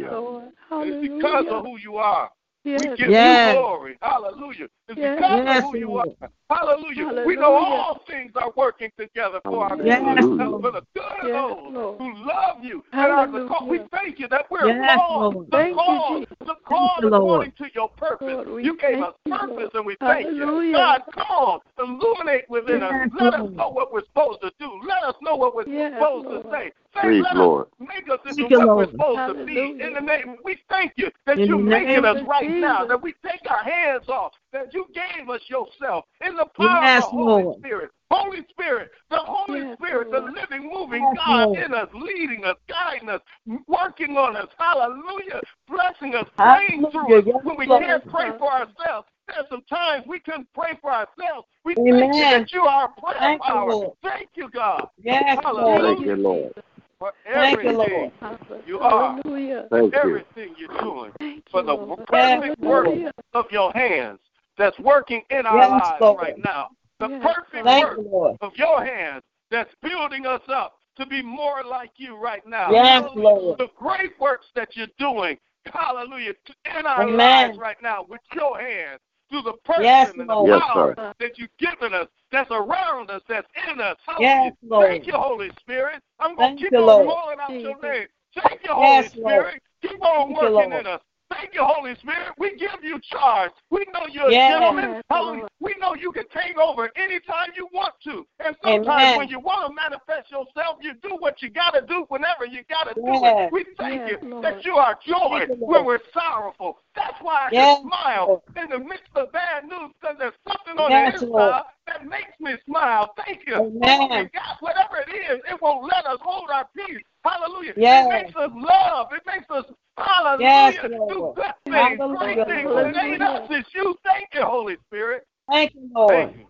It's 0.84 1.14
because 1.14 1.46
of 1.50 1.66
who 1.66 1.78
you 1.80 1.98
are. 1.98 2.30
Yes. 2.66 2.82
We 2.82 2.88
give 2.98 3.10
Yes. 3.10 3.48
you 3.48 3.54
glory. 3.54 3.98
Hallelujah. 4.02 4.68
It's 4.90 4.98
Yes. 5.00 5.16
because 5.18 5.46
Yes, 5.46 5.64
of 5.64 5.72
who 5.72 5.78
you 5.78 5.98
are. 5.98 6.06
Hallelujah. 6.50 7.24
We 7.26 7.36
know 7.36 7.54
all 7.54 8.02
things 8.08 8.32
are 8.36 8.52
working 8.58 8.92
together 8.98 9.40
for 9.46 9.64
our 9.66 9.78
Yes, 9.78 10.02
good. 10.22 10.40
Lord. 10.40 10.62
For 10.64 10.72
the 10.72 10.82
good 10.94 11.20
of 11.22 11.28
Yes, 11.28 11.34
those 11.34 11.74
Lord. 11.74 11.98
who 12.00 12.14
love 12.26 12.64
you 12.64 12.84
and 12.92 13.48
call. 13.48 13.68
We 13.68 13.80
thank 13.92 14.20
you 14.20 14.28
that 14.28 14.46
we're 14.52 14.68
Yes, 14.68 14.98
called. 14.98 15.36
Lord. 15.36 15.48
The 15.48 15.52
Thank 15.52 15.70
you, 15.70 15.76
call, 15.76 16.18
Jesus. 16.20 16.36
the 16.42 16.56
call 16.68 16.90
you, 17.02 17.10
Lord. 17.10 17.24
according 17.24 17.52
to 17.60 17.66
your 17.74 17.90
purpose. 17.90 18.48
Lord, 18.48 18.66
you 18.66 18.78
gave 18.78 19.02
us 19.02 19.14
purpose 19.30 19.50
Lord. 19.50 19.72
and 19.76 19.86
we 19.86 19.96
thank 20.02 20.26
Hallelujah. 20.26 20.70
you. 20.70 20.74
God, 20.74 21.02
come 21.14 21.28
on, 21.30 21.60
illuminate 21.80 22.50
within 22.50 22.82
Yes, 22.82 22.92
us. 22.92 23.12
Let 23.20 23.34
us 23.36 23.50
know 23.56 23.70
what 23.70 23.94
we're 23.94 24.04
supposed 24.06 24.42
to 24.42 24.52
do. 24.60 24.82
Let 24.88 25.04
us 25.04 25.16
know 25.22 25.36
what 25.36 25.56
we're 25.56 25.68
Yes, 25.68 25.94
supposed 25.94 26.26
Lord. 26.28 26.44
to 26.44 26.50
say. 26.52 26.72
Say, 26.96 27.02
Please, 27.02 27.24
let 27.24 27.38
Lord. 27.38 27.68
us 27.68 27.74
make 27.80 28.10
us 28.10 28.20
into 28.26 28.58
what 28.58 28.78
we're 28.78 28.92
supposed 28.92 29.38
to 29.38 29.46
be. 29.46 29.78
In 29.80 29.94
the 29.94 30.02
name, 30.02 30.38
we 30.44 30.58
thank 30.70 30.94
you 30.96 31.10
that 31.28 31.38
you're 31.38 31.60
making 31.60 32.04
us 32.04 32.18
of 32.18 32.28
right 32.28 32.50
now, 32.50 32.86
that 32.86 33.02
we 33.02 33.14
take 33.24 33.42
our 33.50 33.64
hands 33.64 34.10
off, 34.10 34.34
that 34.54 34.74
you 34.74 34.88
gave 34.94 35.30
us 35.30 35.42
yourself 35.48 36.06
in 36.26 36.36
the 36.36 36.46
power 36.56 36.84
Yes, 36.84 37.04
of 37.06 37.12
the 37.12 37.18
Holy 37.18 37.44
Lord. 37.44 37.60
Spirit. 37.60 37.92
Holy 38.12 38.40
Spirit, 38.50 38.90
the 39.12 39.20
Holy 39.20 39.60
Yes, 39.60 39.78
Spirit, 39.78 40.10
the 40.12 40.20
living, 40.20 40.68
moving 40.74 41.04
Yes, 41.04 41.16
God 41.16 41.46
Lord. 41.50 41.60
in 41.60 41.74
us, 41.76 41.88
leading 41.94 42.44
us, 42.44 42.56
guiding 42.68 43.08
us, 43.08 43.22
working 43.68 44.18
on 44.18 44.36
us. 44.36 44.48
Hallelujah. 44.58 45.42
Blessing 45.68 46.16
us, 46.16 46.26
praying 46.36 46.88
Hallelujah. 46.92 47.22
through 47.22 47.36
us 47.38 47.44
when 47.44 47.58
we 47.58 47.68
Lord. 47.68 47.84
can't 47.84 48.08
pray 48.08 48.32
for 48.40 48.52
ourselves. 48.52 49.08
There's 49.28 49.46
some 49.50 49.62
times 49.70 50.06
we 50.08 50.20
couldn't 50.20 50.48
pray 50.56 50.72
for 50.82 50.92
ourselves. 50.92 51.48
We 51.64 51.76
thank 51.76 52.16
you 52.16 52.24
that 52.24 52.52
you 52.52 52.62
are 52.62 52.84
our 52.84 52.88
prayer 52.90 53.20
Thank 53.20 53.42
power. 53.44 53.72
Lord. 53.72 53.92
Thank 54.02 54.30
you, 54.34 54.50
God, 54.50 54.88
Yes, 55.04 55.38
Hallelujah. 55.44 55.96
Thank 55.96 56.06
you, 56.08 56.16
Lord. 56.16 56.54
For 57.00 57.14
Thank 57.26 57.64
you, 57.64 57.70
everything 57.70 58.12
Lord. 58.22 58.62
you 58.68 58.80
are, 58.80 59.16
Hallelujah. 59.24 59.68
Thank 59.72 59.94
you. 59.94 60.00
everything 60.00 60.56
you're 60.58 60.82
doing, 60.82 61.12
Thank 61.18 61.50
for 61.50 61.64
the 61.64 61.74
Lord. 61.74 62.06
perfect 62.08 62.60
work 62.60 62.88
of 63.34 63.46
your 63.52 63.72
hands 63.72 64.20
that's 64.58 64.78
working 64.80 65.24
in 65.30 65.46
our 65.46 65.58
Yes, 65.58 65.70
lives 65.70 66.02
Lord. 66.02 66.18
right 66.22 66.36
now. 66.44 66.68
The 67.00 67.08
Yes, 67.08 67.22
perfect 67.24 67.66
Thank 67.66 67.86
work 67.86 67.98
you, 67.98 68.38
of 68.42 68.52
your 68.56 68.84
hands 68.84 69.24
that's 69.50 69.74
building 69.82 70.26
us 70.26 70.42
up 70.50 70.76
to 70.98 71.06
be 71.06 71.22
more 71.22 71.64
like 71.64 71.92
you 71.96 72.18
right 72.18 72.46
now. 72.46 72.72
Yes, 72.72 73.04
Hallelujah. 73.04 73.24
Lord. 73.30 73.58
The 73.60 73.68
great 73.78 74.20
works 74.20 74.48
that 74.56 74.76
you're 74.76 74.88
doing, 74.98 75.38
hallelujah, 75.74 76.34
in 76.78 76.86
our 76.86 77.04
Amen. 77.04 77.16
lives 77.48 77.58
right 77.58 77.78
now 77.82 78.06
with 78.08 78.22
your 78.36 78.60
hands. 78.60 79.00
Through 79.30 79.44
the 79.44 79.54
person 79.64 79.84
Yes, 79.84 80.12
and 80.18 80.28
the 80.28 80.34
Lord. 80.34 80.50
Yes, 80.50 80.62
power 80.74 80.94
sir. 80.98 81.14
that 81.20 81.38
you've 81.38 81.56
given 81.60 81.94
us, 81.94 82.08
that's 82.32 82.52
around 82.52 83.10
us, 83.10 83.22
that's 83.28 83.48
in 83.72 83.82
us. 83.82 83.98
Yes, 84.20 84.54
Lord. 84.68 84.90
Thank 84.90 85.08
you, 85.08 85.14
Holy 85.14 85.50
Spirit. 85.60 86.02
I'm 86.20 86.36
going 86.36 86.58
to 86.58 86.64
keep 86.64 86.72
you, 86.72 86.80
on 86.80 86.86
Lord. 86.86 87.08
rolling 87.08 87.40
out 87.42 87.62
your 87.62 87.82
name. 87.82 88.08
Thank 88.36 88.64
you, 88.64 88.74
Holy 88.74 88.88
Yes, 88.88 89.16
Lord. 89.16 89.32
Spirit. 89.32 89.64
Keep 89.82 90.02
on 90.04 90.28
Thank 90.28 90.42
working 90.42 90.70
Lord. 90.72 90.86
in 90.86 90.88
us. 90.88 91.02
Thank 91.32 91.54
you, 91.54 91.62
Holy 91.64 91.96
Spirit. 92.02 92.34
We 92.38 92.56
give 92.58 92.84
you 92.84 93.00
charge. 93.12 93.52
We 93.70 93.86
know 93.94 94.08
you're 94.12 94.32
Yes. 94.32 94.50
a 94.50 94.54
gentleman. 94.54 95.02
Hallelujah. 95.10 95.48
We 95.60 95.76
know 95.80 95.94
you 95.94 96.12
can 96.12 96.26
take 96.30 96.58
over 96.58 96.90
anytime 96.96 97.50
you 97.56 97.68
want 97.72 97.94
to. 98.06 98.26
And 98.44 98.56
sometimes 98.64 98.88
Amen. 98.88 99.18
when 99.18 99.30
you 99.30 99.40
want 99.40 99.68
to 99.68 99.74
manifest 99.74 100.32
yourself, 100.32 100.78
you 100.82 100.94
do 101.04 101.18
what 101.20 101.42
you 101.42 101.50
got 101.50 101.72
to 101.72 101.82
do 101.82 102.06
whenever 102.10 102.46
you 102.46 102.64
got 102.70 102.86
to 102.86 102.96
do 102.96 103.14
it. 103.26 103.52
We 103.52 103.66
thank 103.78 104.02
Yes, 104.02 104.18
you 104.24 104.30
Lord. 104.30 104.44
that 104.44 104.66
you 104.66 104.76
are 104.76 104.98
joy 105.06 105.46
you, 105.48 105.56
when 105.60 105.86
we're 105.86 106.00
sorrowful. 106.14 106.80
That's 106.96 107.18
why 107.22 107.48
I 107.48 107.50
Yes, 107.52 107.78
can 107.80 107.90
smile 107.90 108.44
in 108.56 108.70
the 108.70 108.80
midst 108.80 109.10
of 109.16 109.32
bad 109.32 109.66
news 109.66 109.92
because 110.02 110.18
there's 110.18 110.34
something 110.48 110.82
on 110.82 110.90
Yes, 110.90 111.20
the 111.20 111.28
Lord. 111.28 111.64
that 111.88 112.06
makes 112.06 112.40
me 112.40 112.54
smile. 112.66 113.14
Thank 113.26 113.42
you. 113.46 113.56
Amen. 113.56 114.30
God, 114.34 114.58
whatever 114.62 114.98
it 115.06 115.14
is, 115.14 115.42
it 115.50 115.62
won't 115.62 115.86
let 115.86 116.06
us 116.06 116.20
hold 116.22 116.50
our 116.50 116.68
peace. 116.76 117.04
Hallelujah. 117.24 117.74
Yes. 117.76 118.06
It 118.06 118.24
makes 118.26 118.36
us 118.36 118.52
love. 118.56 119.08
It 119.12 119.22
makes 119.26 119.50
us 119.50 119.66
hallelujah. 120.00 120.48
Yes, 120.50 120.76
do 120.82 120.98
Lord. 120.98 121.36
things, 121.66 121.98
great 122.18 122.48
things. 122.48 122.66
Lord. 122.66 122.96
Ain't 122.98 123.22
us, 123.22 123.48
it's 123.50 123.70
you. 123.74 123.96
Thank 124.04 124.28
you, 124.34 124.44
Holy 124.44 124.78
Spirit. 124.88 125.26
Thank 125.50 125.74
you, 125.76 125.90
Lord. 125.96 126.10
Thank 126.16 126.38
you. 126.38 126.46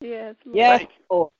Yes, 0.00 0.34
Lord. 0.44 0.56
Yes, 0.56 0.78
Thank 0.78 0.90
you. 0.90 1.04
Lord. 1.10 1.30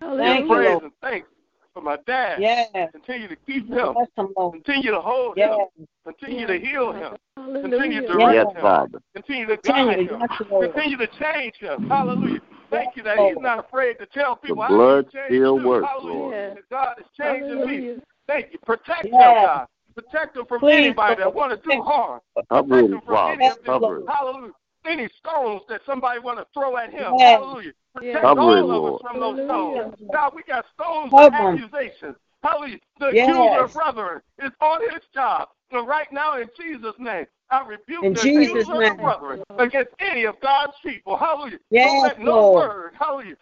Hallelujah. 0.00 0.24
Thank 0.32 0.40
you, 0.48 0.54
Praise 0.54 0.80
and 0.82 0.92
thanks 1.00 1.28
for 1.74 1.82
my 1.82 1.96
dad. 2.06 2.40
Yes. 2.40 2.68
Continue 2.92 3.28
to 3.28 3.36
keep 3.36 3.68
him. 3.68 3.94
Bless 3.94 4.08
him, 4.16 4.28
Lord. 4.36 4.54
Continue 4.64 4.90
to 4.90 5.00
hold 5.00 5.36
Yes. 5.36 5.58
him. 5.78 5.86
Continue 6.04 6.46
to 6.46 6.58
heal 6.58 6.92
him. 6.92 7.16
Continue 7.36 8.00
to 8.02 8.06
Yes. 8.06 8.12
direct 8.12 8.34
Yes, 8.34 8.46
him. 8.56 8.60
Father. 8.62 9.02
Continue 9.14 9.46
to 9.46 9.56
guide 9.58 9.62
Continue. 9.88 10.14
him. 10.14 10.20
Yes, 10.20 10.50
Lord. 10.50 10.72
Continue 10.74 10.96
to 10.98 11.06
change 11.06 11.56
him. 11.56 11.88
Hallelujah. 11.88 12.40
Thank 12.70 12.96
you 12.96 13.02
that 13.04 13.18
he's 13.18 13.36
not 13.38 13.58
afraid 13.58 13.98
to 13.98 14.06
tell 14.06 14.34
people 14.36 14.56
The 14.56 14.62
how 14.62 14.68
blood 14.68 15.04
he's 15.04 15.12
changed 15.12 15.34
still 15.34 15.58
too. 15.58 15.68
works, 15.68 15.86
Hallelujah. 15.88 16.18
Lord. 16.18 16.34
Yes. 16.34 16.54
That 16.56 16.68
God 16.70 16.94
is 16.98 17.06
changing 17.18 17.48
me. 17.60 17.60
Hallelujah. 17.60 18.02
Thank 18.26 18.52
you. 18.52 18.58
Protect 18.64 19.04
him, 19.04 19.12
Yes. 19.12 19.46
God. 19.46 19.66
Protect 19.94 20.36
him 20.36 20.46
from 20.46 20.60
Please, 20.60 20.86
anybody 20.86 21.22
that 21.22 21.34
want 21.34 21.50
to 21.52 21.68
do 21.68 21.82
harm. 21.82 22.20
Cover 22.50 22.76
Protect 22.76 22.88
him, 22.88 22.92
him 22.94 23.00
from 23.04 23.14
Father. 23.14 23.32
any 23.32 23.46
of 23.48 23.56
Yes, 23.56 23.56
the 23.58 23.72
Cover 23.72 23.96
him. 23.96 24.06
hallelujah. 24.08 24.52
Any 24.84 25.08
stones 25.18 25.62
that 25.68 25.80
somebody 25.86 26.18
want 26.18 26.38
to 26.38 26.46
throw 26.54 26.76
at 26.76 26.90
him. 26.90 27.14
Yes. 27.16 27.38
Hallelujah. 27.38 27.66
Yes. 27.66 27.74
Protect 27.94 28.24
Cover 28.24 28.40
all 28.40 28.52
him, 28.58 28.64
of 28.64 28.70
us 28.70 28.76
Lord. 28.78 29.02
from 29.02 29.20
those 29.20 29.36
Hallelujah. 29.48 29.82
stones. 29.82 30.10
God, 30.12 30.32
we 30.34 30.42
got 30.42 30.64
stones 30.74 31.10
Cover 31.10 31.26
of 31.26 31.32
him. 31.34 31.64
accusations. 31.70 32.16
Hallelujah. 32.42 32.78
The 32.98 33.10
Yes. 33.12 33.28
accuser 33.28 33.68
brethren 33.78 34.22
is 34.42 34.50
on 34.60 34.80
his 34.90 35.02
job. 35.14 35.48
So 35.70 35.86
right 35.86 36.10
now, 36.12 36.38
in 36.40 36.48
Jesus' 36.58 36.94
name, 36.98 37.26
I 37.50 37.64
rebuke 37.66 38.04
In 38.04 38.14
the 38.14 38.20
Jesus' 38.22 38.66
accuser 38.66 38.80
name. 38.80 38.92
of 38.92 38.98
brethren 38.98 39.42
against 39.58 39.90
any 40.00 40.24
of 40.24 40.40
God's 40.40 40.72
people. 40.84 41.16
Hallelujah. 41.16 41.58
Yes, 41.70 41.86
Don't 41.86 42.02
let 42.02 42.18
no 42.20 42.32
Lord. 42.32 42.68
word, 42.68 42.92
hallelujah, 42.98 43.36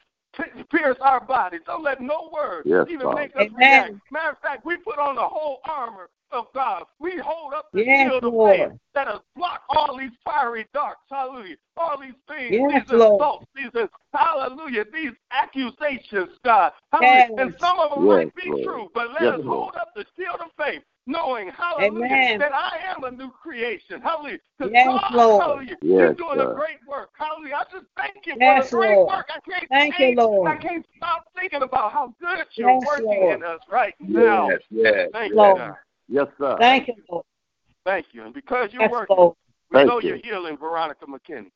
pierce 0.70 0.96
our 1.00 1.20
bodies. 1.24 1.60
Don't 1.66 1.82
let 1.82 2.00
no 2.00 2.30
word 2.32 2.62
Yes, 2.66 2.86
even 2.88 3.06
Father. 3.06 3.20
make 3.20 3.36
us 3.36 3.46
Amen. 3.46 3.56
react. 3.56 3.94
Matter 4.10 4.30
of 4.30 4.38
fact, 4.40 4.66
we 4.66 4.76
put 4.78 4.98
on 4.98 5.14
the 5.16 5.26
whole 5.26 5.60
armor 5.64 6.10
of 6.32 6.46
God. 6.54 6.84
We 6.98 7.16
hold 7.18 7.54
up 7.54 7.66
the 7.72 7.84
Yes, 7.84 8.08
shield 8.08 8.24
of 8.24 8.32
Lord. 8.34 8.56
faith 8.58 8.78
that 8.94 9.06
has 9.08 9.20
blocked 9.36 9.64
all 9.70 9.96
these 9.96 10.10
fiery 10.24 10.66
darts. 10.74 11.00
Hallelujah. 11.10 11.56
All 11.76 11.98
these 12.00 12.14
things, 12.28 12.50
Yes, 12.52 12.84
these 12.88 12.98
Lord. 12.98 13.12
insults, 13.12 13.46
these 13.54 13.70
hallelujah, 14.12 14.84
these 14.92 15.12
accusations, 15.32 16.30
God. 16.44 16.72
Hallelujah. 16.92 17.26
Yes. 17.28 17.30
And 17.38 17.54
some 17.58 17.78
of 17.78 17.90
them 17.90 18.04
Yes, 18.06 18.08
might 18.16 18.34
be 18.34 18.50
Lord. 18.50 18.64
true, 18.64 18.88
but 18.94 19.12
let 19.12 19.22
Yes, 19.22 19.34
us 19.34 19.40
Lord. 19.44 19.46
hold 19.46 19.76
up 19.76 19.88
the 19.94 20.04
shield 20.16 20.40
of 20.40 20.50
faith. 20.58 20.82
Knowing, 21.06 21.48
hallelujah, 21.48 22.04
Amen. 22.04 22.38
that 22.38 22.52
I 22.54 22.78
am 22.86 23.02
a 23.04 23.10
new 23.10 23.30
creation. 23.30 24.00
Hallelujah. 24.00 24.38
Because 24.58 24.72
Yes, 24.74 24.86
God, 24.86 25.10
Lord. 25.12 25.42
hallelujah, 25.42 25.76
you're 25.82 26.08
Yes, 26.08 26.16
doing 26.18 26.38
a 26.40 26.44
God. 26.44 26.54
great 26.54 26.76
work. 26.86 27.10
Hallelujah. 27.18 27.54
I 27.56 27.64
just 27.72 27.86
thank 27.96 28.14
you 28.26 28.34
Yes, 28.38 28.68
for 28.70 28.76
the 28.76 28.76
great 28.76 28.96
Lord. 28.96 29.08
work. 29.08 29.30
I 29.30 29.50
can't 29.50 29.68
Thank 29.70 29.98
you, 29.98 30.06
think- 30.06 30.18
Lord. 30.18 30.48
I 30.52 30.56
can't 30.56 30.86
stop 30.96 31.24
thinking 31.34 31.62
about 31.62 31.92
how 31.92 32.14
good 32.20 32.46
you're 32.54 32.68
Yes, 32.74 32.86
working 32.86 33.06
Lord. 33.06 33.36
in 33.38 33.44
us 33.44 33.60
right 33.72 33.94
now. 33.98 34.50
Yes, 34.50 34.60
yes. 34.70 35.08
Thank 35.12 35.34
Lord. 35.34 35.56
you, 35.56 35.62
God. 35.64 35.74
Yes, 36.10 36.26
sir. 36.38 36.56
Thank 36.58 36.88
you, 36.88 36.94
Lord. 37.08 37.24
Thank 37.86 38.06
you. 38.12 38.24
And 38.24 38.34
because 38.34 38.70
you're 38.72 38.82
Yes, 38.82 38.90
working, 38.90 39.16
Lord. 39.16 39.36
we 39.70 39.76
Thank 39.78 39.88
know 39.88 40.00
you. 40.00 40.08
you're 40.08 40.18
healing 40.18 40.58
Veronica 40.58 41.06
McKinney. 41.06 41.50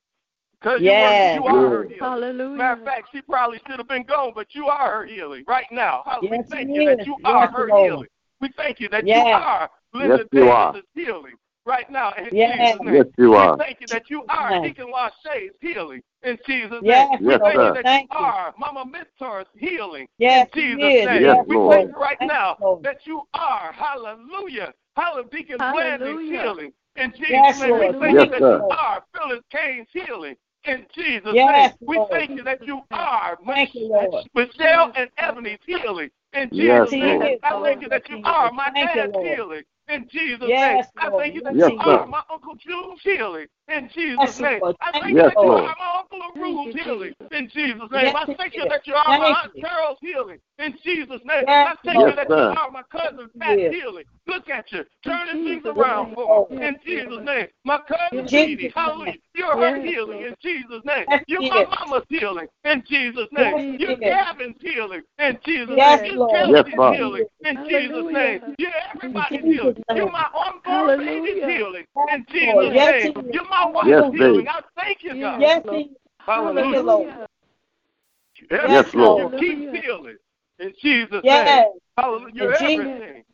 Because 0.61 0.81
Yes. 0.81 1.35
you're 1.35 1.43
working, 1.43 1.53
you 1.53 1.59
are 1.59 1.69
her 1.71 1.83
healing. 1.83 1.99
Hallelujah. 1.99 2.57
Matter 2.57 2.81
of 2.81 2.87
fact, 2.87 3.09
she 3.13 3.21
probably 3.21 3.61
should 3.67 3.79
have 3.79 3.89
been 3.89 4.05
gone, 4.05 4.33
but 4.35 4.55
you 4.55 4.67
are 4.69 5.01
her 5.01 5.07
healing 5.07 5.45
right 5.49 5.67
now. 5.73 6.03
Hallelujah. 6.07 6.31
Yes, 6.39 6.47
we 6.51 6.57
thank 6.57 6.69
he 6.71 6.75
you 6.77 6.85
that 6.97 7.07
you 7.07 7.17
Yes, 7.19 7.35
are 7.35 7.49
her 7.49 7.69
Lord. 7.69 7.91
healing. 7.91 8.09
We 8.41 8.51
thank 8.57 8.81
you 8.81 8.89
that 8.91 9.07
Yes. 9.07 9.17
you 9.17 9.33
are 9.33 9.71
Linda 9.93 10.19
Yes, 10.19 10.27
you 10.33 10.49
are. 10.49 10.73
Davis' 10.73 10.87
healing 10.95 11.35
right 11.67 11.91
now 11.91 12.13
in 12.19 12.31
Yes. 12.31 12.77
Jesus' 12.77 12.81
name. 12.83 12.95
Yes, 12.95 13.07
you 13.19 13.35
we 13.37 13.37
are. 13.37 13.57
thank 13.59 13.81
you 13.81 13.87
that 13.89 14.11
you 14.11 14.25
are 14.29 14.51
Yes. 14.51 14.63
Deacon 14.63 14.93
Lachey's 14.93 15.53
healing 15.61 16.03
in 16.23 16.39
Jesus' 16.47 16.83
Yes, 16.83 17.09
name. 17.11 17.21
We 17.25 17.33
Yes, 17.33 17.41
thank 17.43 17.57
sir. 17.57 17.69
you 17.69 17.73
that 17.73 17.87
Thank 17.87 18.11
you 18.13 18.19
you. 18.19 18.27
are 18.27 18.55
Mama 18.59 18.85
Mentor's 18.85 19.47
healing 19.57 20.07
Yes, 20.19 20.49
in 20.55 20.63
Jesus' 20.63 21.05
name. 21.05 21.23
Yes, 21.23 21.45
we 21.49 21.57
Lord. 21.57 21.77
thank 21.77 21.91
you 21.91 22.01
right 22.01 22.19
Thank 22.19 22.33
now 22.33 22.57
Lord. 22.61 22.85
that 22.85 22.99
you 23.07 23.23
are, 23.35 23.73
hallelujah, 23.73 24.73
hallelujah, 24.97 25.29
Deacon 25.31 25.57
Blanding's 25.73 26.21
Hallelujah. 26.21 26.43
healing 26.43 26.73
in 26.97 27.13
Jesus' 27.13 27.31
Yes, 27.31 27.61
name. 27.61 27.79
We 27.79 27.91
Lord. 27.91 27.97
thank 28.01 28.15
Yes, 28.17 28.27
you 28.27 28.31
that 28.31 28.41
sir. 28.41 28.59
you 28.59 28.69
are 28.71 29.05
Phyllis 29.15 29.43
Kane's 29.51 29.89
healing 29.93 30.37
in 30.65 30.87
Jesus' 30.95 31.35
Yes, 31.35 31.47
name. 31.47 31.73
We 31.87 31.97
Lord. 31.97 32.11
thank 32.11 32.31
you 32.37 32.45
that 32.45 32.61
you 32.67 32.81
are 32.91 33.39
Thank 33.47 33.75
you, 33.75 33.89
Michelle 34.35 34.93
and 34.97 35.11
Ebony's 35.19 35.59
healing 35.67 36.11
in 36.35 36.51
Jesus' 36.55 36.91
He 36.91 36.99
name. 37.01 37.21
Lord. 37.21 37.39
I 37.43 37.55
thank 37.63 37.83
you 37.83 37.89
that 37.91 38.09
you 38.09 38.19
are 38.25 38.53
my 38.53 38.71
Thank 38.75 38.91
dad's 38.95 39.13
Lord. 39.15 39.27
healing 39.37 39.63
in 39.89 40.09
Jesus' 40.11 40.41
Yes, 40.49 40.59
name. 40.59 40.87
I 40.99 41.11
thank 41.17 41.35
you 41.35 41.43
that 41.43 41.57
Yes, 41.57 41.71
you 41.71 41.79
sir. 41.85 42.05
are 42.05 42.07
my 42.07 42.23
Uncle 42.33 42.55
June's 42.57 43.01
healing 43.03 43.47
in 43.69 43.91
Jesus' 43.95 44.21
Yes, 44.21 44.41
name. 44.41 44.63
Lord. 44.63 44.77
I 44.81 44.93
Thank 44.93 45.05
thank 45.05 45.17
you, 45.17 45.23
you 45.23 45.25
that 45.25 45.43
you 45.43 45.51
are 45.51 45.77
my 45.79 46.01
Uncle 46.01 46.21
Aru's 46.23 46.71
healing 46.73 47.13
in 47.33 47.49
Jesus' 47.51 47.91
name. 47.93 48.07
Yes, 48.07 48.17
I 48.17 48.27
thank 48.37 48.57
you 48.57 48.67
that 48.69 48.87
you 48.87 48.95
are 48.95 49.15
my 49.15 49.41
Aunt 49.43 49.53
you. 49.55 49.63
Carol's 49.63 49.99
healing 50.01 50.39
in 50.59 50.75
Jesus' 50.85 51.21
name. 51.25 51.47
Yes, 51.47 51.67
I 51.67 51.75
thank 51.85 52.01
Lord. 52.01 52.11
you 52.11 52.17
that 52.17 52.29
Yes, 52.29 52.37
you 52.37 52.47
are 52.59 52.71
my 52.71 52.83
cousin 52.91 53.31
Pat's 53.41 53.63
Yes. 53.63 53.71
healing. 53.71 54.05
Look 54.27 54.49
at 54.49 54.71
you, 54.73 54.85
turning 55.05 55.39
things 55.45 55.67
around 55.67 56.15
for 56.15 56.29
her 56.29 56.45
Yes, 56.57 56.69
in 56.69 56.77
Jesus' 56.87 57.25
name. 57.25 57.47
My 57.65 57.79
cousin 57.89 58.31
Yes. 58.31 58.33
Dee 58.33 58.57
Dee, 58.57 58.73
hallelujah. 58.75 59.15
You're 59.35 59.57
her 59.59 59.81
healing 59.83 60.21
in 60.23 60.35
Jesus' 60.43 60.85
name. 60.85 61.07
You're 61.27 61.43
my 61.49 61.63
is. 61.63 61.69
mama's 61.81 62.05
healing 62.09 62.49
in 62.65 62.83
Jesus' 62.89 63.29
name. 63.33 63.57
You're. 63.79 63.97
Gavin's 63.99 64.57
healing 64.61 65.03
in 65.19 65.39
Jesus' 65.45 65.69
Yes, 65.77 66.01
name. 66.01 66.15
You're 66.33 66.47
Lord. 66.47 66.57
Kelsey's 66.57 66.65
Yes, 66.67 66.77
Father. 66.77 66.97
healing 66.97 67.25
in 67.45 67.57
Jesus' 67.69 67.91
Hallelujah. 67.91 68.13
name. 68.13 68.55
You're 68.59 68.71
everybody's 68.95 69.41
Jesus' 69.41 69.55
healing. 69.57 69.85
You're 69.95 70.05
name. 70.05 70.13
my 70.13 70.27
unborn 70.47 70.99
baby's 70.99 71.45
Hallelujah. 71.45 71.47
healing 71.47 71.85
Yes, 71.97 72.09
in 72.15 72.27
Jesus' 72.31 72.55
Lord. 72.55 72.75
Yes, 72.75 73.05
name. 73.05 73.15
he 73.15 73.21
is. 73.21 73.35
You're 73.35 73.49
my 73.49 73.67
wife's 73.71 73.89
Yes, 73.91 74.03
healing. 74.13 74.47
babe. 74.47 74.49
I 74.49 74.61
thank 74.83 74.99
you, 75.03 75.21
God. 75.21 75.41
Yes, 75.41 75.65
Lord. 75.65 75.83
he 75.83 75.91
Hallelujah. 76.19 76.63
Thank 76.63 76.75
you, 76.75 76.83
Lord. 76.83 77.09
Hallelujah. 77.09 77.27
Everything 78.51 78.71
Yes, 78.71 78.95
Lord. 78.95 79.33
You 79.35 79.39
keep 79.39 79.85
healing 79.85 80.17
in 80.59 80.73
Jesus' 80.81 81.21
Yes. 81.25 81.47
name. 81.47 81.65
Hallelujah. 81.97 82.33
You're 82.35 82.53
In 82.53 82.59
Jesus' 82.59 82.87
everything. 82.87 83.25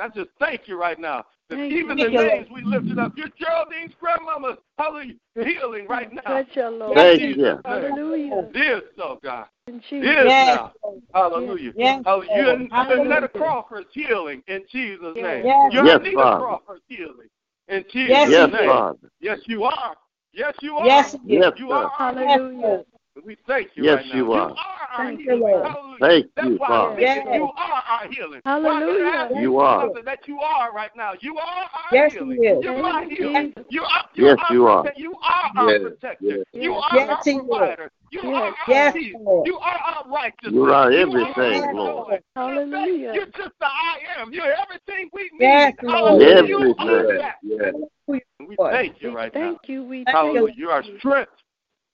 I 0.00 0.08
just 0.08 0.30
thank 0.38 0.68
you 0.68 0.78
right 0.78 0.98
now. 0.98 1.24
That 1.50 1.56
Thank 1.56 1.72
even 1.72 1.96
you. 1.98 2.04
the 2.04 2.10
Thank 2.10 2.12
you, 2.12 2.20
names 2.20 2.46
we 2.54 2.62
lifted 2.62 2.98
up, 3.00 3.12
your 3.16 3.26
Geraldine's 3.40 3.92
grandmama, 4.00 4.56
hallelujah, 4.78 5.16
healing 5.34 5.88
right 5.88 6.12
now. 6.12 6.22
Touch 6.22 6.46
your 6.54 6.70
Lord. 6.70 6.96
Yes, 6.96 7.18
Thank 7.18 7.20
you. 7.22 7.34
Jesus' 7.34 7.58
Hallelujah. 7.64 8.30
Oh, 8.34 8.50
it 8.54 8.56
is 8.56 8.82
so, 8.96 9.02
oh, 9.02 9.18
God. 9.22 9.46
In 9.66 9.74
It 9.74 9.82
Jesus' 9.90 10.08
is 10.10 10.24
Yes, 10.26 10.56
now. 10.56 10.72
Hallelujah. 11.12 11.72
Yes, 11.76 12.02
Hallelujah. 12.04 12.36
You're, 12.36 12.46
Lord. 12.46 12.70
you're 12.70 13.08
Netta 13.08 13.28
Crawford's 13.28 13.88
healing 13.92 14.42
in 14.46 14.62
Jesus' 14.70 15.16
name. 15.16 15.44
Yes. 15.44 15.72
You're 15.72 15.86
Yes, 15.86 16.00
Anita 16.00 16.16
Father. 16.16 16.44
Crawford's 16.44 16.82
healing 16.86 17.28
in 17.66 17.84
Jesus' 17.92 18.08
Yes, 18.10 18.30
Yes. 18.30 18.50
Father. 18.66 19.10
Yes, 19.20 19.38
you 19.46 19.64
are. 19.64 19.96
Yes, 20.32 20.54
you 20.62 20.76
are. 20.76 20.86
Yes, 20.86 21.16
he. 21.26 21.34
Yes, 21.34 21.52
You 21.58 21.72
are. 21.72 21.90
Hallelujah. 21.98 22.84
Lord. 23.16 23.26
we 23.26 23.36
thank 23.46 23.70
you 23.74 23.84
Yes, 23.84 23.96
right 23.96 24.06
now. 24.06 24.16
you 24.16 24.32
are. 24.32 24.50
are 24.50 24.56
our 24.98 25.06
Thank 25.06 25.20
you, 25.20 25.26
healing. 25.26 25.40
Lord. 25.40 25.66
Hallelujah. 25.66 25.98
Thank 26.00 26.26
That's 26.36 26.48
you, 26.48 26.58
why 26.58 26.66
Father. 26.68 26.96
I 26.96 27.00
Yes. 27.00 27.26
you 27.34 27.42
are 27.56 27.82
our 27.88 28.08
healing. 28.10 28.40
Hallelujah. 28.44 28.70
Why 28.70 28.80
can 28.80 29.06
I 29.06 29.24
ask 29.24 29.34
You 29.34 29.40
you 29.40 29.58
are. 29.58 29.82
something 29.82 30.04
that 30.04 30.18
you 30.28 30.40
are 30.40 30.72
right 30.72 30.90
now? 30.96 31.12
You 31.20 31.38
are 31.38 31.44
our 31.44 31.68
Yes, 31.92 32.12
he 32.12 32.18
healing. 32.18 32.44
is. 32.44 32.64
You're 32.64 32.82
my 32.82 33.06
you, 33.08 33.16
healing. 33.16 33.54
You 33.68 33.82
are, 33.82 34.04
you're 34.14 34.28
Yes, 34.28 34.38
our 34.48 34.54
you 34.54 34.66
are. 34.66 34.82
protect- 34.82 34.98
You 34.98 35.14
are 35.22 35.50
our 35.56 35.70
Yes, 35.70 35.80
protector. 35.82 36.24
yes. 36.26 36.38
You 36.52 36.72
are 36.74 36.90
Yes, 36.94 37.08
our 37.10 37.24
he 37.24 37.30
is. 37.32 37.46
provider. 37.48 37.90
You 38.12 38.20
Yes. 38.24 38.32
are 38.34 38.46
our 38.48 38.54
Yes, 38.68 38.92
peace. 38.94 39.16
Lord. 39.20 39.46
You 39.46 39.58
are 39.58 39.78
our 39.78 40.04
righteousness. 40.08 40.52
You 40.54 40.64
are 40.64 40.92
You 40.92 40.98
everything, 40.98 41.62
our 41.64 41.74
Lord. 41.74 42.22
Hallelujah. 42.34 43.12
You're 43.14 43.26
just 43.26 43.52
the 43.60 43.66
I 43.66 43.98
am. 44.18 44.32
You're 44.32 44.52
everything 44.52 45.08
we 45.12 45.30
need. 45.32 45.38
Yes, 45.40 45.74
Lord. 45.82 46.22
Hallelujah. 46.22 46.46
You 46.46 46.56
Everything. 46.56 46.74
are 46.78 47.02
Yes, 47.02 47.18
that. 47.18 47.34
yes. 47.42 47.74
We 48.06 48.56
thank 48.56 49.00
you 49.00 49.10
We 49.10 49.14
right 49.14 49.34
now. 49.34 49.40
thank 49.40 49.68
you. 49.68 49.84
We 49.84 50.04
Thank 50.04 50.06
thank 50.06 50.16
you. 50.16 50.16
Hallelujah. 50.16 50.54
You 50.56 50.68
are 50.70 50.84
strength. 50.98 51.30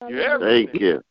You're 0.08 0.20
everything. 0.20 0.68
Thank 0.68 0.80
you. 0.80 1.02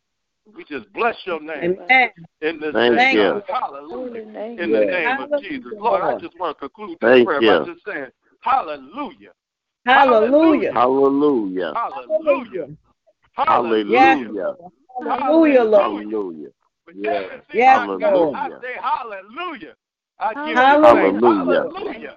We 0.54 0.64
just 0.64 0.92
bless 0.92 1.16
your 1.24 1.40
name 1.40 1.78
Amen. 1.80 2.10
in 2.40 2.60
this 2.60 2.72
Thank 2.72 2.94
day. 2.94 3.12
you. 3.14 3.22
God. 3.22 3.42
Hallelujah. 3.48 4.24
Holy. 4.24 4.62
In 4.62 4.72
the 4.72 4.80
Yes. 4.80 4.90
name 4.90 5.20
of 5.20 5.42
Jesus. 5.42 5.72
Lord, 5.76 6.02
I 6.02 6.18
just 6.20 6.38
want 6.38 6.56
to 6.56 6.68
conclude 6.68 6.98
this 7.00 7.10
Thank 7.10 7.26
prayer 7.26 7.40
you. 7.40 7.48
by 7.60 7.66
just 7.66 7.84
saying, 7.84 8.10
Hallelujah. 8.40 9.32
Hallelujah. 9.86 10.72
Hallelujah. 10.72 11.72
Hallelujah. 11.74 12.68
Yes, 13.38 13.48
Hallelujah. 13.48 14.56
Lord. 14.58 14.72
Hallelujah, 15.20 15.62
Lord. 15.64 16.04
Hallelujah. 16.04 16.48
Yes. 16.94 17.24
Yes, 17.52 17.78
I 17.78 17.84
I 18.34 18.48
say 18.62 18.74
hallelujah. 18.80 19.74
I 20.18 20.34
give 20.34 20.46
you 20.46 20.54
Hallelujah. 20.54 21.20
Hallelujah. 21.20 22.16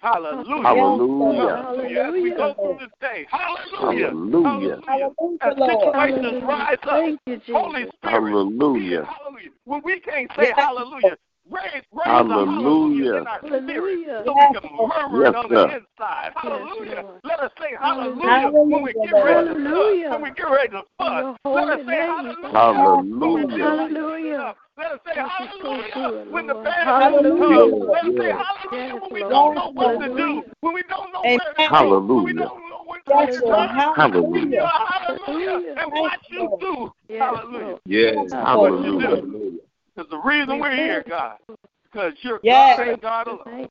Hallelujah. 0.00 0.62
Hallelujah. 0.62 1.56
Hallelujah. 1.56 2.00
As 2.00 2.12
we 2.12 2.30
go 2.30 2.54
through 2.54 2.78
this 2.80 2.90
day. 3.00 3.26
Hallelujah. 3.30 4.08
Hallelujah. 4.08 4.80
Hallelujah, 4.86 5.38
As 5.42 5.54
Lord. 5.56 5.94
situations 5.94 6.42
rise 6.42 6.78
up. 6.84 6.90
Thank 6.90 7.20
you, 7.26 7.36
Jesus. 7.36 7.54
Holy 7.54 7.82
Spirit. 7.96 8.30
Hallelujah. 8.30 9.04
Hallelujah. 9.04 9.50
When 9.64 9.82
we 9.84 10.00
can't 10.00 10.30
say 10.36 10.44
Yes. 10.48 10.54
hallelujah, 10.56 11.16
Raise, 11.50 11.82
raise 11.92 12.04
Hallelujah. 12.04 12.30
a 12.30 12.46
hallelujah 12.46 13.16
in 13.18 13.26
our 13.26 13.40
spirit 13.42 13.98
Hallelujah. 14.06 14.22
so 14.24 14.32
we 14.38 14.46
can 14.54 14.70
murmur 14.78 15.26
it 15.26 15.34
Yes, 15.34 15.34
on 15.34 15.50
the 15.50 15.56
sir. 15.56 15.66
inside. 15.74 16.30
Hallelujah. 16.36 17.02
Lord. 17.02 17.20
Let 17.24 17.40
us 17.40 17.50
say 17.58 17.74
hallelujah, 17.78 18.22
Hallelujah. 18.22 18.50
when 18.70 18.82
we 18.82 18.92
get 19.02 19.14
ready 19.18 19.50
to 19.50 19.54
Hallelujah. 19.54 20.10
fuss, 20.10 20.20
when 20.20 20.22
we 20.22 20.30
get 20.30 20.46
ready 20.50 20.68
to 20.70 20.82
fuss. 20.98 21.36
Let 21.44 21.68
us 21.68 21.80
say 21.86 21.98
hallelujah. 21.98 22.54
Hallelujah. 22.54 23.66
Hallelujah. 23.66 24.54
Let 24.78 24.92
us 24.92 25.00
say 25.04 25.12
This 25.14 25.26
is 25.26 25.50
so 25.60 25.74
hallelujah 25.74 26.30
when 26.30 26.46
the 26.46 26.54
Lord. 26.54 26.64
bad 26.64 26.86
Hallelujah. 26.86 27.38
comes. 27.42 27.82
Let 27.90 28.04
us 28.06 28.14
say 28.14 28.30
hallelujah 28.30 29.00
when 29.00 29.10
we 29.12 29.20
don't 29.26 29.54
know 29.54 29.70
what 29.74 29.98
to 29.98 30.08
do, 30.16 30.30
Hallelujah. 30.30 30.54
when 30.60 30.74
we 30.74 30.82
don't 30.88 31.12
know 31.12 31.26
where 31.34 31.54
to 31.54 31.66
go, 31.78 31.98
when 32.14 32.24
we 32.24 32.32
Hallelujah. 32.32 32.46
don't 32.46 32.62
know 32.70 32.82
when 32.86 33.00
to 33.02 33.10
Yes, 33.10 33.42
Lord. 33.42 33.70
turn. 33.70 33.76
Give 34.32 34.46
you 34.50 34.62
Hallelujah. 34.62 34.70
hallelujah 34.70 35.58
Hallelujah. 35.58 35.74
and 35.82 35.92
watch 35.92 36.22
you 36.30 36.48
Lord. 36.48 36.60
do. 36.60 36.90
Yes, 37.08 37.20
Hallelujah. 37.20 37.66
Lord. 37.66 37.80
Yes. 37.86 38.32
Hallelujah. 38.32 39.22
Because 40.00 40.10
the 40.10 40.28
reason 40.28 40.58
we're 40.58 40.74
here, 40.74 41.04
God, 41.06 41.36
because 41.84 42.14
you're 42.22 42.40
Yes. 42.42 42.78
God 42.78 42.88
and 42.88 43.02
God 43.02 43.26
alone. 43.26 43.68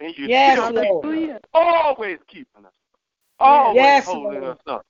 And 0.00 0.14
you're 0.18 0.28
Yes, 0.28 0.58
still 0.58 0.70
Lord. 0.74 1.04
Hallelujah. 1.04 1.40
always 1.54 2.18
keeping 2.28 2.66
us, 2.66 2.72
always 3.38 3.76
Yes, 3.76 4.04
holding 4.04 4.42
Lord. 4.42 4.44
us 4.44 4.58
up. 4.66 4.86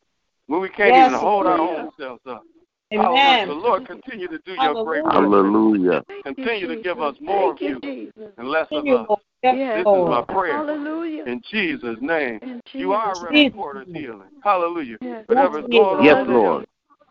When 0.49 0.61
we 0.61 0.69
can't 0.71 0.97
Yes, 0.97 1.07
even 1.11 1.21
hold 1.21 1.47
our 1.47 1.61
own 1.61 1.91
selves 1.97 2.23
up. 2.27 2.43
Hallelujah. 2.91 3.17
Amen. 3.17 3.49
The 3.49 3.55
Lord 3.55 3.87
continue 3.87 4.27
to 4.27 4.39
do 4.39 4.55
your 4.55 4.85
great 4.85 5.05
work. 5.05 5.13
Hallelujah. 5.15 6.03
Continue 6.25 6.67
to 6.67 6.83
give 6.83 7.01
us 7.01 7.15
Jesus. 7.15 7.27
more 7.29 7.53
of 7.53 7.63
you, 7.63 7.81
you 7.83 8.33
and 8.39 8.49
less 8.49 8.67
of 8.73 8.89
us. 8.89 9.07
Yes, 9.45 9.55
Yes, 9.57 9.85
This 9.85 9.95
is 9.95 10.09
my 10.09 10.23
prayer. 10.23 10.57
Hallelujah. 10.57 11.25
In 11.27 11.41
Jesus' 11.49 11.99
name. 12.01 12.41
In 12.43 12.61
You 12.75 12.93
are 12.93 13.13
a 13.13 13.21
Reverend 13.23 13.37
Jesus. 13.37 13.57
Porter's 13.57 13.87
healing. 13.93 14.31
Hallelujah. 14.43 14.99
Yes. 15.01 15.25
Whatever's 15.29 15.63
Yes, 15.63 15.71
going 15.71 16.01
on 16.01 16.05
Yes, 16.05 16.27
Lord. 16.29 16.67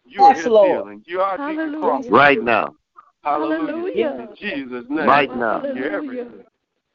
you 0.05 0.23
are 0.23 0.33
Yes, 0.33 0.37
his 0.43 0.47
Lord. 0.47 0.67
healing. 0.67 1.03
You 1.07 1.21
are 1.21 1.37
Deacon 1.37 1.73
Hallelujah. 1.73 2.11
Right 2.11 2.43
now. 2.43 2.75
Hallelujah. 3.23 3.67
Hallelujah. 3.67 4.27
In 4.29 4.35
Jesus' 4.35 4.85
name. 4.89 5.07
Right 5.07 5.35
now. 5.35 5.63
You're 5.63 5.91
Hallelujah. 5.91 5.93
everything. 5.93 6.45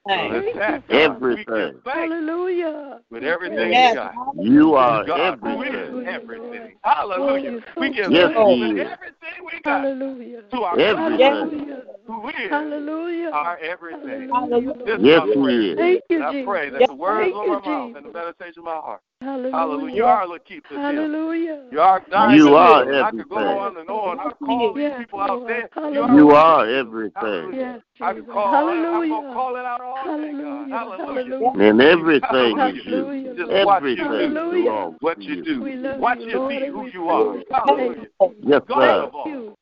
So 0.06 0.12
Thank 0.12 0.32
let's 0.34 0.46
Thank 0.46 0.54
you, 0.54 0.60
act, 0.62 0.88
Father. 0.88 1.08
God. 1.08 1.20
We 1.20 1.36
give 1.36 1.46
Everything. 1.56 1.80
Hallelujah. 1.84 3.00
with 3.10 3.24
everything 3.24 3.72
Yes. 3.72 3.90
we 3.90 3.96
got. 3.96 4.14
You 4.36 4.74
are 4.74 5.04
God, 5.04 5.38
who 5.40 5.62
is 5.62 5.70
everything. 5.72 6.06
everything. 6.06 6.76
Hallelujah. 6.82 7.60
We 7.78 7.90
give 7.90 8.12
Yes, 8.12 8.30
thanks 8.34 8.50
He 8.50 8.62
with 8.62 8.78
is. 8.78 8.88
everything 8.92 9.44
we 9.44 9.60
got 9.62 9.82
Hallelujah. 9.82 10.42
to 10.50 10.56
our 10.62 10.78
Everything. 10.78 11.18
God, 11.18 11.50
Hallelujah. 11.50 11.82
who 12.06 12.28
is 12.28 12.50
Hallelujah. 12.50 13.30
our 13.32 13.58
everything. 13.58 14.28
Hallelujah. 14.32 14.72
This 14.84 15.00
Yes, 15.02 15.20
my 15.26 15.34
prayer. 15.42 15.60
He 15.60 15.70
is. 15.70 15.78
Thank 15.78 16.02
you, 16.08 16.16
And 16.16 16.24
I 16.24 16.32
Jesus. 16.32 16.46
pray 16.46 16.70
that 16.70 16.80
Yes. 16.80 16.88
the 16.88 16.94
words 16.94 17.20
Thank 17.22 17.34
of 17.34 17.42
you, 17.42 17.48
my 17.48 17.60
mouth 17.60 17.90
and 17.96 18.04
the 18.04 18.08
Jesus. 18.08 18.14
meditation 18.14 18.58
of 18.58 18.64
my 18.64 18.70
heart. 18.72 19.00
Hallelujah. 19.22 19.56
Hallelujah. 19.56 19.94
You 19.96 20.04
are 20.04 20.28
the 20.28 20.38
keep 20.40 20.62
this 20.68 20.78
healing. 20.78 20.96
Hallelujah. 20.96 21.62
You 21.72 21.80
are 21.80 22.02
dying 22.10 22.38
You 22.38 22.54
are 22.54 22.84
heal. 22.84 23.02
I 23.02 23.10
could 23.10 23.28
go 23.30 23.58
on 23.58 23.78
and 23.78 23.88
on. 23.88 24.20
I 24.20 24.30
call 24.44 24.74
these 24.74 24.82
Yes, 24.82 24.98
people 25.00 25.20
out 25.20 25.46
there. 25.46 25.70
Hallelujah. 25.72 26.14
You 26.16 26.30
are 26.32 26.68
everything. 26.68 27.12
Hallelujah. 27.16 27.56
Yes, 27.56 27.80
I 28.02 28.12
could 28.12 28.22
Jesus. 28.22 28.32
call. 28.34 28.54
I, 28.54 28.58
I'm 28.58 28.66
Hallelujah. 28.68 29.08
gonna 29.08 29.34
call 29.34 29.56
it 29.56 29.64
out 29.64 29.80
all 29.80 30.04
day, 30.04 30.32
God. 30.32 30.68
Hallelujah. 30.68 30.68
Hallelujah. 30.68 31.06
Hallelujah. 31.06 31.70
And 31.70 31.80
everything 31.80 32.58
is 32.58 32.86
Hallelujah. 32.86 33.24
you. 33.24 33.36
Just 33.36 33.50
watch 33.64 33.82
you 33.82 34.04
Everything 34.04 34.06
Hallelujah. 34.06 34.64
belongs 34.64 34.96
what 35.00 35.16
to 35.16 35.24
you 35.24 35.34
you. 35.36 35.44
do. 35.44 35.62
We 35.62 35.76
love 35.76 36.00
Watch 36.00 36.18
you, 36.18 36.26
you 36.26 36.38
Lord, 36.38 36.50
be 36.50 36.66
who 36.66 36.86
you 36.92 37.08
are. 37.08 37.36
Hallelujah. 37.52 38.06
Yes, 38.42 38.62
God 38.68 38.80
sir. 38.80 39.02
of 39.04 39.14
all. 39.14 39.58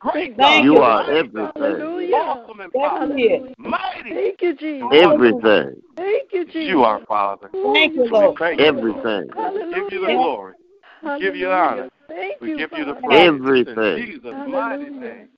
Great 0.00 0.36
God. 0.36 0.64
You 0.64 0.74
you. 0.74 0.80
are 0.80 1.02
Mighty 1.02 1.18
everything. 1.18 1.52
Hallelujah. 1.54 2.14
Awesome 2.16 2.60
and 2.60 2.72
Yes, 2.74 2.90
powerful. 2.90 3.08
Hallelujah. 3.08 3.54
Mighty. 3.58 4.10
Thank 4.10 4.42
you, 4.42 4.56
Jesus. 4.56 4.88
Everything. 4.92 5.82
Thank 5.96 6.32
you, 6.32 6.37
Jesus. 6.37 6.37
You 6.54 6.82
are 6.82 7.00
Father. 7.06 7.50
Ooh, 7.54 7.72
Thank 7.74 7.96
you, 7.96 8.08
Lord. 8.10 8.38
Thank 8.38 8.60
you. 8.60 8.66
Everything. 8.66 9.30
Hallelujah. 9.34 9.74
Give 9.74 9.92
you 9.92 10.06
the 10.06 10.14
glory. 10.14 10.54
We 11.02 11.20
give 11.20 11.36
you 11.36 11.46
the 11.48 11.54
honor. 11.54 11.88
Thank 12.08 12.40
We 12.40 12.48
you, 12.48 12.56
give 12.56 12.70
you 12.76 12.84
the 12.84 12.94
praise. 12.94 13.28
Everything. 13.28 13.78
In 13.78 14.06
Jesus' 14.06 14.34
mighty 14.48 14.90
name. 14.90 15.28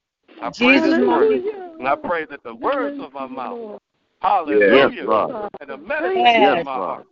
I 0.43 0.51
pray 0.57 0.75
Jesus' 0.75 0.91
this 0.91 1.07
mighty 1.07 1.41
word. 1.41 1.77
And 1.79 1.89
I 1.89 1.97
pray 1.97 2.25
that 2.27 2.43
the 2.45 2.55
words 2.55 2.97
of 3.01 3.13
my 3.13 3.27
mouth, 3.27 3.81
hallelujah, 4.23 4.91
Yes, 4.97 5.07
Father. 5.07 5.49
and 5.61 5.71
the 5.71 5.77
Thank 5.77 5.89
meditation 5.89 6.43
Yes. 6.43 6.59
of 6.59 6.65
my 6.67 6.75
heart 6.75 7.07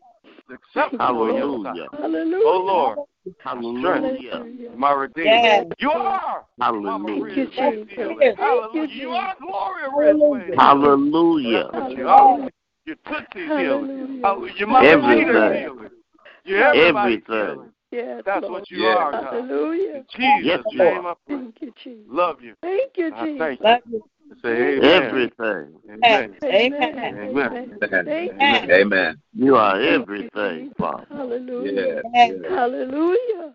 is 0.51 0.59
Thank 0.75 0.93
you, 0.93 0.99
acceptable 0.99 1.15
Lord. 1.15 1.35
Hallelujah. 1.37 1.89
Hallelujah. 1.93 2.47
Oh 2.47 2.63
Lord, 2.65 2.99
Hallelujah. 3.39 4.31
Hallelujah. 4.33 4.77
my 4.77 4.93
Redeemer. 4.93 5.27
Yes. 5.27 5.67
You 5.79 5.91
are 5.91 6.45
Hallelujah. 6.61 7.47
Thank 7.57 7.77
you, 7.77 7.87
Jesus. 7.97 8.37
Hallelujah. 8.37 8.37
Thank 8.73 8.75
you, 8.75 9.03
You 9.03 9.11
are 9.11 9.35
Gloria 9.41 9.91
Hallelujah. 10.57 11.71
Hallelujah. 11.73 12.51
That's 13.05 13.09
what 13.35 13.41
you 13.41 13.49
Hallelujah. 13.49 13.67
are. 13.67 13.67
You're 13.67 13.81
Tootsie's 13.85 13.89
healing. 13.89 14.23
Hallelujah. 14.23 14.23
Oh, 14.25 14.35
Hallelujah. 14.35 14.55
You're 14.59 14.69
Mama 14.69 14.87
Everything. 14.87 15.63
Healing. 15.63 15.91
You're 16.45 16.65
everybody's 16.65 17.23
Everything. 17.29 17.47
healing. 17.47 17.73
Yes, 17.91 18.23
That's 18.27 18.43
Lord. 18.43 18.53
what 18.53 18.71
you 18.71 18.83
Yes. 18.83 18.97
are, 18.99 19.13
God. 19.13 19.25
Hallelujah. 19.25 19.95
In 19.97 20.05
Jesus' 20.15 20.45
Yes, 20.45 20.61
you 20.71 20.79
name. 20.79 21.07
I 21.07 21.15
pray. 21.27 21.37
Thank 21.37 21.57
you, 21.61 21.73
Jesus. 21.83 22.07
Love 22.09 22.43
you. 22.43 22.55
Thank 22.63 22.93
you, 22.97 23.13
I 23.13 23.25
Jesus. 23.25 23.39
thank. 23.39 23.61
Love 23.61 23.81
you. 23.91 24.05
Say 24.43 24.77
amen. 24.77 24.85
Everything. 24.85 25.75
Amen. 25.91 26.37
Amen. 26.45 26.99
Amen. 27.01 27.79
Amen. 27.83 28.09
Amen. 28.09 28.71
Amen. 28.71 29.19
You 29.35 29.57
are 29.57 29.75
Thank 29.75 29.87
you, 29.91 30.03
everything, 30.03 30.61
Jesus. 30.61 30.75
Father. 30.79 31.07
Hallelujah. 31.11 32.03
Yes. 32.05 32.05
Yes. 32.15 32.39
Hallelujah. 32.51 33.55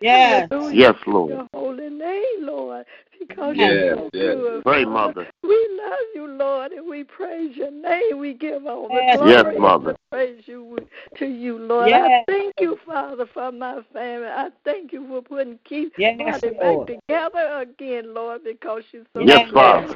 Yes. 0.00 0.48
Hallelujah 0.50 0.76
Yes, 0.76 0.94
Lord. 1.06 1.30
Your 1.30 1.48
holy 1.52 1.90
name, 1.90 2.22
Lord, 2.46 2.86
because 3.18 3.56
Yes, 3.56 3.70
you're 3.70 3.96
so 3.96 4.10
yes. 4.12 4.34
good. 4.34 4.64
Pray, 4.64 4.84
Mother. 4.84 5.26
We 5.42 5.68
love 5.82 5.98
you, 6.14 6.26
Lord, 6.26 6.72
and 6.72 6.88
we 6.88 7.04
praise 7.04 7.56
your 7.56 7.70
name. 7.70 8.18
We 8.18 8.34
give 8.34 8.66
all 8.66 8.88
the 8.88 8.94
Yes. 8.94 9.18
glory 9.18 9.30
Yes, 9.32 9.60
Mother. 9.60 9.92
the 9.92 9.98
praise 10.10 10.42
you 10.46 10.78
to 11.18 11.26
you, 11.26 11.58
Lord. 11.58 11.88
Yes. 11.88 12.24
I 12.28 12.32
thank 12.32 12.54
you, 12.60 12.78
Father, 12.86 13.26
for 13.26 13.52
my 13.52 13.82
family. 13.92 14.28
I 14.28 14.50
thank 14.64 14.92
you 14.92 15.06
for 15.08 15.22
putting 15.22 15.58
keep 15.64 15.92
Yes, 15.98 16.18
body 16.18 16.56
Lord. 16.60 16.86
back 16.86 16.96
together 17.08 17.58
again, 17.60 18.14
Lord, 18.14 18.42
because 18.44 18.82
you're 18.92 19.04
so 19.14 19.20
Yes, 19.20 19.46
good. 19.46 19.54
Father. 19.54 19.94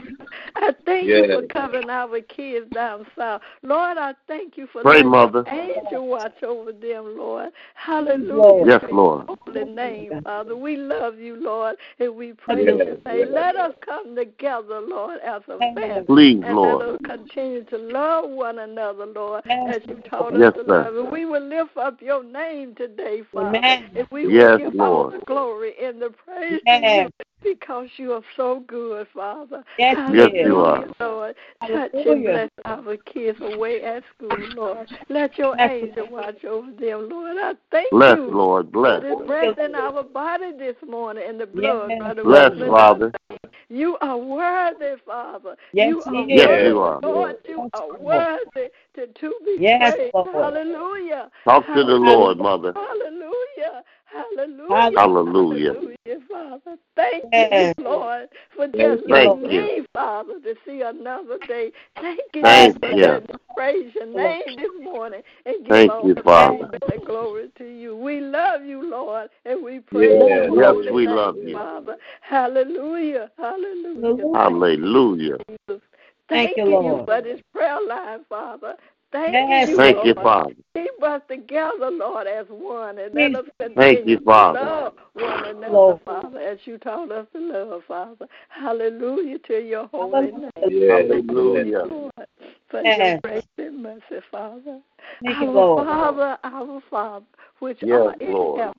I 0.56 0.74
thank 0.84 1.08
you 1.08 1.26
for 1.32 1.46
covering 1.48 1.90
our 1.90 2.20
kids 2.20 2.70
down 2.72 3.06
south. 3.16 3.42
Lord, 3.62 3.98
I 3.98 4.14
thank 4.26 4.56
you 4.56 4.66
for 4.72 4.82
Pray, 4.82 5.02
Mother. 5.02 5.44
your 5.46 5.54
angel 5.54 6.06
watch 6.08 6.42
over 6.42 6.72
them, 6.72 7.16
Lord. 7.16 7.50
Hallelujah. 7.74 8.66
Yes, 8.66 8.84
Lord. 8.90 9.26
Holy 9.46 9.64
name, 9.64 10.12
Father. 10.24 10.56
We 10.56 10.76
love 10.76 11.18
you, 11.18 11.36
Lord, 11.36 11.76
and 11.98 12.14
we 12.14 12.32
praise 12.32 12.66
Yes, 12.66 12.86
your 12.86 12.96
name. 13.16 13.32
Let 13.32 13.56
us 13.56 13.74
come 13.84 14.16
together, 14.16 14.80
Lord, 14.80 15.20
as 15.24 15.42
a 15.48 15.58
family. 15.58 16.06
Please, 16.06 16.40
And 16.44 16.56
Lord. 16.56 16.80
let 16.80 16.94
us 16.94 17.00
continue 17.04 17.64
to 17.64 17.78
love 17.78 18.30
one 18.30 18.58
another, 18.58 19.06
Lord, 19.06 19.42
Yes. 19.46 19.76
as 19.76 19.82
you 19.88 20.02
taught 20.08 20.34
Yes, 20.34 20.52
us 20.54 20.54
to 20.64 20.64
sir. 20.68 20.82
love. 20.84 20.96
And 20.96 21.12
we 21.12 21.24
will 21.26 21.46
lift 21.46 21.76
up 21.76 22.00
your 22.02 22.22
name 22.24 22.74
today, 22.74 23.22
Father. 23.32 23.58
Amen. 23.58 23.90
And 23.96 24.06
we 24.10 24.26
Yes, 24.26 24.58
will 24.60 24.70
give 24.70 24.80
all 24.80 25.10
the 25.10 25.20
glory 25.26 25.72
and 25.82 26.00
the 26.00 26.10
praise 26.10 26.60
Yes. 26.66 26.80
to 26.82 26.86
you 26.86 27.10
because 27.42 27.88
you 27.96 28.12
are 28.12 28.22
so 28.36 28.62
good, 28.66 29.06
Father. 29.14 29.62
Yes, 29.78 29.96
Yes, 30.12 30.30
you 30.44 30.60
are. 30.60 30.76
Hallelujah, 30.76 30.92
Lord. 31.00 31.34
Touch 31.60 31.90
and 31.94 32.04
Hallelujah. 32.04 32.32
bless 32.32 32.50
our 32.64 32.96
kids 32.98 33.38
away 33.40 33.82
at 33.82 34.02
school, 34.16 34.36
Lord. 34.54 34.88
Let 35.08 35.38
your 35.38 35.56
Yes, 35.58 35.70
angel 35.70 36.08
watch 36.10 36.44
over 36.44 36.70
them, 36.72 37.08
Lord. 37.08 37.36
I 37.38 37.52
thank 37.70 37.90
Bless, 37.92 38.16
you 38.16 38.26
Bless, 38.26 38.34
Lord. 38.36 38.72
for 38.72 38.72
Bless. 38.72 39.02
this 39.02 39.26
breath 39.26 39.58
in 39.58 39.74
our 39.74 40.02
body 40.02 40.52
this 40.58 40.76
morning 40.86 41.24
and 41.26 41.40
the 41.40 41.46
blood 41.46 41.90
Yes, 41.90 42.00
running 42.00 42.24
Bless, 42.24 42.50
warm 42.50 42.62
in 42.62 42.62
our 42.62 42.68
Father. 42.76 43.12
you 43.68 43.96
are 44.00 44.18
worthy, 44.18 45.00
Father. 45.06 45.56
Yes, 45.72 45.88
you 45.88 46.02
are 46.02 46.22
is. 46.24 46.28
Yes, 46.28 46.48
worthy, 46.48 46.68
you 46.68 46.80
are. 46.80 47.00
Lord. 47.02 47.36
You 47.48 47.68
are 47.74 47.88
worthy 48.02 48.68
to, 48.94 49.06
to 49.06 49.34
be 49.44 49.56
Yes, 49.60 49.94
praised. 49.96 50.14
Lord. 50.14 50.54
Hallelujah. 50.54 51.30
Talk 51.44 51.66
to 51.66 51.84
the 51.84 51.94
Lord, 51.94 52.38
Mother. 52.38 52.72
Hallelujah. 52.74 53.82
Hallelujah. 54.04 54.90
Hallelujah. 54.96 54.98
Hallelujah, 54.98 55.89
Father. 56.30 56.76
Thank 56.96 57.24
Yes. 57.32 57.74
you, 57.78 57.84
Lord, 57.84 58.28
for 58.56 58.66
just 58.66 58.78
you, 59.06 59.08
letting 59.08 59.42
me, 59.42 59.86
Father, 59.92 60.40
to 60.40 60.54
see 60.66 60.82
another 60.82 61.38
day. 61.46 61.72
Thank 61.96 62.20
you 62.34 62.42
Thank 62.42 62.76
for 62.80 62.88
you. 62.90 63.02
letting 63.06 63.26
me 63.28 63.34
praise 63.56 63.94
your 63.94 64.06
name 64.06 64.56
this 64.56 64.70
morning 64.82 65.22
and 65.46 65.56
give 65.64 65.72
Thank 65.72 65.90
all 65.90 66.06
you, 66.08 66.14
the 66.14 66.22
Father. 66.22 66.56
praise 66.56 66.70
and 66.82 67.00
the 67.00 67.06
glory 67.06 67.50
to 67.58 67.64
you. 67.64 67.96
We 67.96 68.20
love 68.20 68.64
you, 68.64 68.88
Lord, 68.90 69.30
and 69.44 69.62
we 69.64 69.80
praise 69.80 70.08
Yes. 70.18 70.28
your 70.50 70.60
Yes, 70.60 70.72
holy 70.72 70.92
we 70.92 71.06
name, 71.06 71.16
love 71.16 71.36
you. 71.42 71.54
Father. 71.54 71.96
Hallelujah. 72.22 73.30
Hallelujah. 73.36 74.26
Hallelujah. 74.34 75.36
Thank 75.68 75.80
Thank 76.28 76.56
you, 76.58 76.64
you 76.64 76.70
Lord. 76.70 77.06
for 77.06 77.22
this 77.22 77.40
prayer 77.52 77.78
line, 77.88 78.20
Father. 78.28 78.76
Thank 79.12 79.34
Yes, 79.34 79.68
you, 79.68 79.76
Thank 79.76 79.96
Lord. 79.96 80.06
you, 80.06 80.14
Father. 80.14 80.54
Keep 80.74 81.02
us 81.02 81.20
together, 81.28 81.90
Lord, 81.90 82.26
as 82.28 82.46
one, 82.48 82.98
and 82.98 83.12
Yes. 83.14 83.32
let 83.32 83.44
us 83.44 83.72
Thank 83.76 84.06
you, 84.06 84.18
to 84.18 84.24
Father. 84.24 84.60
love 84.60 84.92
one 85.14 85.44
another, 85.44 85.72
Lord. 85.74 86.00
Father, 86.04 86.38
as 86.38 86.58
you 86.64 86.78
taught 86.78 87.10
us 87.10 87.26
to 87.32 87.40
love, 87.40 87.82
Father. 87.88 88.26
Hallelujah 88.50 89.38
to 89.40 89.54
your 89.66 89.88
holy 89.88 90.30
name. 90.30 90.50
Yes. 90.68 91.06
Hallelujah. 91.10 91.86
Lord, 91.90 92.12
for 92.70 92.82
Yes. 92.84 92.98
your 92.98 93.18
grace 93.22 93.42
and 93.58 93.82
mercy, 93.82 94.24
Father. 94.30 94.80
Thank 95.22 95.36
our 95.38 95.44
you, 95.44 95.50
Lord. 95.50 95.86
Father, 95.88 96.38
our 96.44 96.82
Father, 96.88 97.24
which 97.58 97.82
Yes, 97.82 98.00
art 98.00 98.20
in 98.20 98.32
Lord. 98.32 98.58
heaven, 98.60 98.74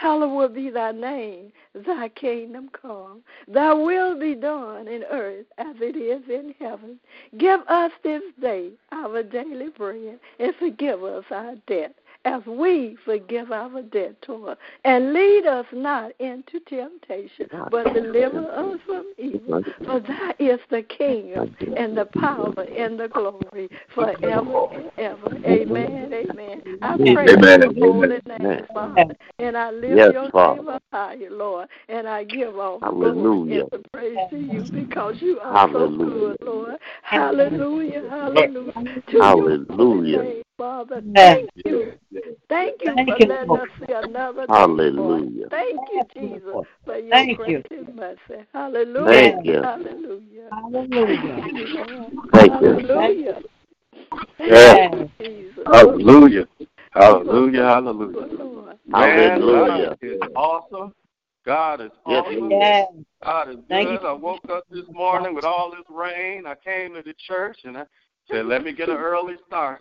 hallowed 0.00 0.54
be 0.54 0.70
thy 0.70 0.92
name. 0.92 1.52
Thy 1.74 2.08
kingdom 2.08 2.70
come. 2.80 3.22
Thy 3.46 3.74
will 3.74 4.18
be 4.18 4.34
done 4.34 4.88
in 4.88 5.04
earth 5.10 5.46
as 5.58 5.76
it 5.80 5.96
is 5.96 6.22
in 6.28 6.54
heaven. 6.58 6.98
Give 7.36 7.60
us 7.68 7.92
this 8.02 8.22
day 8.40 8.70
our 8.92 9.22
daily 9.22 9.68
bread, 9.68 10.18
and 10.38 10.54
forgive 10.58 11.04
us 11.04 11.24
our 11.30 11.54
debt 11.66 11.94
as 12.24 12.44
we 12.46 12.96
forgive 13.04 13.52
our 13.52 13.82
debtors. 13.82 14.56
And 14.84 15.12
lead 15.12 15.46
us 15.46 15.66
not 15.72 16.12
into 16.20 16.60
temptation, 16.60 17.46
but 17.70 17.92
deliver 17.94 18.50
us 18.50 18.78
from 18.86 19.12
evil. 19.18 19.62
For 19.84 20.00
that 20.00 20.36
is 20.38 20.60
the 20.70 20.82
kingdom 20.82 21.54
and 21.76 21.96
the 21.96 22.06
power 22.06 22.52
and 22.76 22.98
the 22.98 23.08
glory 23.08 23.68
forever 23.94 24.66
and 24.72 24.90
ever. 24.98 25.36
Amen. 25.44 26.12
Amen. 26.12 26.62
I 26.82 26.96
pray 26.96 27.32
Amen. 27.32 27.62
in 27.62 27.76
your 27.76 27.92
holy 27.92 28.20
name, 28.26 28.66
Father. 28.72 29.16
And 29.38 29.56
I 29.56 29.70
lift 29.70 29.96
Yes, 29.96 30.12
your 30.12 30.30
Father. 30.30 30.56
name 30.56 30.68
up 30.68 30.82
higher, 30.92 31.30
Lord. 31.30 31.68
And 31.88 32.08
I 32.08 32.24
give 32.24 32.58
all 32.58 32.80
Hallelujah. 32.80 33.14
glory 33.14 33.60
and 33.60 33.70
the 33.70 33.88
praise 33.92 34.18
to 34.30 34.36
you 34.36 34.64
because 34.72 35.16
you 35.20 35.40
are 35.40 35.68
so 35.72 35.88
good, 35.96 36.36
Lord. 36.42 36.76
Hallelujah. 37.02 38.08
Hallelujah. 38.08 38.72
To 39.08 39.16
your 39.16 39.22
holy 39.22 39.60
Hallelujah. 39.76 40.42
Name, 40.60 40.86
Father. 40.86 41.02
Yes. 41.14 41.36
Thank 41.36 41.50
you. 41.64 41.92
Thank 42.48 42.82
you 42.82 42.94
Thank 42.94 43.08
for 43.08 43.18
you, 43.18 43.26
letting 43.26 43.48
Lord. 43.48 43.62
us 43.62 43.68
see 43.78 43.92
another 43.92 44.46
day, 44.46 44.52
Lord. 44.52 45.20
Hallelujah. 45.20 45.46
Thank 45.50 45.80
you, 45.92 46.02
Jesus, 46.14 46.66
for 46.84 46.96
your 46.96 47.10
Thank 47.10 47.36
grace 47.36 47.64
you. 47.70 47.76
and 47.78 47.96
mercy. 47.96 48.44
Hallelujah. 48.52 49.06
Thank 49.06 49.46
you. 49.46 49.62
Hallelujah. 49.62 50.50
Hallelujah. 50.50 51.36
Thank 51.40 51.56
you, 51.56 51.66
Lord. 51.68 52.12
Thank 52.32 52.60
you. 52.60 52.68
Hallelujah. 52.68 53.42
Yes. 54.38 54.76
Thank 54.92 54.94
you, 54.94 55.10
Jesus. 55.20 55.64
Hallelujah. 55.66 56.46
Hallelujah. 56.92 57.64
Hallelujah. 57.64 58.26
Lord. 58.38 58.78
Man, 58.86 59.40
Hallelujah. 59.40 59.88
God 59.88 59.98
is 60.02 60.20
awesome. 60.34 60.92
God 61.46 61.80
is 61.80 61.90
Yes, 62.06 62.24
awesome. 62.26 62.50
Yes. 62.50 62.88
God 63.24 63.48
is 63.50 63.56
Thank 63.68 63.88
good. 63.88 64.02
you. 64.02 64.08
I 64.08 64.12
woke 64.12 64.48
up 64.50 64.64
this 64.70 64.84
morning 64.90 65.34
with 65.34 65.44
all 65.44 65.70
this 65.70 65.84
rain. 65.88 66.46
I 66.46 66.54
came 66.54 66.94
to 66.94 67.02
the 67.02 67.14
church 67.26 67.58
and 67.64 67.78
I 67.78 67.84
said, 68.30 68.46
let 68.46 68.64
me 68.64 68.72
get 68.72 68.88
an 68.88 68.96
early 68.96 69.36
start 69.46 69.80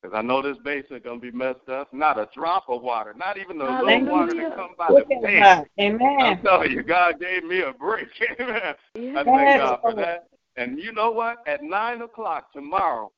because 0.00 0.16
I 0.16 0.22
know 0.22 0.42
this 0.42 0.56
basement 0.64 1.04
going 1.04 1.20
to 1.20 1.32
be 1.32 1.36
messed 1.36 1.68
up. 1.68 1.92
Not 1.92 2.18
a 2.18 2.28
drop 2.34 2.64
of 2.68 2.82
water, 2.82 3.14
not 3.16 3.38
even 3.38 3.60
a 3.60 3.82
little 3.82 4.06
water 4.06 4.34
that 4.34 4.56
come 4.56 4.70
by 4.78 4.90
Look 4.92 5.08
the 5.08 5.16
at 5.16 5.22
pan. 5.22 5.66
God. 5.78 6.20
I'm 6.20 6.40
telling 6.42 6.70
you, 6.72 6.82
God 6.82 7.20
gave 7.20 7.44
me 7.44 7.62
a 7.62 7.72
break. 7.72 8.08
Amen. 8.40 8.74
I 8.96 9.24
thank 9.24 9.56
God 9.56 9.80
for 9.82 9.94
that. 9.94 10.28
And 10.56 10.78
you 10.78 10.92
know 10.92 11.10
what? 11.10 11.38
At 11.46 11.62
9 11.62 12.02
o'clock 12.02 12.52
tomorrow, 12.52 13.10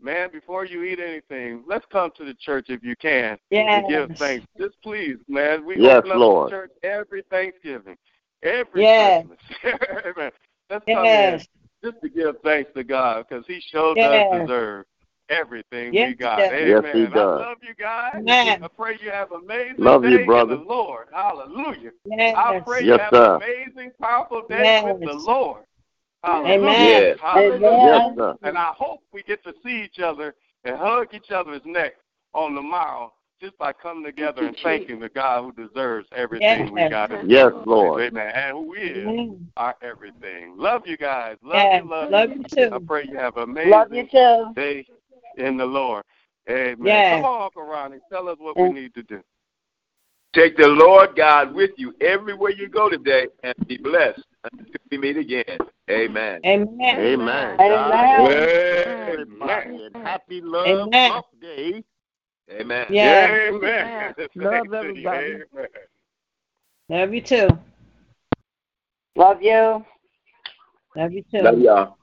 man, 0.00 0.30
before 0.32 0.64
you 0.64 0.82
eat 0.84 1.00
anything, 1.00 1.64
let's 1.68 1.84
come 1.90 2.10
to 2.16 2.24
the 2.24 2.34
church 2.34 2.66
if 2.68 2.82
you 2.82 2.94
can 2.96 3.36
and 3.50 3.88
give 3.88 4.10
thanks. 4.18 4.46
Just 4.58 4.80
please, 4.82 5.16
man. 5.28 5.64
We 5.64 5.76
Yes, 5.78 5.98
open 5.98 6.12
up 6.12 6.18
Lord. 6.18 6.50
the 6.50 6.56
church 6.56 6.70
every 6.82 7.22
Thanksgiving, 7.30 7.96
every 8.42 8.82
Yes. 8.82 9.24
Christmas. 9.26 9.80
Amen. 10.06 10.30
Let's 10.70 10.84
come 10.86 11.04
Yes. 11.06 11.46
in 11.82 11.90
just 11.90 12.02
to 12.02 12.08
give 12.08 12.40
thanks 12.42 12.70
to 12.74 12.84
God 12.84 13.26
because 13.28 13.44
He 13.46 13.60
showed 13.60 13.98
Yes. 13.98 14.32
us 14.32 14.40
deserve 14.40 14.86
everything 15.28 15.94
Yes, 15.94 16.10
we 16.10 16.14
got. 16.16 16.38
He 16.38 16.48
does. 16.48 16.52
Amen. 16.52 16.82
Yes, 16.84 16.94
He 17.12 17.18
I 17.18 17.24
love 17.24 17.56
you 17.62 17.74
guys. 17.78 18.12
Amen. 18.16 18.62
I 18.64 18.68
pray 18.68 18.98
you 19.02 19.10
have 19.10 19.32
an 19.32 19.40
amazing 19.44 19.76
Love 19.78 20.02
day 20.02 20.10
you, 20.10 20.26
brother. 20.26 20.54
in 20.54 20.58
the 20.60 20.64
Lord. 20.68 21.08
Hallelujah. 21.12 21.90
I 22.12 22.60
pray 22.64 22.84
Yes, 22.84 22.86
you 22.86 22.98
have 22.98 23.14
sir. 23.14 23.36
an 23.36 23.42
amazing, 23.42 23.92
powerful 24.00 24.42
day 24.48 24.62
Yes. 24.62 24.84
with 24.84 25.10
the 25.10 25.14
Lord. 25.14 25.64
Hallelujah. 26.22 26.78
Yes. 26.78 27.18
Hallelujah. 27.20 27.82
Yes, 27.84 28.16
sir. 28.16 28.36
And 28.42 28.56
I 28.58 28.72
hope 28.76 29.00
we 29.12 29.22
get 29.22 29.42
to 29.44 29.52
see 29.64 29.82
each 29.82 29.98
other 30.00 30.34
and 30.64 30.76
hug 30.76 31.08
each 31.12 31.30
other's 31.30 31.60
neck 31.64 31.94
on 32.32 32.54
the 32.54 32.62
morrow 32.62 33.12
just 33.40 33.58
by 33.58 33.72
coming 33.72 34.04
together 34.04 34.46
and 34.46 34.56
thanking 34.62 35.00
the 35.00 35.08
God 35.10 35.42
who 35.42 35.52
deserves 35.68 36.08
everything 36.12 36.72
we 36.72 36.80
Yes. 36.80 36.90
got 36.90 37.12
in 37.12 37.28
Yes, 37.28 37.52
Lord. 37.66 38.02
Amen. 38.02 38.32
And 38.34 38.56
who 38.56 38.74
is 38.74 38.96
Amen. 38.96 39.50
our 39.58 39.74
everything. 39.82 40.56
Love 40.56 40.86
you 40.86 40.96
guys. 40.96 41.36
Love 41.42 41.54
Yes. 41.56 41.82
you, 41.84 41.90
love, 41.90 42.10
Love 42.10 42.30
you. 42.30 42.36
you 42.36 42.66
I 42.72 42.78
too. 42.78 42.84
pray 42.86 43.04
you 43.06 43.18
have 43.18 43.36
an 43.36 43.52
Love 43.54 43.92
you 43.92 44.06
too. 44.06 44.52
day 44.54 44.86
in 45.36 45.56
the 45.56 45.64
Lord. 45.64 46.04
Amen. 46.48 46.76
Yes. 46.84 47.14
Come 47.14 47.24
on, 47.24 47.42
Uncle 47.42 47.62
Ronnie. 47.62 47.98
Tell 48.10 48.28
us 48.28 48.36
what 48.38 48.56
we 48.56 48.70
need 48.70 48.94
to 48.94 49.02
do. 49.02 49.22
Take 50.34 50.56
the 50.56 50.66
Lord 50.66 51.10
God 51.16 51.54
with 51.54 51.70
you 51.76 51.94
everywhere 52.00 52.50
you 52.50 52.68
go 52.68 52.90
today 52.90 53.28
and 53.44 53.54
be 53.68 53.76
blessed 53.76 54.22
until 54.52 54.80
we 54.90 54.98
meet 54.98 55.16
again. 55.16 55.44
Amen. 55.88 56.40
Amen. 56.44 57.00
Amen. 57.00 57.60
Amen. 57.60 58.48
Everybody, 59.06 59.84
and 59.84 59.96
happy 60.06 60.40
Love 60.42 60.88
Amen. 60.88 61.22
Day. 61.40 61.84
Amen. 62.50 62.86
Yes. 62.90 63.30
Amen. 63.52 64.14
Love 64.34 64.74
everybody. 64.74 65.34
Amen. 65.54 65.68
Love 66.88 67.14
you 67.14 67.22
too. 67.22 67.48
Love 69.16 69.40
you. 69.40 69.84
Love 70.96 71.12
you 71.12 71.22
too. 71.30 71.42
Love 71.42 71.60
y'all. 71.60 71.96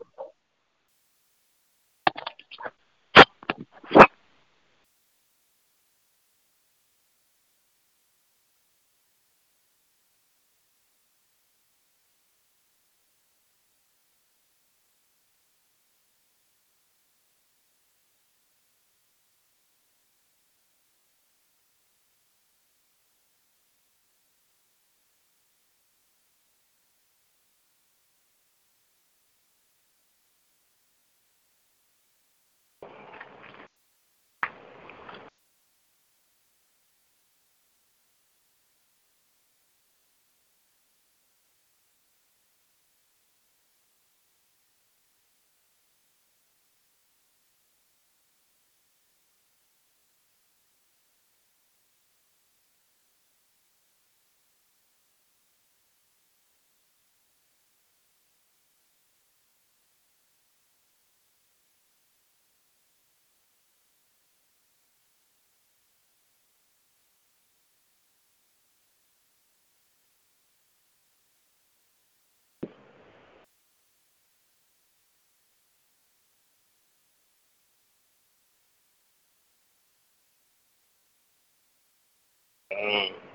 mm 82.91 83.30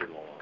Love 0.00 0.41